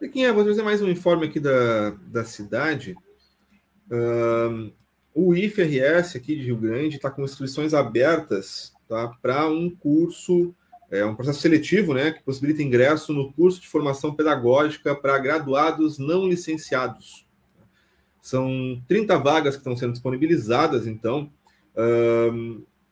É? 0.00 0.32
Vou 0.32 0.44
trazer 0.44 0.62
mais 0.62 0.82
um 0.82 0.90
informe 0.90 1.26
aqui 1.26 1.40
da, 1.40 1.90
da 1.90 2.24
cidade. 2.24 2.94
Um, 3.90 4.72
o 5.14 5.34
IFRS 5.34 6.16
aqui 6.16 6.36
de 6.36 6.42
Rio 6.42 6.56
Grande 6.56 6.96
está 6.96 7.10
com 7.10 7.22
inscrições 7.22 7.72
abertas 7.72 8.74
tá, 8.88 9.08
para 9.22 9.48
um 9.48 9.70
curso, 9.70 10.54
é 10.90 11.04
um 11.04 11.14
processo 11.14 11.40
seletivo, 11.40 11.94
né, 11.94 12.12
que 12.12 12.22
possibilita 12.22 12.62
ingresso 12.62 13.12
no 13.12 13.32
curso 13.32 13.60
de 13.60 13.68
formação 13.68 14.14
pedagógica 14.14 14.94
para 14.94 15.18
graduados 15.18 15.98
não 15.98 16.28
licenciados. 16.28 17.26
São 18.20 18.82
30 18.88 19.18
vagas 19.18 19.54
que 19.54 19.60
estão 19.60 19.76
sendo 19.76 19.92
disponibilizadas, 19.92 20.86
então, 20.86 21.30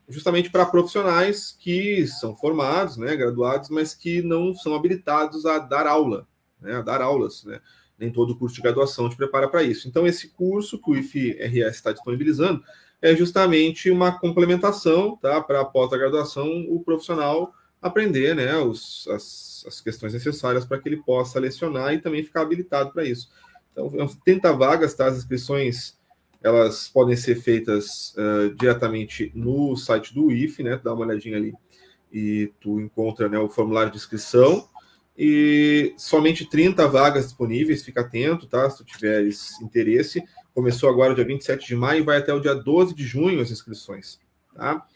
justamente 0.09 0.51
para 0.51 0.67
profissionais 0.67 1.57
que 1.59 2.07
são 2.07 2.37
formados, 2.37 2.97
né, 2.97 3.17
graduados, 3.17 3.71
mas 3.71 3.95
que 3.95 4.21
não 4.21 4.55
são 4.55 4.75
habilitados 4.75 5.47
a 5.47 5.59
dar 5.59 5.87
aula, 5.87 6.27
né, 6.61 6.77
a 6.77 6.83
dar 6.83 7.01
aulas, 7.01 7.45
né? 7.45 7.61
Nem 7.99 8.11
todo 8.11 8.37
curso 8.37 8.57
de 8.57 8.63
graduação 8.63 9.09
te 9.09 9.17
prepara 9.17 9.49
para 9.49 9.63
isso. 9.63 9.87
Então, 9.87 10.07
esse 10.07 10.29
curso 10.31 10.79
que 10.79 10.91
o 10.91 10.97
IFRS 10.97 11.77
está 11.77 11.93
disponibilizando 11.93 12.63
é 13.01 13.15
justamente 13.15 13.91
uma 13.91 14.19
complementação 14.19 15.17
tá, 15.17 15.41
para 15.41 15.61
a 15.61 15.65
pós-graduação, 15.65 16.67
o 16.69 16.81
profissional 16.81 17.55
aprender 17.83 18.35
né, 18.35 18.57
os, 18.57 19.09
as, 19.09 19.65
as 19.67 19.81
questões 19.81 20.15
necessárias 20.15 20.65
para 20.65 20.79
que 20.79 20.89
ele 20.89 21.03
possa 21.03 21.41
lecionar 21.41 21.93
e 21.93 22.01
também 22.01 22.23
ficar 22.23 22.43
habilitado 22.43 22.93
para 22.93 23.05
isso. 23.05 23.29
Então, 23.73 23.91
30 24.25 24.53
vagas, 24.53 24.95
tá? 24.95 25.07
As 25.07 25.19
inscrições 25.19 26.01
elas 26.43 26.89
podem 26.89 27.17
ser 27.17 27.37
feitas 27.37 28.15
uh, 28.17 28.55
diretamente 28.57 29.31
no 29.35 29.77
site 29.77 30.13
do 30.15 30.31
IF, 30.31 30.63
né? 30.63 30.81
Dá 30.83 30.93
uma 30.93 31.07
olhadinha 31.07 31.37
ali 31.37 31.55
e 32.13 32.53
tu 32.61 32.81
encontra 32.81 33.29
né, 33.29 33.39
o 33.39 33.49
formulário 33.49 33.91
de 33.91 33.97
inscrição 33.97 34.69
e 35.17 35.95
somente 35.97 36.49
30 36.49 36.87
vagas 36.89 37.25
disponíveis, 37.25 37.83
fica 37.83 38.01
atento, 38.01 38.47
tá? 38.47 38.69
Se 38.69 38.79
tu 38.79 38.85
tiveres 38.85 39.61
interesse. 39.61 40.23
Começou 40.55 40.91
agora 40.91 41.15
dia 41.15 41.25
27 41.25 41.67
de 41.67 41.77
maio 41.77 42.01
e 42.01 42.05
vai 42.05 42.19
até 42.19 42.33
o 42.33 42.41
dia 42.41 42.55
12 42.55 42.95
de 42.95 43.05
junho 43.05 43.41
as 43.41 43.51
inscrições, 43.51 44.19
tá? 44.55 44.87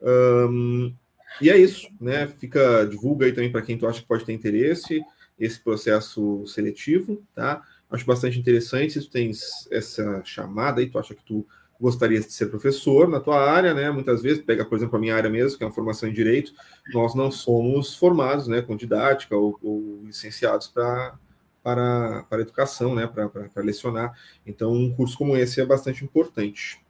Um, 0.00 0.94
e 1.40 1.50
é 1.50 1.56
isso, 1.56 1.88
né? 2.00 2.26
Fica, 2.26 2.86
divulga 2.86 3.26
aí 3.26 3.32
também 3.32 3.50
para 3.50 3.62
quem 3.62 3.76
tu 3.76 3.86
acha 3.86 4.00
que 4.00 4.06
pode 4.06 4.24
ter 4.24 4.32
interesse 4.32 5.02
esse 5.38 5.60
processo 5.60 6.46
seletivo, 6.46 7.22
tá? 7.34 7.62
Acho 7.90 8.06
bastante 8.06 8.38
interessante 8.38 8.94
se 8.94 9.02
tu 9.02 9.10
tens 9.10 9.68
essa 9.70 10.22
chamada 10.24 10.80
aí, 10.80 10.88
tu 10.88 10.98
acha 10.98 11.14
que 11.14 11.24
tu 11.24 11.46
gostaria 11.78 12.18
de 12.20 12.32
ser 12.32 12.46
professor 12.46 13.06
na 13.06 13.20
tua 13.20 13.38
área, 13.38 13.74
né? 13.74 13.90
Muitas 13.90 14.22
vezes, 14.22 14.42
pega, 14.42 14.64
por 14.64 14.76
exemplo, 14.76 14.96
a 14.96 15.00
minha 15.00 15.14
área 15.14 15.28
mesmo, 15.28 15.58
que 15.58 15.64
é 15.64 15.66
uma 15.66 15.72
formação 15.72 16.08
em 16.08 16.12
direito, 16.12 16.52
nós 16.92 17.14
não 17.14 17.30
somos 17.30 17.94
formados, 17.94 18.48
né, 18.48 18.62
com 18.62 18.76
didática 18.76 19.36
ou, 19.36 19.58
ou 19.62 20.02
licenciados 20.04 20.68
para 20.68 21.18
para, 21.62 22.22
para 22.30 22.42
educação, 22.42 22.94
né, 22.94 23.08
para, 23.08 23.28
para, 23.28 23.62
lecionar. 23.64 24.16
Então, 24.46 24.72
um 24.72 24.94
curso 24.94 25.18
como 25.18 25.36
esse 25.36 25.60
é 25.60 25.66
bastante 25.66 26.04
importante. 26.04 26.80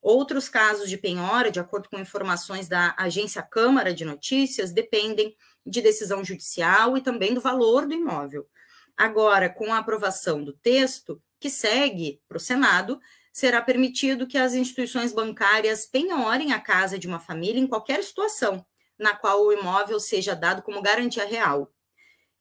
Outros 0.02 0.48
casos 0.48 0.90
de 0.90 0.98
penhora, 0.98 1.52
de 1.52 1.60
acordo 1.60 1.90
com 1.90 2.00
informações 2.00 2.68
da 2.68 2.96
agência 2.98 3.42
Câmara 3.42 3.94
de 3.94 4.06
Notícias, 4.06 4.72
dependem 4.72 5.36
de 5.66 5.82
decisão 5.82 6.24
judicial 6.24 6.98
e 6.98 7.02
também 7.02 7.34
do 7.34 7.42
valor 7.42 7.86
do 7.86 7.94
imóvel. 7.94 8.48
Agora, 8.96 9.50
com 9.50 9.74
a 9.74 9.78
aprovação 9.78 10.44
do 10.44 10.54
texto, 10.54 11.22
que 11.40 11.50
segue 11.50 12.22
para 12.28 12.38
o 12.38 12.40
Senado, 12.42 13.00
será 13.32 13.62
permitido 13.62 14.28
que 14.28 14.38
as 14.38 14.54
instituições 14.54 15.14
bancárias 15.14 15.86
penhorem 15.86 16.52
a 16.52 16.60
casa 16.60 16.98
de 16.98 17.08
uma 17.08 17.20
família 17.20 17.60
em 17.60 17.68
qualquer 17.68 18.04
situação 18.04 18.66
na 18.98 19.16
qual 19.16 19.46
o 19.46 19.54
imóvel 19.54 20.00
seja 20.00 20.36
dado 20.36 20.62
como 20.62 20.82
garantia 20.82 21.26
real, 21.26 21.72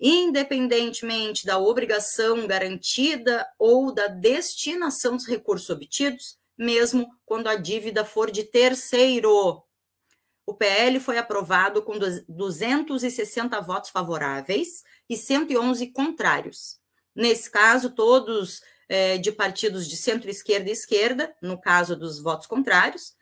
independentemente 0.00 1.46
da 1.46 1.58
obrigação 1.58 2.46
garantida 2.46 3.46
ou 3.58 3.92
da 3.92 4.08
destinação 4.08 5.16
dos 5.16 5.26
recursos 5.26 5.70
obtidos, 5.70 6.37
mesmo 6.58 7.08
quando 7.24 7.46
a 7.46 7.54
dívida 7.54 8.04
for 8.04 8.30
de 8.30 8.42
terceiro. 8.42 9.62
O 10.44 10.54
PL 10.54 10.98
foi 10.98 11.18
aprovado 11.18 11.82
com 11.82 11.98
260 12.28 13.60
votos 13.60 13.90
favoráveis 13.90 14.82
e 15.08 15.16
111 15.16 15.92
contrários. 15.92 16.78
Nesse 17.14 17.50
caso, 17.50 17.90
todos 17.90 18.62
é, 18.88 19.18
de 19.18 19.30
partidos 19.30 19.86
de 19.86 19.96
centro-esquerda 19.96 20.70
e 20.70 20.72
esquerda, 20.72 21.34
no 21.42 21.60
caso 21.60 21.94
dos 21.94 22.20
votos 22.20 22.46
contrários, 22.46 23.14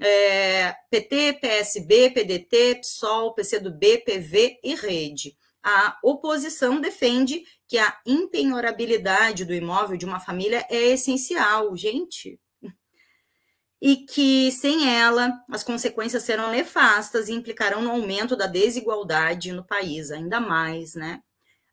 é, 0.00 0.74
PT, 0.90 1.34
PSB, 1.34 2.10
PDT, 2.10 2.80
PSOL, 2.80 3.34
PCdoB, 3.34 3.98
PV 3.98 4.58
e 4.62 4.74
Rede. 4.74 5.36
a 5.62 5.96
oposição 6.02 6.80
defende 6.80 7.44
que 7.68 7.78
a 7.78 7.96
impenhorabilidade 8.04 9.44
do 9.44 9.54
imóvel 9.54 9.96
de 9.96 10.04
uma 10.04 10.18
família 10.18 10.66
é 10.68 10.88
essencial, 10.88 11.76
gente. 11.76 12.40
E 13.84 13.96
que, 13.96 14.52
sem 14.52 14.88
ela, 14.88 15.42
as 15.50 15.64
consequências 15.64 16.22
serão 16.22 16.52
nefastas 16.52 17.28
e 17.28 17.32
implicarão 17.32 17.82
no 17.82 17.90
aumento 17.90 18.36
da 18.36 18.46
desigualdade 18.46 19.50
no 19.50 19.66
país, 19.66 20.12
ainda 20.12 20.38
mais, 20.38 20.94
né? 20.94 21.20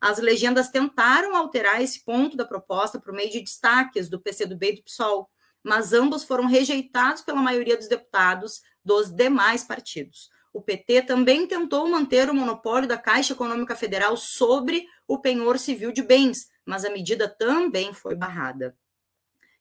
As 0.01 0.18
legendas 0.18 0.70
tentaram 0.70 1.36
alterar 1.36 1.84
esse 1.84 2.03
ponto 2.03 2.36
da 2.36 2.45
proposta 2.45 2.99
por 2.99 3.14
meio 3.14 3.30
de 3.30 3.41
destaques 3.41 4.10
do 4.10 4.20
PCdoB 4.20 4.72
e 4.72 4.76
do 4.78 4.84
PSOL, 4.84 5.30
mas 5.64 5.93
ambos 5.93 6.24
foram 6.24 6.47
rejeitados 6.47 7.22
pela 7.22 7.43
maioria 7.43 7.78
dos 7.78 7.88
deputados 7.88 8.64
dos 8.84 9.12
demais 9.12 9.64
partidos. 9.64 10.30
O 10.51 10.64
PT 10.64 11.03
também 11.03 11.45
tentou 11.45 11.88
manter 11.88 12.28
o 12.28 12.34
monopólio 12.34 12.89
da 12.89 12.97
Caixa 12.97 13.34
Econômica 13.34 13.76
Federal 13.76 14.18
sobre 14.18 14.84
o 15.07 15.20
penhor 15.20 15.60
civil 15.60 15.91
de 15.91 16.01
bens, 16.01 16.47
mas 16.66 16.84
a 16.84 16.89
medida 16.89 17.30
também 17.30 17.93
foi 17.93 18.16
barrada. 18.16 18.76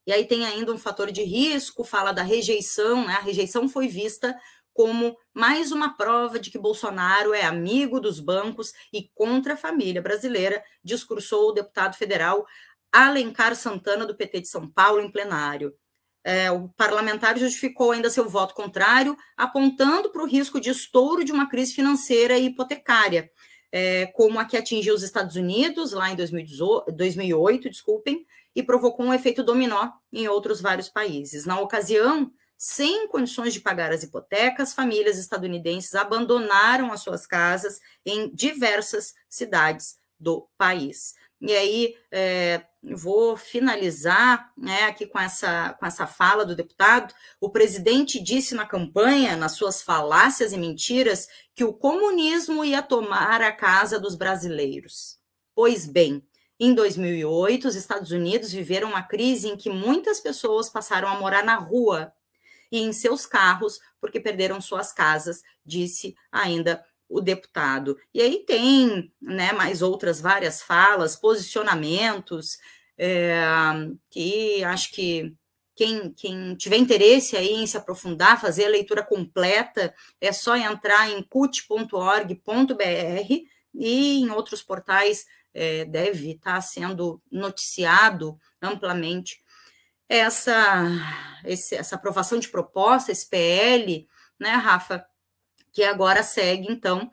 E 0.09 0.13
aí 0.13 0.25
tem 0.25 0.47
ainda 0.47 0.73
um 0.73 0.79
fator 0.79 1.13
de 1.13 1.23
risco, 1.23 1.85
fala 1.85 2.13
da 2.13 2.23
rejeição, 2.23 3.07
né? 3.07 3.13
A 3.13 3.21
rejeição 3.21 3.69
foi 3.69 3.89
vista 3.89 4.35
como 4.73 5.15
mais 5.35 5.71
uma 5.71 5.99
prova 5.99 6.39
de 6.39 6.51
que 6.51 6.59
Bolsonaro 6.59 7.35
é 7.35 7.43
amigo 7.43 8.01
dos 8.01 8.19
bancos 8.19 8.73
e 8.91 9.11
contra 9.15 9.53
a 9.53 9.57
família 9.57 10.01
brasileira, 10.01 10.65
discursou 10.83 11.51
o 11.51 11.53
deputado 11.53 11.95
federal 11.95 12.47
Alencar 12.91 13.55
Santana, 13.55 14.07
do 14.07 14.17
PT 14.17 14.41
de 14.41 14.49
São 14.49 14.67
Paulo, 14.67 15.03
em 15.03 15.13
plenário. 15.13 15.75
É, 16.25 16.51
o 16.51 16.71
parlamentar 16.71 17.37
justificou 17.39 17.91
ainda 17.91 18.09
seu 18.09 18.27
voto 18.27 18.55
contrário, 18.55 19.15
apontando 19.37 20.11
para 20.11 20.23
o 20.23 20.27
risco 20.27 20.59
de 20.59 20.71
estouro 20.71 21.23
de 21.23 21.33
uma 21.33 21.51
crise 21.51 21.75
financeira 21.75 22.39
e 22.39 22.47
hipotecária, 22.47 23.31
é, 23.71 24.07
como 24.07 24.39
a 24.39 24.45
que 24.45 24.57
atingiu 24.57 24.95
os 24.95 25.03
Estados 25.03 25.37
Unidos 25.37 25.93
lá 25.93 26.11
em 26.11 26.17
2018, 26.17 26.93
2008, 26.93 27.71
desculpem, 27.71 28.27
e 28.55 28.63
provocou 28.63 29.07
um 29.07 29.15
efeito 29.15 29.43
dominó 29.43 29.91
em 30.13 30.27
outros 30.27 30.61
vários 30.61 30.89
países. 30.89 31.45
Na 31.45 31.61
ocasião, 31.61 32.31
sem 32.57 33.07
condições 33.07 33.55
de 33.55 33.61
pagar 33.61 33.93
as 33.93 34.03
hipotecas, 34.03 34.75
famílias 34.75 35.17
estadunidenses 35.17 35.95
abandonaram 35.95 36.93
as 36.93 37.01
suas 37.01 37.27
casas 37.27 37.79
em 38.05 38.35
diversas 38.35 39.15
cidades 39.29 39.97
do 40.19 40.49
país. 40.59 41.15
E 41.41 41.53
aí, 41.55 41.95
é, 42.11 42.65
vou 42.83 43.37
finalizar 43.37 44.53
né, 44.57 44.85
aqui 44.85 45.07
com 45.07 45.19
essa, 45.19 45.75
com 45.79 45.87
essa 45.87 46.07
fala 46.07 46.45
do 46.45 46.57
deputado. 46.57 47.15
O 47.41 47.51
presidente 47.51 48.21
disse 48.21 48.55
na 48.55 48.67
campanha, 48.67 49.37
nas 49.37 49.53
suas 49.53 49.83
falácias 49.83 50.53
e 50.53 50.59
mentiras, 50.59 51.29
que 51.55 51.65
o 51.65 51.73
comunismo 51.73 52.65
ia 52.65 52.83
tomar 52.83 53.41
a 53.41 53.53
casa 53.53 54.01
dos 54.01 54.17
brasileiros. 54.17 55.19
Pois 55.55 55.87
bem, 55.87 56.27
em 56.59 56.75
2008, 56.75 57.69
os 57.69 57.77
Estados 57.77 58.11
Unidos 58.11 58.51
viveram 58.51 58.89
uma 58.89 59.03
crise 59.03 59.49
em 59.49 59.57
que 59.57 59.71
muitas 59.71 60.21
pessoas 60.21 60.69
passaram 60.69 61.09
a 61.09 61.19
morar 61.19 61.45
na 61.45 61.55
rua 61.57 62.13
e 62.71 62.81
em 62.81 62.93
seus 62.93 63.27
carros 63.27 63.81
porque 64.01 64.21
perderam 64.21 64.61
suas 64.61 64.93
casas, 64.93 65.43
disse 65.65 66.17
ainda 66.31 66.85
o 67.09 67.21
deputado. 67.21 67.97
E 68.13 68.21
aí 68.21 68.45
tem 68.45 69.13
né, 69.21 69.53
mais 69.53 69.83
outras 69.83 70.21
várias 70.21 70.63
falas, 70.63 71.17
posicionamentos, 71.17 72.59
é, 72.99 73.43
que 74.11 74.63
acho 74.65 74.93
que 74.93 75.35
quem, 75.75 76.13
quem, 76.13 76.57
tiver 76.57 76.77
interesse 76.77 77.37
aí 77.37 77.55
em 77.55 77.67
se 77.67 77.77
aprofundar, 77.77 78.41
fazer 78.41 78.65
a 78.67 78.71
leitura 78.71 79.03
completa, 79.03 79.95
é 80.21 80.33
só 80.33 80.57
entrar 80.57 81.09
em 81.09 81.23
cut.org.br 81.23 82.35
e 83.75 84.21
em 84.21 84.31
outros 84.31 84.61
portais 84.61 85.25
é, 85.55 85.85
deve 85.85 86.33
estar 86.33 86.61
sendo 86.61 87.23
noticiado 87.31 88.37
amplamente 88.61 89.41
essa, 90.09 90.85
esse, 91.45 91.77
essa 91.77 91.95
aprovação 91.95 92.39
de 92.39 92.49
proposta, 92.49 93.13
esse 93.13 93.29
PL, 93.29 94.09
né, 94.41 94.51
Rafa, 94.51 95.07
que 95.79 95.85
agora 95.85 96.25
segue, 96.25 96.67
então, 96.69 97.09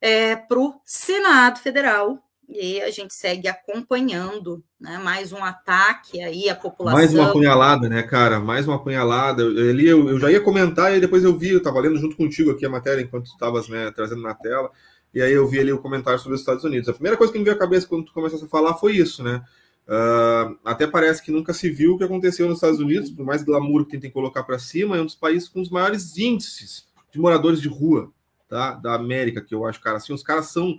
é, 0.00 0.34
para 0.34 0.58
o 0.58 0.80
Senado 0.86 1.58
Federal, 1.58 2.18
e 2.48 2.80
a 2.80 2.90
gente 2.90 3.12
segue 3.12 3.46
acompanhando, 3.46 4.64
né? 4.80 4.96
Mais 4.96 5.32
um 5.32 5.44
ataque 5.44 6.22
aí 6.22 6.48
à 6.48 6.54
população. 6.54 6.98
Mais 6.98 7.12
uma 7.12 7.28
apunhalada, 7.28 7.90
né, 7.90 8.02
cara? 8.04 8.40
Mais 8.40 8.66
uma 8.66 8.76
apunhalada. 8.76 9.42
Eu, 9.42 9.70
ali 9.70 9.86
eu, 9.86 10.08
eu 10.08 10.18
já 10.18 10.30
ia 10.30 10.40
comentar 10.40 10.96
e 10.96 11.00
depois 11.00 11.24
eu 11.24 11.36
vi, 11.36 11.50
eu 11.50 11.58
estava 11.58 11.78
lendo 11.78 11.98
junto 11.98 12.16
contigo 12.16 12.52
aqui 12.52 12.64
a 12.64 12.70
matéria 12.70 13.02
enquanto 13.02 13.24
tu 13.24 13.32
estavas 13.32 13.68
né, 13.68 13.90
trazendo 13.90 14.22
na 14.22 14.32
tela, 14.32 14.70
e 15.12 15.20
aí 15.20 15.34
eu 15.34 15.46
vi 15.46 15.60
ali 15.60 15.72
o 15.72 15.82
comentário 15.82 16.18
sobre 16.18 16.36
os 16.36 16.40
Estados 16.40 16.64
Unidos. 16.64 16.88
A 16.88 16.94
primeira 16.94 17.18
coisa 17.18 17.30
que 17.30 17.38
me 17.38 17.44
veio 17.44 17.56
à 17.56 17.58
cabeça 17.58 17.86
quando 17.86 18.06
tu 18.06 18.14
começaste 18.14 18.46
a 18.46 18.48
falar 18.48 18.76
foi 18.76 18.96
isso, 18.96 19.22
né? 19.22 19.44
Uh, 19.86 20.56
até 20.64 20.86
parece 20.86 21.22
que 21.22 21.30
nunca 21.30 21.52
se 21.52 21.68
viu 21.68 21.92
o 21.92 21.98
que 21.98 22.04
aconteceu 22.04 22.48
nos 22.48 22.56
Estados 22.56 22.80
Unidos, 22.80 23.10
por 23.10 23.26
mais 23.26 23.42
glamour 23.42 23.84
que 23.84 23.90
tentem 23.90 24.10
colocar 24.10 24.42
para 24.42 24.58
cima, 24.58 24.96
é 24.96 25.02
um 25.02 25.04
dos 25.04 25.14
países 25.14 25.50
com 25.50 25.60
os 25.60 25.68
maiores 25.68 26.16
índices 26.16 26.86
de 27.12 27.18
moradores 27.20 27.60
de 27.60 27.68
rua 27.68 28.12
tá? 28.48 28.72
da 28.72 28.94
América, 28.94 29.40
que 29.40 29.54
eu 29.54 29.64
acho, 29.66 29.80
cara, 29.80 29.96
assim, 29.96 30.12
os 30.12 30.22
caras 30.22 30.46
são 30.46 30.78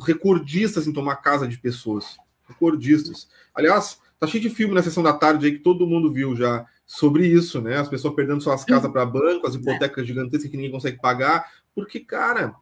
recordistas 0.00 0.86
em 0.86 0.92
tomar 0.92 1.16
casa 1.16 1.46
de 1.46 1.58
pessoas. 1.58 2.16
Recordistas. 2.48 3.28
Aliás, 3.54 4.00
tá 4.18 4.26
cheio 4.26 4.42
de 4.42 4.50
filme 4.50 4.74
na 4.74 4.82
sessão 4.82 5.02
da 5.02 5.12
tarde 5.12 5.46
aí 5.46 5.52
que 5.52 5.58
todo 5.58 5.86
mundo 5.86 6.12
viu 6.12 6.34
já 6.36 6.66
sobre 6.84 7.26
isso, 7.26 7.60
né? 7.60 7.76
As 7.76 7.88
pessoas 7.88 8.14
perdendo 8.14 8.40
suas 8.40 8.64
casas 8.64 8.90
para 8.90 9.04
banco, 9.04 9.46
as 9.46 9.54
hipotecas 9.54 10.06
gigantescas 10.06 10.50
que 10.50 10.56
ninguém 10.56 10.72
consegue 10.72 11.00
pagar, 11.00 11.50
porque, 11.74 12.00
cara, 12.00 12.54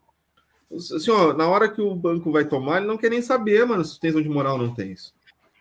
assim, 0.72 1.10
ó, 1.10 1.34
na 1.34 1.46
hora 1.46 1.68
que 1.68 1.80
o 1.80 1.94
banco 1.94 2.32
vai 2.32 2.44
tomar, 2.44 2.78
ele 2.78 2.86
não 2.86 2.96
quer 2.96 3.10
nem 3.10 3.20
saber, 3.20 3.66
mano, 3.66 3.84
se 3.84 4.00
tens 4.00 4.14
onde 4.14 4.28
morar 4.28 4.52
ou 4.52 4.58
não 4.58 4.74
tens. 4.74 5.14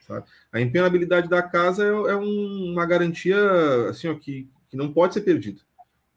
Sabe? 0.07 0.25
A 0.51 0.59
empenhabilidade 0.59 1.29
da 1.29 1.41
casa 1.41 1.83
é, 1.83 1.87
é 1.87 2.15
um, 2.15 2.71
uma 2.71 2.85
garantia 2.85 3.37
assim, 3.89 4.07
ó, 4.07 4.15
que, 4.15 4.49
que 4.69 4.77
não 4.77 4.91
pode 4.91 5.13
ser 5.13 5.21
perdida 5.21 5.61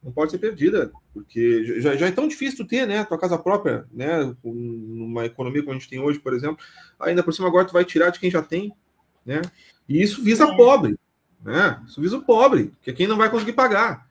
não 0.07 0.13
pode 0.13 0.31
ser 0.31 0.39
perdida, 0.39 0.93
porque 1.13 1.81
já, 1.81 1.97
já 1.97 2.07
é 2.07 2.13
tão 2.13 2.29
difícil 2.29 2.59
tu 2.59 2.65
ter, 2.65 2.87
né, 2.87 3.05
tua 3.05 3.19
casa 3.19 3.37
própria, 3.37 3.87
né, 3.93 4.33
numa 4.45 5.27
economia 5.27 5.63
como 5.63 5.73
a 5.73 5.75
gente 5.75 5.89
tem 5.89 5.99
hoje, 5.99 6.21
por 6.21 6.33
exemplo, 6.33 6.65
ainda 7.01 7.25
por 7.25 7.35
cima 7.35 7.49
agora 7.49 7.65
tu 7.65 7.73
vai 7.73 7.85
tirar 7.85 8.11
de 8.11 8.21
quem 8.21 8.31
já 8.31 8.41
tem, 8.41 8.73
né, 9.25 9.43
e 9.89 10.01
isso 10.01 10.23
visa 10.23 10.45
é. 10.45 10.57
pobre, 10.57 10.97
né, 11.45 11.83
isso 11.89 12.01
visa 12.01 12.17
o 12.17 12.23
pobre, 12.23 12.73
que 12.81 12.91
é 12.91 12.93
quem 12.93 13.09
não 13.09 13.17
vai 13.17 13.29
conseguir 13.29 13.55
pagar, 13.55 14.07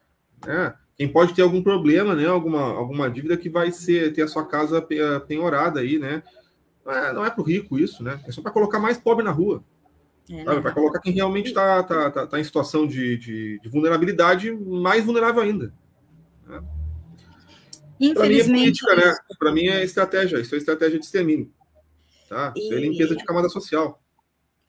né, 0.45 0.73
quem 0.97 1.07
pode 1.07 1.33
ter 1.33 1.43
algum 1.43 1.63
problema, 1.63 2.13
né, 2.13 2.27
alguma, 2.27 2.61
alguma 2.61 3.09
dívida 3.09 3.37
que 3.37 3.47
vai 3.49 3.71
ser, 3.71 4.11
ter 4.11 4.23
a 4.23 4.27
sua 4.27 4.45
casa 4.45 4.85
penhorada 5.25 5.79
aí, 5.79 5.97
né, 5.97 6.21
não 6.85 6.91
é, 6.91 7.13
não 7.13 7.25
é 7.25 7.29
para 7.29 7.41
o 7.41 7.45
rico 7.45 7.79
isso, 7.79 8.03
né, 8.03 8.19
é 8.27 8.33
só 8.33 8.41
para 8.41 8.51
colocar 8.51 8.79
mais 8.79 8.97
pobre 8.97 9.23
na 9.23 9.31
rua, 9.31 9.63
é, 10.29 10.43
para 10.43 10.59
né? 10.59 10.71
colocar 10.71 10.99
quem 10.99 11.13
realmente 11.13 11.47
está 11.47 11.83
tá, 11.83 12.11
tá, 12.11 12.27
tá, 12.27 12.37
em 12.39 12.43
situação 12.43 12.85
de, 12.85 13.15
de, 13.17 13.59
de 13.59 13.69
vulnerabilidade 13.69 14.51
mais 14.51 15.05
vulnerável 15.05 15.41
ainda. 15.41 15.71
Infelizmente. 17.99 18.13
Para 18.15 18.27
mim 18.27 18.39
é 18.39 18.43
política, 18.43 18.95
né? 18.95 19.17
Para 19.39 19.51
mim 19.51 19.67
é 19.67 19.83
estratégia. 19.83 20.39
Isso 20.39 20.55
é 20.55 20.57
estratégia 20.57 20.99
de 20.99 21.05
extermínio. 21.05 21.51
Tá? 22.29 22.53
Isso 22.55 22.73
é 22.73 22.77
limpeza 22.77 23.15
de 23.15 23.23
camada 23.23 23.49
social. 23.49 24.01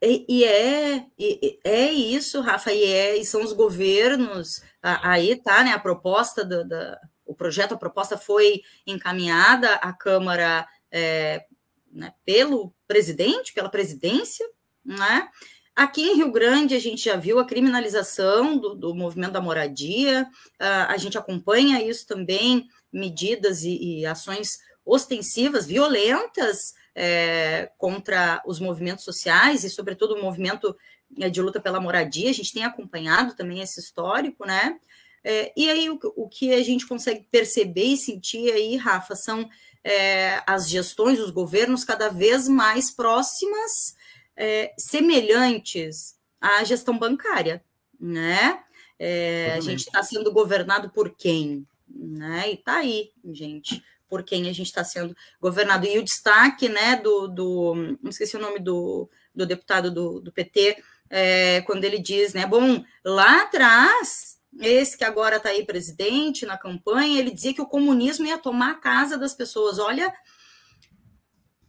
E, 0.01 0.27
e, 0.29 0.45
é, 0.45 1.07
e, 1.19 1.59
é 1.65 1.91
isso, 1.91 2.41
Rafa, 2.43 2.71
e, 2.71 2.85
é, 2.85 3.17
e 3.17 3.25
são 3.25 3.43
os 3.43 3.53
governos. 3.53 4.63
Aí 4.83 5.37
tá, 5.37 5.65
né? 5.65 5.73
A 5.73 5.79
proposta 5.79 6.45
do, 6.45 6.67
da, 6.69 7.01
o 7.25 7.35
projeto, 7.35 7.75
a 7.75 7.79
proposta 7.79 8.19
foi 8.19 8.61
encaminhada 8.87 9.75
à 9.77 9.93
Câmara 9.93 10.69
é, 10.91 11.45
né, 11.91 12.13
pelo 12.25 12.73
presidente, 12.87 13.55
pela 13.55 13.71
presidência, 13.71 14.47
né? 14.85 15.29
Aqui 15.77 16.01
em 16.01 16.17
Rio 16.17 16.33
Grande, 16.33 16.75
a 16.75 16.79
gente 16.79 17.05
já 17.05 17.17
viu 17.17 17.39
a 17.39 17.45
criminalização 17.45 18.57
do, 18.57 18.75
do 18.75 18.95
movimento 18.95 19.33
da 19.33 19.43
moradia, 19.43 20.27
uh, 20.55 20.89
a 20.89 20.97
gente 20.97 21.19
acompanha 21.19 21.87
isso 21.87 22.07
também, 22.07 22.67
medidas 22.91 23.63
e, 23.63 23.99
e 24.01 24.07
ações 24.07 24.59
ostensivas, 24.87 25.67
violentas 25.67 26.73
é, 26.95 27.71
contra 27.77 28.43
os 28.47 28.59
movimentos 28.59 29.05
sociais 29.05 29.65
e, 29.65 29.71
sobretudo, 29.71 30.15
o 30.15 30.23
movimento 30.23 30.75
é, 31.19 31.29
de 31.29 31.43
luta 31.43 31.61
pela 31.61 31.81
moradia. 31.81 32.31
A 32.31 32.33
gente 32.33 32.55
tem 32.55 32.65
acompanhado 32.65 33.35
também 33.35 33.61
esse 33.61 33.79
histórico, 33.79 34.47
né? 34.47 34.79
É, 35.23 35.53
e 35.57 35.69
aí, 35.69 35.91
o, 35.91 35.99
o, 36.17 36.29
que 36.29 36.55
a 36.55 36.63
gente 36.63 36.87
consegue 36.87 37.27
perceber 37.31 37.85
e 37.85 37.97
sentir 37.99 38.51
aí, 38.51 38.77
Rafa, 38.77 39.15
são 39.15 39.47
é, 39.85 40.41
as 40.47 40.71
gestões, 40.71 41.19
os 41.19 41.31
governos 41.31 41.85
cada 41.85 42.09
vez 42.09 42.49
mais 42.49 42.91
próximas 42.91 43.95
é, 44.37 44.75
semelhantes 44.79 46.17
à 46.41 46.63
gestão 46.65 46.99
bancária, 46.99 47.65
né? 47.99 48.63
É, 48.99 49.53
a 49.55 49.61
gente 49.61 49.81
está 49.81 50.03
sendo 50.03 50.33
governado 50.33 50.91
por 50.91 51.11
quem? 51.11 51.67
Né? 51.89 52.51
E 52.51 52.55
está 52.55 52.79
aí, 52.79 53.11
gente, 53.33 53.83
por 54.09 54.23
quem 54.23 54.49
a 54.49 54.53
gente 54.53 54.67
está 54.67 54.85
sendo 54.85 55.17
governado. 55.41 55.87
E 55.87 55.99
o 55.99 56.05
destaque 56.05 56.69
né, 56.69 56.97
do, 56.97 57.29
do. 57.29 57.75
Não 58.03 58.11
esqueci 58.11 58.37
o 58.37 58.41
nome 58.41 58.59
do, 58.59 59.09
do 59.35 59.47
deputado 59.47 59.91
do, 59.91 60.21
do 60.21 60.33
PT, 60.33 60.83
é, 61.11 61.61
quando 61.63 61.85
ele 61.85 61.99
diz, 61.99 62.35
né? 62.35 62.47
Bom, 62.47 62.83
lá 63.05 63.43
atrás, 63.43 64.39
esse 64.61 64.97
que 64.97 65.05
agora 65.05 65.37
está 65.37 65.51
aí 65.51 65.65
presidente 65.65 66.47
na 66.47 66.57
campanha, 66.57 67.19
ele 67.19 67.31
dizia 67.31 67.55
que 67.55 67.63
o 67.63 67.69
comunismo 67.69 68.27
ia 68.27 68.39
tomar 68.39 68.73
a 68.73 68.81
casa 68.81 69.19
das 69.19 69.35
pessoas. 69.35 69.79
Olha 69.79 70.13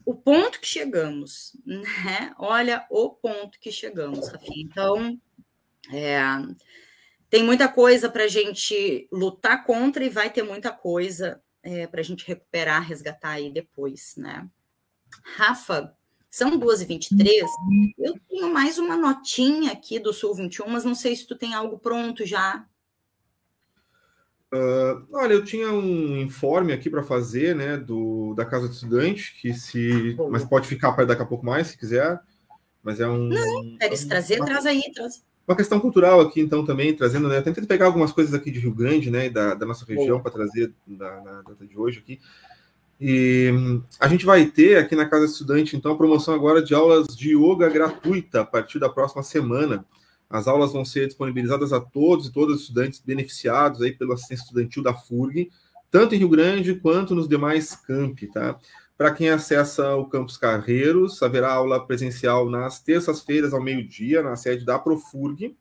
o 0.08 0.16
ponto 0.16 0.62
que 0.62 0.68
chegamos, 0.68 1.52
né? 1.66 2.34
Olha 2.40 2.88
o 2.90 3.10
ponto 3.10 3.60
que 3.60 3.70
chegamos, 3.70 4.30
Rafinha. 4.30 4.64
Então, 4.64 5.20
é, 5.92 6.18
tem 7.30 7.44
muita 7.44 7.68
coisa 7.68 8.10
para 8.10 8.24
a 8.24 8.28
gente 8.30 9.10
lutar 9.12 9.66
contra 9.66 10.06
e 10.06 10.10
vai 10.10 10.30
ter 10.32 10.44
muita 10.44 10.72
coisa 10.72 11.44
é, 11.62 11.88
para 11.88 12.00
a 12.00 12.04
gente 12.04 12.26
recuperar, 12.26 12.88
resgatar 12.88 13.32
aí 13.32 13.52
depois, 13.52 14.14
né? 14.16 14.48
Rafa, 15.36 15.94
são 16.30 16.58
2h23. 16.58 17.44
Eu 17.98 18.18
tenho 18.30 18.54
mais 18.54 18.78
uma 18.78 18.96
notinha 18.96 19.74
aqui 19.74 20.00
do 20.00 20.14
Sul 20.14 20.34
21, 20.36 20.70
mas 20.70 20.86
não 20.86 20.96
sei 20.96 21.18
se 21.18 21.28
tu 21.28 21.36
tem 21.36 21.54
algo 21.54 21.78
pronto 21.80 22.26
já. 22.26 22.66
Uh, 24.54 25.06
olha, 25.12 25.34
eu 25.34 25.44
tinha 25.44 25.70
um 25.72 26.18
informe 26.18 26.72
aqui 26.72 26.90
para 26.90 27.04
fazer, 27.04 27.54
né, 27.54 27.76
do, 27.76 28.34
da 28.34 28.46
Casa 28.46 28.68
do 28.68 28.74
Estudante, 28.74 29.36
que 29.42 29.54
se. 29.54 30.16
Mas 30.30 30.46
pode 30.46 30.68
ficar 30.68 30.94
para 30.94 31.06
daqui 31.06 31.22
a 31.22 31.26
pouco 31.26 31.46
mais, 31.46 31.68
se 31.68 31.78
quiser. 31.78 32.20
Mas 32.82 33.02
é 33.02 33.08
um. 33.08 33.28
Não, 33.28 33.78
queres 33.78 34.06
trazer? 34.06 34.38
Uma, 34.38 34.46
traz 34.46 34.66
aí, 34.66 34.82
traz. 34.94 35.22
Uma 35.46 35.58
questão 35.58 35.80
cultural 35.80 36.22
aqui, 36.22 36.40
então, 36.40 36.66
também, 36.66 36.94
trazendo, 36.94 37.28
né? 37.28 37.42
Tentando 37.42 37.68
pegar 37.68 37.88
algumas 37.88 38.14
coisas 38.14 38.34
aqui 38.34 38.50
de 38.50 38.60
Rio 38.60 38.74
Grande, 38.74 39.12
né, 39.12 39.30
da, 39.30 39.54
da 39.54 39.66
nossa 39.66 39.86
região, 39.86 40.22
para 40.22 40.32
trazer 40.32 40.74
na, 40.86 41.22
na 41.22 41.42
data 41.42 41.66
de 41.66 41.78
hoje 41.78 42.00
aqui. 42.00 42.20
E 43.00 43.52
a 44.00 44.08
gente 44.08 44.26
vai 44.26 44.46
ter 44.46 44.78
aqui 44.78 44.96
na 44.96 45.06
Casa 45.06 45.26
do 45.26 45.32
Estudante, 45.32 45.76
então, 45.76 45.92
a 45.92 45.98
promoção 45.98 46.34
agora 46.34 46.62
de 46.62 46.74
aulas 46.74 47.08
de 47.08 47.36
yoga 47.36 47.70
gratuita 47.70 48.42
a 48.42 48.46
partir 48.46 48.80
da 48.80 48.90
próxima 48.90 49.24
semana. 49.24 49.86
As 50.30 50.48
aulas 50.48 50.74
vão 50.74 50.84
ser 50.84 51.08
disponibilizadas 51.08 51.72
a 51.72 51.80
todos 51.80 52.28
e 52.28 52.32
todas 52.32 52.56
os 52.56 52.62
estudantes 52.64 53.00
beneficiados 53.00 53.82
aí 53.82 53.94
pela 53.94 54.14
assistência 54.14 54.44
estudantil 54.44 54.84
da 54.84 54.94
FURG, 54.94 55.50
tanto 55.90 56.16
em 56.16 56.18
Rio 56.18 56.30
Grande 56.30 56.76
quanto 56.76 57.16
nos 57.16 57.28
demais 57.28 57.76
campi, 57.76 58.28
tá? 58.28 58.60
Para 58.98 59.14
quem 59.14 59.30
acessa 59.30 59.96
o 59.96 60.06
Campus 60.06 60.38
Carreiros, 60.38 61.22
haverá 61.22 61.54
aula 61.54 61.86
presencial 61.86 62.50
nas 62.50 62.82
terças-feiras 62.82 63.54
ao 63.54 63.62
meio-dia, 63.62 64.24
na 64.24 64.36
sede 64.36 64.66
da 64.66 64.80
Profurg. 64.80 65.56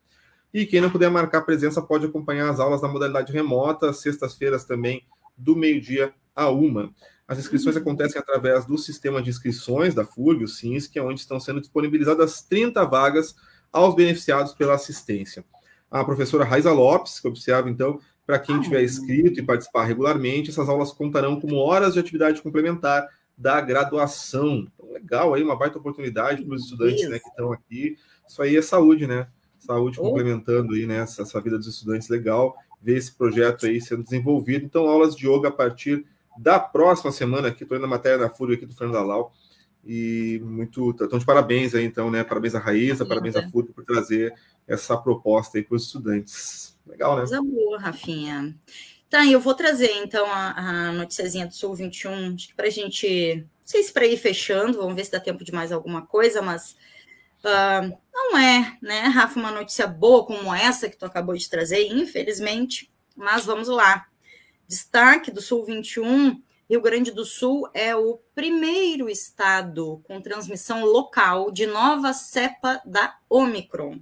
E 0.55 0.65
quem 0.65 0.81
não 0.81 0.91
puder 0.91 1.11
marcar 1.11 1.43
presença 1.43 1.83
pode 1.83 2.07
acompanhar 2.07 2.49
as 2.49 2.59
aulas 2.59 2.81
na 2.81 2.89
modalidade 2.89 3.33
remota, 3.33 3.93
sextas-feiras 3.93 4.65
também, 4.65 5.05
do 5.37 5.55
meio-dia 5.55 6.15
a 6.35 6.49
uma. 6.49 6.91
As 7.29 7.39
inscrições 7.39 7.77
acontecem 7.77 8.19
através 8.19 8.65
do 8.65 8.79
sistema 8.79 9.21
de 9.21 9.29
inscrições 9.29 9.95
da 9.95 10.05
FURG, 10.05 10.45
o 10.45 10.49
SINS, 10.49 10.87
que 10.87 10.99
é 10.99 11.03
onde 11.03 11.21
estão 11.21 11.39
sendo 11.39 11.61
disponibilizadas 11.61 12.41
30 12.43 12.85
vagas 12.87 13.35
aos 13.73 13.95
beneficiados 13.95 14.55
pela 14.55 14.75
assistência. 14.75 15.45
A 15.91 16.05
professora 16.05 16.45
Raiza 16.45 16.73
Lopes, 16.73 17.21
que 17.21 17.29
observa, 17.29 17.71
então, 17.71 18.01
para 18.27 18.39
quem 18.39 18.61
tiver 18.61 18.83
inscrito 18.83 19.39
e 19.39 19.43
participar 19.43 19.85
regularmente, 19.85 20.51
essas 20.51 20.69
aulas 20.69 20.93
contarão 20.93 21.41
como 21.41 21.57
horas 21.57 21.95
de 21.95 22.01
atividade 22.01 22.43
complementar 22.43 23.09
da 23.37 23.61
graduação. 23.61 24.67
Então, 24.75 24.93
legal 24.93 25.35
aí, 25.35 25.43
uma 25.43 25.57
baita 25.57 25.79
oportunidade 25.79 26.45
para 26.45 26.55
os 26.55 26.65
estudantes 26.65 27.09
né, 27.09 27.19
que 27.19 27.29
estão 27.29 27.53
aqui. 27.53 27.97
Isso 28.27 28.43
aí 28.43 28.57
é 28.57 28.63
saúde, 28.63 29.07
né? 29.07 29.29
Saúde 29.59 30.01
oh. 30.01 30.03
complementando 30.03 30.75
aí, 30.75 30.87
né? 30.87 30.99
Essa, 30.99 31.23
essa 31.23 31.41
vida 31.41 31.57
dos 31.57 31.67
estudantes, 31.67 32.09
legal 32.09 32.57
ver 32.81 32.97
esse 32.97 33.13
projeto 33.13 33.67
aí 33.67 33.81
sendo 33.81 34.03
desenvolvido. 34.03 34.65
Então, 34.65 34.89
aulas 34.89 35.15
de 35.15 35.29
yoga 35.29 35.49
a 35.49 35.53
partir 35.53 36.05
da 36.39 36.59
próxima 36.59 37.13
semana 37.13 37.49
aqui, 37.49 37.63
estou 37.63 37.77
indo 37.77 37.83
na 37.83 37.89
matéria 37.89 38.19
da 38.19 38.31
Fúria 38.31 38.57
aqui 38.57 38.67
do 38.67 38.75
Fernando 38.75 38.99
Alau, 38.99 39.33
e 39.87 40.41
muito. 40.45 40.91
Então, 40.91 41.19
de 41.19 41.25
parabéns 41.25 41.75
aí, 41.75 41.85
então, 41.85 42.11
né? 42.11 42.25
Parabéns 42.25 42.55
à 42.55 42.59
Raíza, 42.59 43.05
Sim, 43.05 43.09
parabéns 43.09 43.37
é. 43.37 43.39
à 43.39 43.49
FURC 43.49 43.73
por 43.73 43.85
trazer 43.85 44.35
essa 44.67 44.97
proposta 44.97 45.57
aí 45.57 45.65
para 45.65 45.77
os 45.77 45.85
estudantes. 45.85 46.77
Legal, 46.87 47.17
né? 47.17 47.25
Boa, 47.41 47.79
Rafinha. 47.79 48.55
Tá, 49.09 49.25
eu 49.25 49.41
vou 49.41 49.55
trazer, 49.55 49.93
então, 50.03 50.27
a, 50.27 50.89
a 50.89 50.93
noticiazinha 50.93 51.47
do 51.47 51.55
Sul 51.55 51.75
21, 51.75 52.35
acho 52.35 52.49
que 52.49 52.55
para 52.55 52.67
a 52.67 52.71
gente. 52.71 53.37
Não 53.37 53.69
sei 53.69 53.83
se 53.83 53.93
para 53.93 54.07
ir 54.07 54.17
fechando, 54.17 54.79
vamos 54.79 54.95
ver 54.95 55.05
se 55.05 55.13
dá 55.13 55.21
tempo 55.21 55.45
de 55.45 55.53
mais 55.53 55.73
alguma 55.73 56.07
coisa, 56.07 56.41
mas 56.41 56.77
uh, 57.43 57.99
não 58.13 58.39
é, 58.39 58.77
né, 58.81 59.01
Rafa, 59.03 59.41
uma 59.41 59.51
notícia 59.51 59.89
boa 59.89 60.25
como 60.25 60.55
essa 60.55 60.89
que 60.89 60.97
tu 60.97 61.05
acabou 61.05 61.35
de 61.35 61.51
trazer, 61.51 61.89
infelizmente, 61.93 62.91
mas 63.17 63.45
vamos 63.45 63.67
lá. 63.67 64.07
Destaque 64.69 65.33
do 65.33 65.41
Sul 65.41 65.65
21 65.65 66.41
Rio 66.69 66.81
Grande 66.81 67.13
do 67.13 67.25
Sul 67.25 67.69
é 67.73 67.95
o 67.95 68.19
primeiro 68.35 69.09
estado 69.09 70.01
com 70.03 70.21
transmissão 70.21 70.85
local 70.85 71.53
de 71.53 71.65
nova 71.65 72.13
cepa 72.13 72.83
da 72.85 73.17
Omicron. 73.31 74.01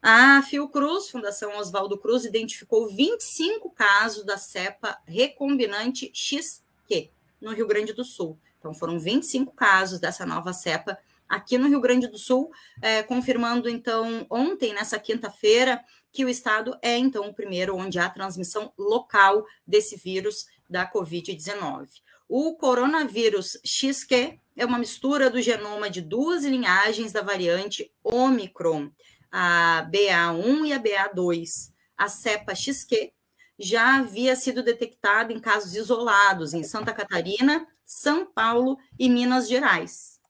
A 0.00 0.40
Fiocruz, 0.40 1.10
Fundação 1.10 1.58
Oswaldo 1.58 1.98
Cruz, 1.98 2.24
identificou 2.24 2.88
25 2.88 3.70
casos 3.70 4.24
da 4.24 4.38
cepa 4.38 4.96
recombinante 5.06 6.10
XQ 6.14 7.10
no 7.42 7.52
Rio 7.52 7.66
Grande 7.66 7.92
do 7.92 8.04
Sul. 8.04 8.38
Então, 8.58 8.72
foram 8.72 8.98
25 8.98 9.52
casos 9.52 10.00
dessa 10.00 10.24
nova 10.24 10.54
cepa 10.54 10.98
aqui 11.28 11.58
no 11.58 11.68
Rio 11.68 11.80
Grande 11.80 12.06
do 12.06 12.16
Sul, 12.16 12.50
é, 12.80 13.02
confirmando, 13.02 13.68
então, 13.68 14.26
ontem, 14.30 14.72
nessa 14.72 14.98
quinta-feira, 14.98 15.84
que 16.10 16.24
o 16.24 16.28
estado 16.28 16.78
é, 16.80 16.96
então, 16.96 17.28
o 17.28 17.34
primeiro 17.34 17.76
onde 17.76 17.98
há 17.98 18.08
transmissão 18.08 18.72
local 18.78 19.44
desse 19.66 19.96
vírus 19.96 20.46
da 20.68 20.90
Covid-19. 20.90 21.88
O 22.28 22.56
coronavírus 22.56 23.58
XQ 23.64 24.38
é 24.56 24.64
uma 24.64 24.78
mistura 24.78 25.30
do 25.30 25.40
genoma 25.40 25.88
de 25.88 26.00
duas 26.00 26.44
linhagens 26.44 27.12
da 27.12 27.22
variante 27.22 27.92
Omicron, 28.02 28.90
a 29.30 29.88
BA1 29.90 30.66
e 30.66 30.72
a 30.72 30.80
BA2. 30.80 31.72
A 31.96 32.08
cepa 32.08 32.54
XQ 32.54 33.12
já 33.58 33.98
havia 33.98 34.34
sido 34.36 34.62
detectada 34.62 35.32
em 35.32 35.40
casos 35.40 35.74
isolados 35.74 36.52
em 36.52 36.62
Santa 36.62 36.92
Catarina, 36.92 37.66
São 37.84 38.26
Paulo 38.26 38.78
e 38.98 39.08
Minas 39.08 39.48
Gerais. 39.48 40.20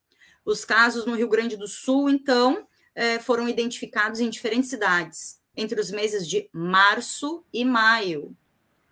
Os 0.45 0.65
casos 0.65 1.07
no 1.07 1.17
Rio 1.17 1.29
Grande 1.29 1.57
do 1.57 1.67
Sul, 1.67 2.09
então, 2.09 2.67
eh, 2.95 3.19
foram 3.19 3.49
identificados 3.49 4.21
em 4.21 4.31
diferentes 4.31 4.71
cidades, 4.71 5.41
entre 5.57 5.81
os 5.81 5.91
meses 5.91 6.29
de 6.29 6.49
março 6.53 7.45
e 7.53 7.65
maio. 7.65 8.37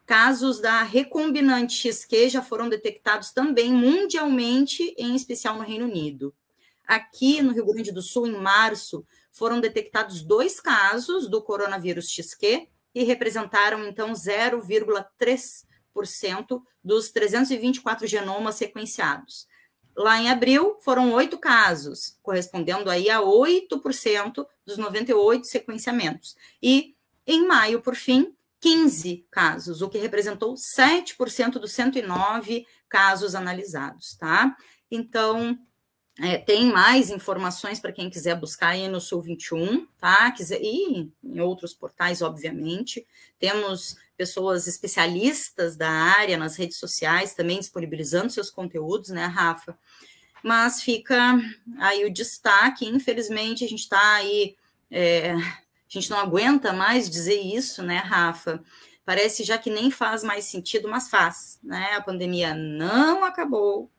Casos 0.06 0.60
da 0.60 0.82
recombinante 0.82 1.76
XQ 1.76 2.28
já 2.28 2.42
foram 2.42 2.68
detectados 2.68 3.32
também 3.32 3.72
mundialmente, 3.72 4.94
em 4.98 5.16
especial 5.16 5.56
no 5.56 5.62
Reino 5.62 5.86
Unido. 5.86 6.34
Aqui 6.86 7.40
no 7.40 7.52
Rio 7.52 7.64
Grande 7.64 7.90
do 7.90 8.02
Sul, 8.02 8.26
em 8.26 8.36
março, 8.36 9.06
foram 9.32 9.60
detectados 9.60 10.22
dois 10.22 10.60
casos 10.60 11.26
do 11.28 11.42
coronavírus 11.42 12.10
XQ 12.10 12.68
e 12.94 13.02
representaram 13.02 13.88
então 13.88 14.12
0,3% 14.12 16.62
dos 16.82 17.10
324 17.10 18.06
genomas 18.06 18.56
sequenciados. 18.56 19.48
Lá 19.96 20.20
em 20.20 20.28
abril, 20.28 20.76
foram 20.80 21.12
oito 21.12 21.38
casos, 21.38 22.18
correspondendo 22.22 22.90
aí 22.90 23.08
a 23.08 23.20
8% 23.20 24.44
dos 24.66 24.76
98 24.76 25.46
sequenciamentos. 25.46 26.36
E 26.62 26.94
em 27.26 27.46
maio, 27.46 27.80
por 27.80 27.94
fim, 27.94 28.36
15 28.64 29.26
casos, 29.30 29.82
o 29.82 29.90
que 29.90 29.98
representou 29.98 30.54
7% 30.54 31.58
dos 31.58 31.72
109 31.72 32.66
casos 32.88 33.34
analisados, 33.34 34.16
tá? 34.16 34.56
Então, 34.90 35.58
é, 36.18 36.38
tem 36.38 36.72
mais 36.72 37.10
informações 37.10 37.78
para 37.78 37.92
quem 37.92 38.08
quiser 38.08 38.40
buscar 38.40 38.68
aí 38.68 38.88
no 38.88 39.02
Sul 39.02 39.20
21, 39.20 39.84
tá? 39.98 40.30
Quiser, 40.32 40.62
e 40.62 41.12
em 41.22 41.40
outros 41.40 41.74
portais, 41.74 42.22
obviamente. 42.22 43.06
Temos 43.38 43.98
pessoas 44.16 44.66
especialistas 44.66 45.76
da 45.76 45.90
área 45.90 46.38
nas 46.38 46.56
redes 46.56 46.78
sociais 46.78 47.34
também 47.34 47.58
disponibilizando 47.58 48.32
seus 48.32 48.48
conteúdos, 48.50 49.10
né, 49.10 49.26
Rafa? 49.26 49.78
Mas 50.42 50.80
fica 50.80 51.38
aí 51.80 52.06
o 52.06 52.12
destaque, 52.12 52.86
infelizmente, 52.86 53.62
a 53.62 53.68
gente 53.68 53.80
está 53.80 54.14
aí. 54.14 54.56
É, 54.90 55.34
a 55.88 55.92
gente 55.92 56.10
não 56.10 56.18
aguenta 56.18 56.72
mais 56.72 57.08
dizer 57.08 57.40
isso, 57.40 57.82
né, 57.82 57.98
Rafa? 57.98 58.62
Parece 59.04 59.44
já 59.44 59.58
que 59.58 59.70
nem 59.70 59.90
faz 59.90 60.24
mais 60.24 60.46
sentido, 60.46 60.88
mas 60.88 61.08
faz, 61.08 61.58
né? 61.62 61.92
A 61.94 62.00
pandemia 62.00 62.54
não 62.54 63.24
acabou 63.24 63.90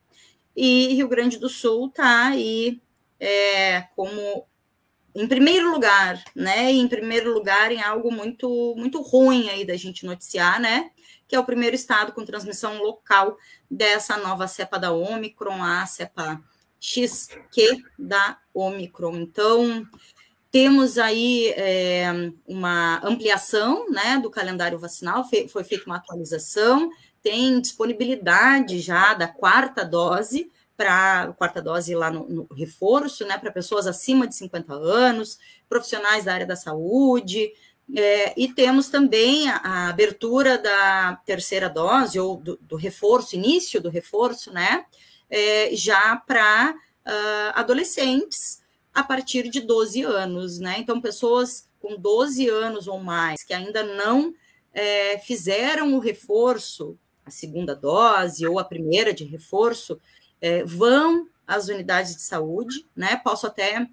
e 0.56 0.94
Rio 0.94 1.08
Grande 1.08 1.38
do 1.38 1.48
Sul 1.48 1.88
está 1.88 2.28
aí 2.28 2.80
é, 3.20 3.82
como 3.94 4.46
em 5.14 5.26
primeiro 5.26 5.70
lugar, 5.70 6.22
né? 6.34 6.72
em 6.72 6.88
primeiro 6.88 7.32
lugar 7.32 7.70
em 7.70 7.82
algo 7.82 8.10
muito 8.10 8.74
muito 8.76 9.00
ruim 9.02 9.48
aí 9.50 9.64
da 9.66 9.76
gente 9.76 10.06
noticiar, 10.06 10.58
né? 10.60 10.90
Que 11.28 11.36
é 11.36 11.40
o 11.40 11.44
primeiro 11.44 11.76
estado 11.76 12.12
com 12.12 12.24
transmissão 12.24 12.78
local 12.78 13.36
dessa 13.70 14.16
nova 14.16 14.48
cepa 14.48 14.78
da 14.78 14.92
Omicron, 14.92 15.62
a 15.62 15.84
cepa 15.84 16.42
XQ 16.80 17.82
da 17.98 18.38
Omicron. 18.54 19.16
Então, 19.16 19.86
temos 20.56 20.96
aí 20.96 21.48
é, 21.50 22.06
uma 22.46 22.98
ampliação 23.04 23.90
né, 23.90 24.18
do 24.22 24.30
calendário 24.30 24.78
vacinal, 24.78 25.22
foi, 25.28 25.46
foi 25.48 25.62
feita 25.62 25.84
uma 25.84 25.96
atualização, 25.96 26.90
tem 27.22 27.60
disponibilidade 27.60 28.80
já 28.80 29.12
da 29.12 29.28
quarta 29.28 29.84
dose 29.84 30.50
para 30.74 31.34
quarta 31.36 31.60
dose 31.60 31.94
lá 31.94 32.10
no, 32.10 32.26
no 32.26 32.48
reforço, 32.54 33.26
né, 33.26 33.36
para 33.36 33.52
pessoas 33.52 33.86
acima 33.86 34.26
de 34.26 34.34
50 34.34 34.72
anos, 34.72 35.38
profissionais 35.68 36.24
da 36.24 36.32
área 36.32 36.46
da 36.46 36.56
saúde, 36.56 37.52
é, 37.94 38.32
e 38.34 38.48
temos 38.48 38.88
também 38.88 39.50
a, 39.50 39.56
a, 39.58 39.88
abertura 39.90 40.56
da 40.56 41.20
terceira 41.26 41.68
dose 41.68 42.18
ou 42.18 42.38
do, 42.38 42.58
do 42.62 42.76
reforço, 42.76 43.36
início 43.36 43.78
do 43.78 43.90
reforço, 43.90 44.50
né, 44.50 44.86
é, 45.28 45.76
já 45.76 46.16
para 46.16 46.74
uh, 46.74 47.52
adolescentes 47.52 48.64
a 48.96 49.04
partir 49.04 49.50
de 49.50 49.60
12 49.60 50.02
anos, 50.04 50.58
né? 50.58 50.76
Então, 50.78 51.02
pessoas 51.02 51.68
com 51.78 51.98
12 51.98 52.48
anos 52.48 52.88
ou 52.88 52.98
mais 52.98 53.44
que 53.44 53.52
ainda 53.52 53.82
não 53.82 54.34
é, 54.72 55.18
fizeram 55.18 55.94
o 55.94 55.98
reforço, 55.98 56.98
a 57.22 57.30
segunda 57.30 57.76
dose 57.76 58.46
ou 58.46 58.58
a 58.58 58.64
primeira 58.64 59.12
de 59.12 59.22
reforço, 59.22 60.00
é, 60.40 60.64
vão 60.64 61.28
às 61.46 61.68
unidades 61.68 62.16
de 62.16 62.22
saúde, 62.22 62.86
né? 62.96 63.20
Posso 63.22 63.46
até 63.46 63.86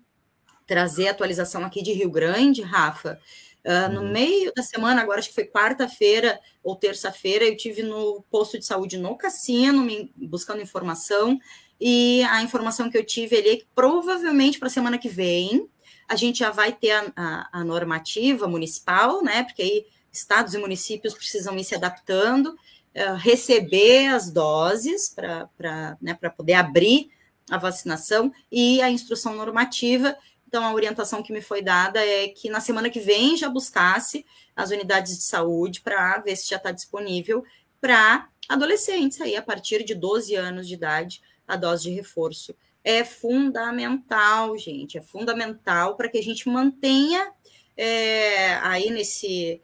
trazer 0.65 1.09
atualização 1.09 1.65
aqui 1.65 1.83
de 1.83 1.91
Rio 1.91 2.09
Grande, 2.09 2.61
Rafa. 2.61 3.19
Uh, 3.65 3.93
no 3.93 4.01
uhum. 4.01 4.11
meio 4.11 4.53
da 4.53 4.63
semana, 4.63 5.01
agora 5.01 5.19
acho 5.19 5.29
que 5.29 5.35
foi 5.35 5.45
quarta-feira 5.45 6.39
ou 6.63 6.75
terça-feira, 6.77 7.45
eu 7.45 7.55
tive 7.55 7.81
no 7.81 8.23
posto 8.29 8.57
de 8.57 8.65
saúde 8.65 8.97
no 8.97 9.17
cassino, 9.17 9.83
me, 9.83 10.11
buscando 10.15 10.61
informação, 10.61 11.39
e 11.85 12.23
a 12.23 12.41
informação 12.41 12.89
que 12.89 12.97
eu 12.97 13.05
tive 13.05 13.37
ali 13.37 13.49
é 13.49 13.55
que 13.57 13.67
provavelmente 13.75 14.57
para 14.57 14.67
a 14.67 14.71
semana 14.71 14.97
que 14.97 15.09
vem 15.09 15.69
a 16.07 16.15
gente 16.15 16.39
já 16.39 16.49
vai 16.49 16.71
ter 16.71 16.91
a, 16.91 17.11
a, 17.15 17.59
a, 17.59 17.63
normativa 17.63 18.47
municipal, 18.47 19.21
né? 19.21 19.43
Porque 19.43 19.61
aí 19.61 19.85
estados 20.11 20.53
e 20.53 20.57
municípios 20.57 21.13
precisam 21.13 21.57
ir 21.57 21.63
se 21.63 21.75
adaptando, 21.75 22.47
uh, 22.47 23.15
receber 23.17 24.07
as 24.07 24.31
doses 24.31 25.09
para 25.09 25.97
né, 26.01 26.13
poder 26.37 26.53
abrir 26.53 27.09
a 27.49 27.57
vacinação 27.57 28.31
e 28.51 28.81
a 28.81 28.89
instrução 28.89 29.35
normativa 29.35 30.15
então, 30.53 30.63
a 30.65 30.71
orientação 30.71 31.23
que 31.23 31.33
me 31.33 31.41
foi 31.41 31.63
dada 31.63 31.99
é 32.05 32.27
que 32.27 32.47
na 32.47 32.59
semana 32.59 32.87
que 32.87 32.99
vem 32.99 33.35
já 33.35 33.49
buscasse 33.49 34.23
as 34.55 34.69
unidades 34.69 35.17
de 35.17 35.23
saúde 35.23 35.81
para 35.81 36.19
ver 36.19 36.35
se 36.35 36.47
já 36.47 36.57
está 36.57 36.71
disponível 36.71 37.43
para 37.81 38.29
adolescentes 38.47 39.19
aí 39.19 39.35
a 39.35 39.41
partir 39.41 39.83
de 39.83 39.95
12 39.95 40.35
anos 40.35 40.67
de 40.67 40.75
idade 40.75 41.23
a 41.47 41.55
dose 41.55 41.83
de 41.83 41.91
reforço. 41.91 42.55
É 42.83 43.03
fundamental, 43.03 44.57
gente, 44.57 44.97
é 44.97 45.01
fundamental 45.01 45.95
para 45.95 46.09
que 46.09 46.17
a 46.17 46.23
gente 46.23 46.49
mantenha 46.49 47.31
é, 47.77 48.55
aí 48.55 48.89
nesse, 48.89 49.61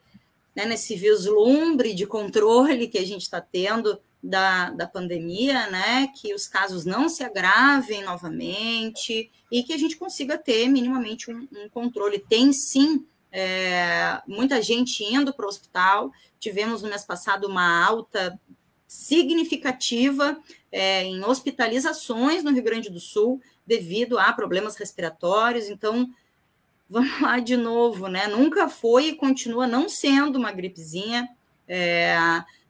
né, 0.55 0.65
nesse 0.65 0.95
vislumbre 0.95 1.93
de 1.93 2.05
controle 2.05 2.87
que 2.87 2.97
a 2.97 3.05
gente 3.05 3.23
está 3.23 3.41
tendo 3.41 3.99
da, 4.21 4.69
da 4.71 4.87
pandemia, 4.87 5.69
né, 5.69 6.07
que 6.15 6.33
os 6.33 6.47
casos 6.47 6.85
não 6.85 7.07
se 7.07 7.23
agravem 7.23 8.03
novamente 8.03 9.31
e 9.51 9.63
que 9.63 9.73
a 9.73 9.77
gente 9.77 9.95
consiga 9.95 10.37
ter 10.37 10.67
minimamente 10.67 11.31
um, 11.31 11.47
um 11.51 11.69
controle. 11.69 12.19
Tem 12.19 12.51
sim 12.51 13.05
é, 13.31 14.21
muita 14.27 14.61
gente 14.61 15.03
indo 15.03 15.33
para 15.33 15.45
o 15.45 15.49
hospital. 15.49 16.11
Tivemos 16.39 16.81
no 16.81 16.89
mês 16.89 17.05
passado 17.05 17.47
uma 17.47 17.85
alta 17.85 18.39
significativa 18.89 20.39
é, 20.71 21.03
em 21.03 21.23
hospitalizações 21.23 22.43
no 22.43 22.51
Rio 22.51 22.63
Grande 22.63 22.89
do 22.89 22.99
Sul 22.99 23.39
devido 23.65 24.17
a 24.17 24.33
problemas 24.33 24.75
respiratórios. 24.75 25.69
Então, 25.69 26.09
vamos 26.89 27.21
lá 27.21 27.37
de 27.37 27.55
novo, 27.55 28.07
né? 28.07 28.25
Nunca 28.25 28.67
foi 28.67 29.09
e 29.09 29.15
continua 29.15 29.67
não 29.67 29.87
sendo 29.87 30.39
uma 30.39 30.51
gripezinha. 30.51 31.29
É, 31.67 32.17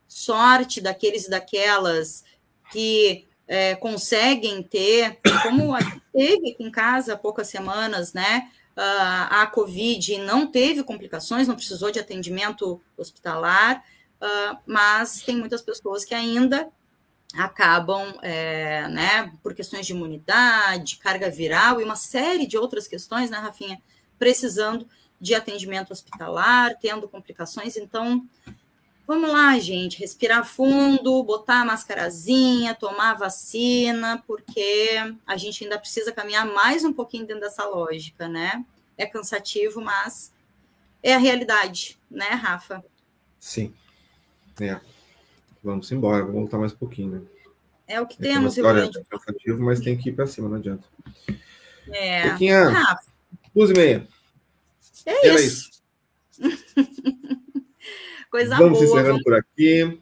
sorte 0.09 0.81
daqueles 0.81 1.27
e 1.27 1.29
daquelas 1.29 2.25
que 2.69 3.25
é, 3.47 3.75
conseguem 3.75 4.61
ter, 4.61 5.19
como 5.41 5.71
teve 6.11 6.57
em 6.59 6.69
casa 6.69 7.13
há 7.13 7.17
poucas 7.17 7.47
semanas, 7.47 8.11
né? 8.11 8.49
a 9.29 9.45
Covid 9.47 10.19
não 10.19 10.47
teve 10.47 10.83
complicações, 10.83 11.49
não 11.49 11.55
precisou 11.55 11.91
de 11.91 11.99
atendimento 11.99 12.81
hospitalar, 12.95 13.83
uh, 14.21 14.57
mas 14.65 15.21
tem 15.21 15.35
muitas 15.37 15.61
pessoas 15.61 16.05
que 16.05 16.13
ainda 16.13 16.69
acabam, 17.35 18.17
é, 18.21 18.87
né, 18.87 19.31
por 19.43 19.53
questões 19.53 19.85
de 19.85 19.93
imunidade, 19.93 20.97
carga 20.97 21.29
viral 21.29 21.79
e 21.79 21.83
uma 21.83 21.95
série 21.95 22.47
de 22.47 22.57
outras 22.57 22.87
questões, 22.87 23.29
né, 23.29 23.37
Rafinha, 23.37 23.81
precisando 24.17 24.87
de 25.21 25.35
atendimento 25.35 25.91
hospitalar, 25.91 26.75
tendo 26.79 27.07
complicações. 27.07 27.77
Então, 27.77 28.27
Vamos 29.09 29.31
lá, 29.31 29.57
gente, 29.57 29.97
respirar 29.97 30.45
fundo, 30.45 31.23
botar 31.23 31.61
a 31.61 31.65
mascarazinha, 31.65 32.75
tomar 32.75 33.09
a 33.09 33.15
vacina, 33.15 34.23
porque 34.27 34.97
a 35.25 35.35
gente 35.35 35.63
ainda 35.63 35.79
precisa 35.79 36.11
caminhar 36.11 36.45
mais 36.45 36.85
um 36.85 36.93
pouquinho 36.93 37.25
dentro 37.25 37.41
dessa 37.41 37.65
lógica, 37.65 38.27
né? 38.27 38.63
É 38.95 39.07
cansativo, 39.07 39.81
mas 39.81 40.31
é 41.01 41.15
a 41.15 41.17
realidade, 41.17 41.99
né, 42.07 42.27
Rafa? 42.27 42.85
Sim. 43.39 43.73
É. 44.61 44.79
Vamos 45.63 45.91
embora, 45.91 46.23
vamos 46.23 46.41
voltar 46.41 46.57
mais 46.57 46.73
um 46.73 46.77
pouquinho, 46.77 47.11
né? 47.11 47.21
É 47.87 47.99
o 47.99 48.05
que 48.05 48.15
é 48.19 48.33
temos. 48.33 48.57
É 48.57 48.61
cansativo, 49.09 49.63
mas 49.63 49.79
tem 49.79 49.97
que 49.97 50.09
ir 50.09 50.13
para 50.13 50.27
cima, 50.27 50.47
não 50.47 50.57
adianta. 50.57 50.87
É. 51.91 52.29
Pequinha, 52.31 52.69
Rafa. 52.69 53.09
Duas 53.53 53.71
e 53.71 53.73
meia. 53.73 54.07
É 55.05 55.27
Era 55.27 55.41
isso. 55.41 55.69
isso. 56.39 56.59
Coisa 58.31 58.55
vamos 58.55 58.77
boa. 58.77 58.87
Vamos 58.87 58.91
encerrando 58.91 59.23
por 59.23 59.33
aqui. 59.33 59.99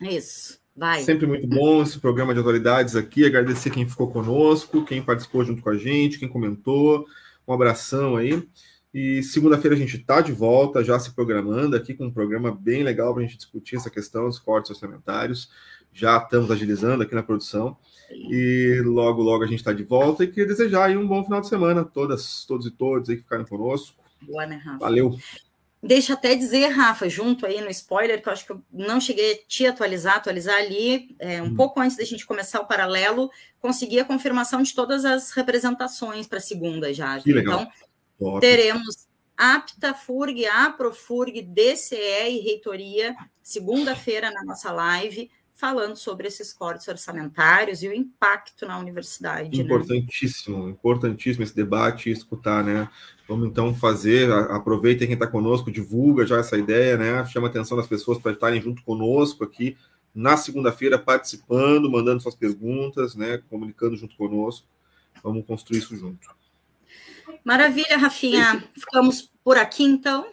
Isso, 0.00 0.60
vai. 0.76 1.02
Sempre 1.02 1.26
muito 1.26 1.46
bom 1.46 1.82
esse 1.82 1.98
programa 1.98 2.34
de 2.34 2.40
atualidades 2.40 2.96
aqui. 2.96 3.24
Agradecer 3.24 3.70
quem 3.70 3.88
ficou 3.88 4.10
conosco, 4.10 4.84
quem 4.84 5.00
participou 5.00 5.44
junto 5.44 5.62
com 5.62 5.70
a 5.70 5.76
gente, 5.76 6.18
quem 6.18 6.28
comentou. 6.28 7.06
Um 7.46 7.52
abração 7.52 8.16
aí. 8.16 8.46
E 8.96 9.22
segunda-feira 9.22 9.76
a 9.76 9.78
gente 9.78 9.98
está 9.98 10.22
de 10.22 10.32
volta, 10.32 10.82
já 10.82 10.98
se 10.98 11.12
programando 11.12 11.76
aqui 11.76 11.92
com 11.92 12.06
um 12.06 12.10
programa 12.10 12.50
bem 12.50 12.82
legal 12.82 13.12
para 13.12 13.22
a 13.22 13.26
gente 13.26 13.36
discutir 13.36 13.76
essa 13.76 13.90
questão 13.90 14.24
dos 14.24 14.38
cortes 14.38 14.70
orçamentários. 14.70 15.50
Já 15.92 16.16
estamos 16.16 16.50
agilizando 16.50 17.02
aqui 17.02 17.14
na 17.14 17.22
produção. 17.22 17.76
E 18.10 18.80
logo, 18.86 19.20
logo 19.20 19.44
a 19.44 19.46
gente 19.46 19.58
está 19.58 19.74
de 19.74 19.84
volta. 19.84 20.24
E 20.24 20.28
queria 20.28 20.46
desejar 20.46 20.86
aí 20.86 20.96
um 20.96 21.06
bom 21.06 21.22
final 21.22 21.42
de 21.42 21.48
semana 21.48 21.82
a 21.82 21.84
todas, 21.84 22.46
todos 22.46 22.66
e 22.66 22.70
todas 22.70 23.10
aí 23.10 23.16
que 23.16 23.22
ficaram 23.22 23.44
conosco. 23.44 24.02
Boa, 24.22 24.46
né, 24.46 24.56
Rafa? 24.56 24.78
Valeu. 24.78 25.14
Deixa 25.82 26.14
até 26.14 26.34
dizer, 26.34 26.68
Rafa, 26.68 27.06
junto 27.06 27.44
aí 27.44 27.60
no 27.60 27.68
spoiler, 27.68 28.22
que 28.22 28.28
eu 28.30 28.32
acho 28.32 28.46
que 28.46 28.52
eu 28.52 28.62
não 28.72 28.98
cheguei 28.98 29.34
a 29.34 29.38
te 29.46 29.66
atualizar, 29.66 30.16
atualizar 30.16 30.56
ali, 30.56 31.14
é, 31.18 31.42
um 31.42 31.46
hum. 31.46 31.54
pouco 31.54 31.78
antes 31.80 31.98
da 31.98 32.04
gente 32.04 32.24
começar 32.24 32.60
o 32.60 32.66
paralelo, 32.66 33.30
consegui 33.60 34.00
a 34.00 34.04
confirmação 34.06 34.62
de 34.62 34.74
todas 34.74 35.04
as 35.04 35.32
representações 35.32 36.26
para 36.26 36.40
segunda 36.40 36.92
já. 36.94 37.20
Então, 37.26 37.68
Top. 38.18 38.40
teremos 38.40 39.06
APTA, 39.36 39.92
FURG, 39.92 40.46
APROFURG, 40.46 41.42
DCE 41.42 42.30
e 42.30 42.40
Reitoria, 42.40 43.14
segunda-feira 43.42 44.30
na 44.30 44.42
nossa 44.44 44.72
live, 44.72 45.30
falando 45.52 45.96
sobre 45.96 46.28
esses 46.28 46.52
cortes 46.52 46.88
orçamentários 46.88 47.82
e 47.82 47.88
o 47.88 47.92
impacto 47.92 48.66
na 48.66 48.78
universidade. 48.78 49.56
Né? 49.56 49.64
Importantíssimo, 49.64 50.66
né? 50.66 50.70
importantíssimo 50.70 51.42
esse 51.42 51.54
debate 51.54 52.08
e 52.08 52.12
escutar, 52.12 52.64
né? 52.64 52.88
Vamos 53.28 53.48
então 53.48 53.74
fazer, 53.74 54.30
aproveitem 54.30 55.06
quem 55.06 55.14
está 55.14 55.26
conosco, 55.26 55.70
divulga 55.70 56.26
já 56.26 56.38
essa 56.38 56.56
ideia, 56.56 56.96
né? 56.96 57.24
Chama 57.26 57.48
a 57.48 57.50
atenção 57.50 57.76
das 57.76 57.86
pessoas 57.86 58.18
para 58.18 58.32
estarem 58.32 58.60
junto 58.60 58.82
conosco 58.82 59.44
aqui 59.44 59.76
na 60.14 60.36
segunda-feira, 60.36 60.98
participando, 60.98 61.90
mandando 61.90 62.22
suas 62.22 62.34
perguntas, 62.34 63.14
né? 63.14 63.42
Comunicando 63.50 63.96
junto 63.96 64.16
conosco. 64.16 64.66
Vamos 65.22 65.44
construir 65.46 65.78
isso 65.78 65.96
junto. 65.96 66.28
Maravilha, 67.44 67.96
Rafinha. 67.96 68.64
Ficamos 68.74 69.30
por 69.44 69.56
aqui, 69.56 69.84
então. 69.84 70.26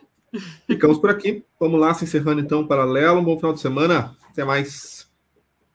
Ficamos 0.68 0.98
por 0.98 1.10
aqui. 1.10 1.46
Vamos 1.60 1.80
lá, 1.80 1.94
se 1.94 2.06
encerrando 2.06 2.42
então, 2.42 2.66
paralelo. 2.66 3.20
Um 3.20 3.24
bom 3.24 3.38
final 3.38 3.54
de 3.54 3.62
semana. 3.62 4.16
Até 4.30 4.44
mais. 4.44 5.08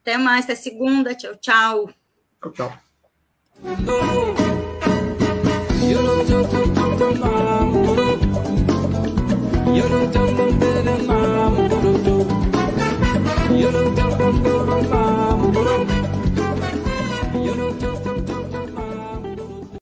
Até 0.03 0.19
mais, 0.19 0.45
até 0.45 0.55
segunda. 0.55 1.15
Tchau, 1.15 1.37
tchau. 1.37 1.91
Tchau, 2.43 2.53
tchau. 2.53 2.73
You 9.79 9.85
don't 15.53 15.98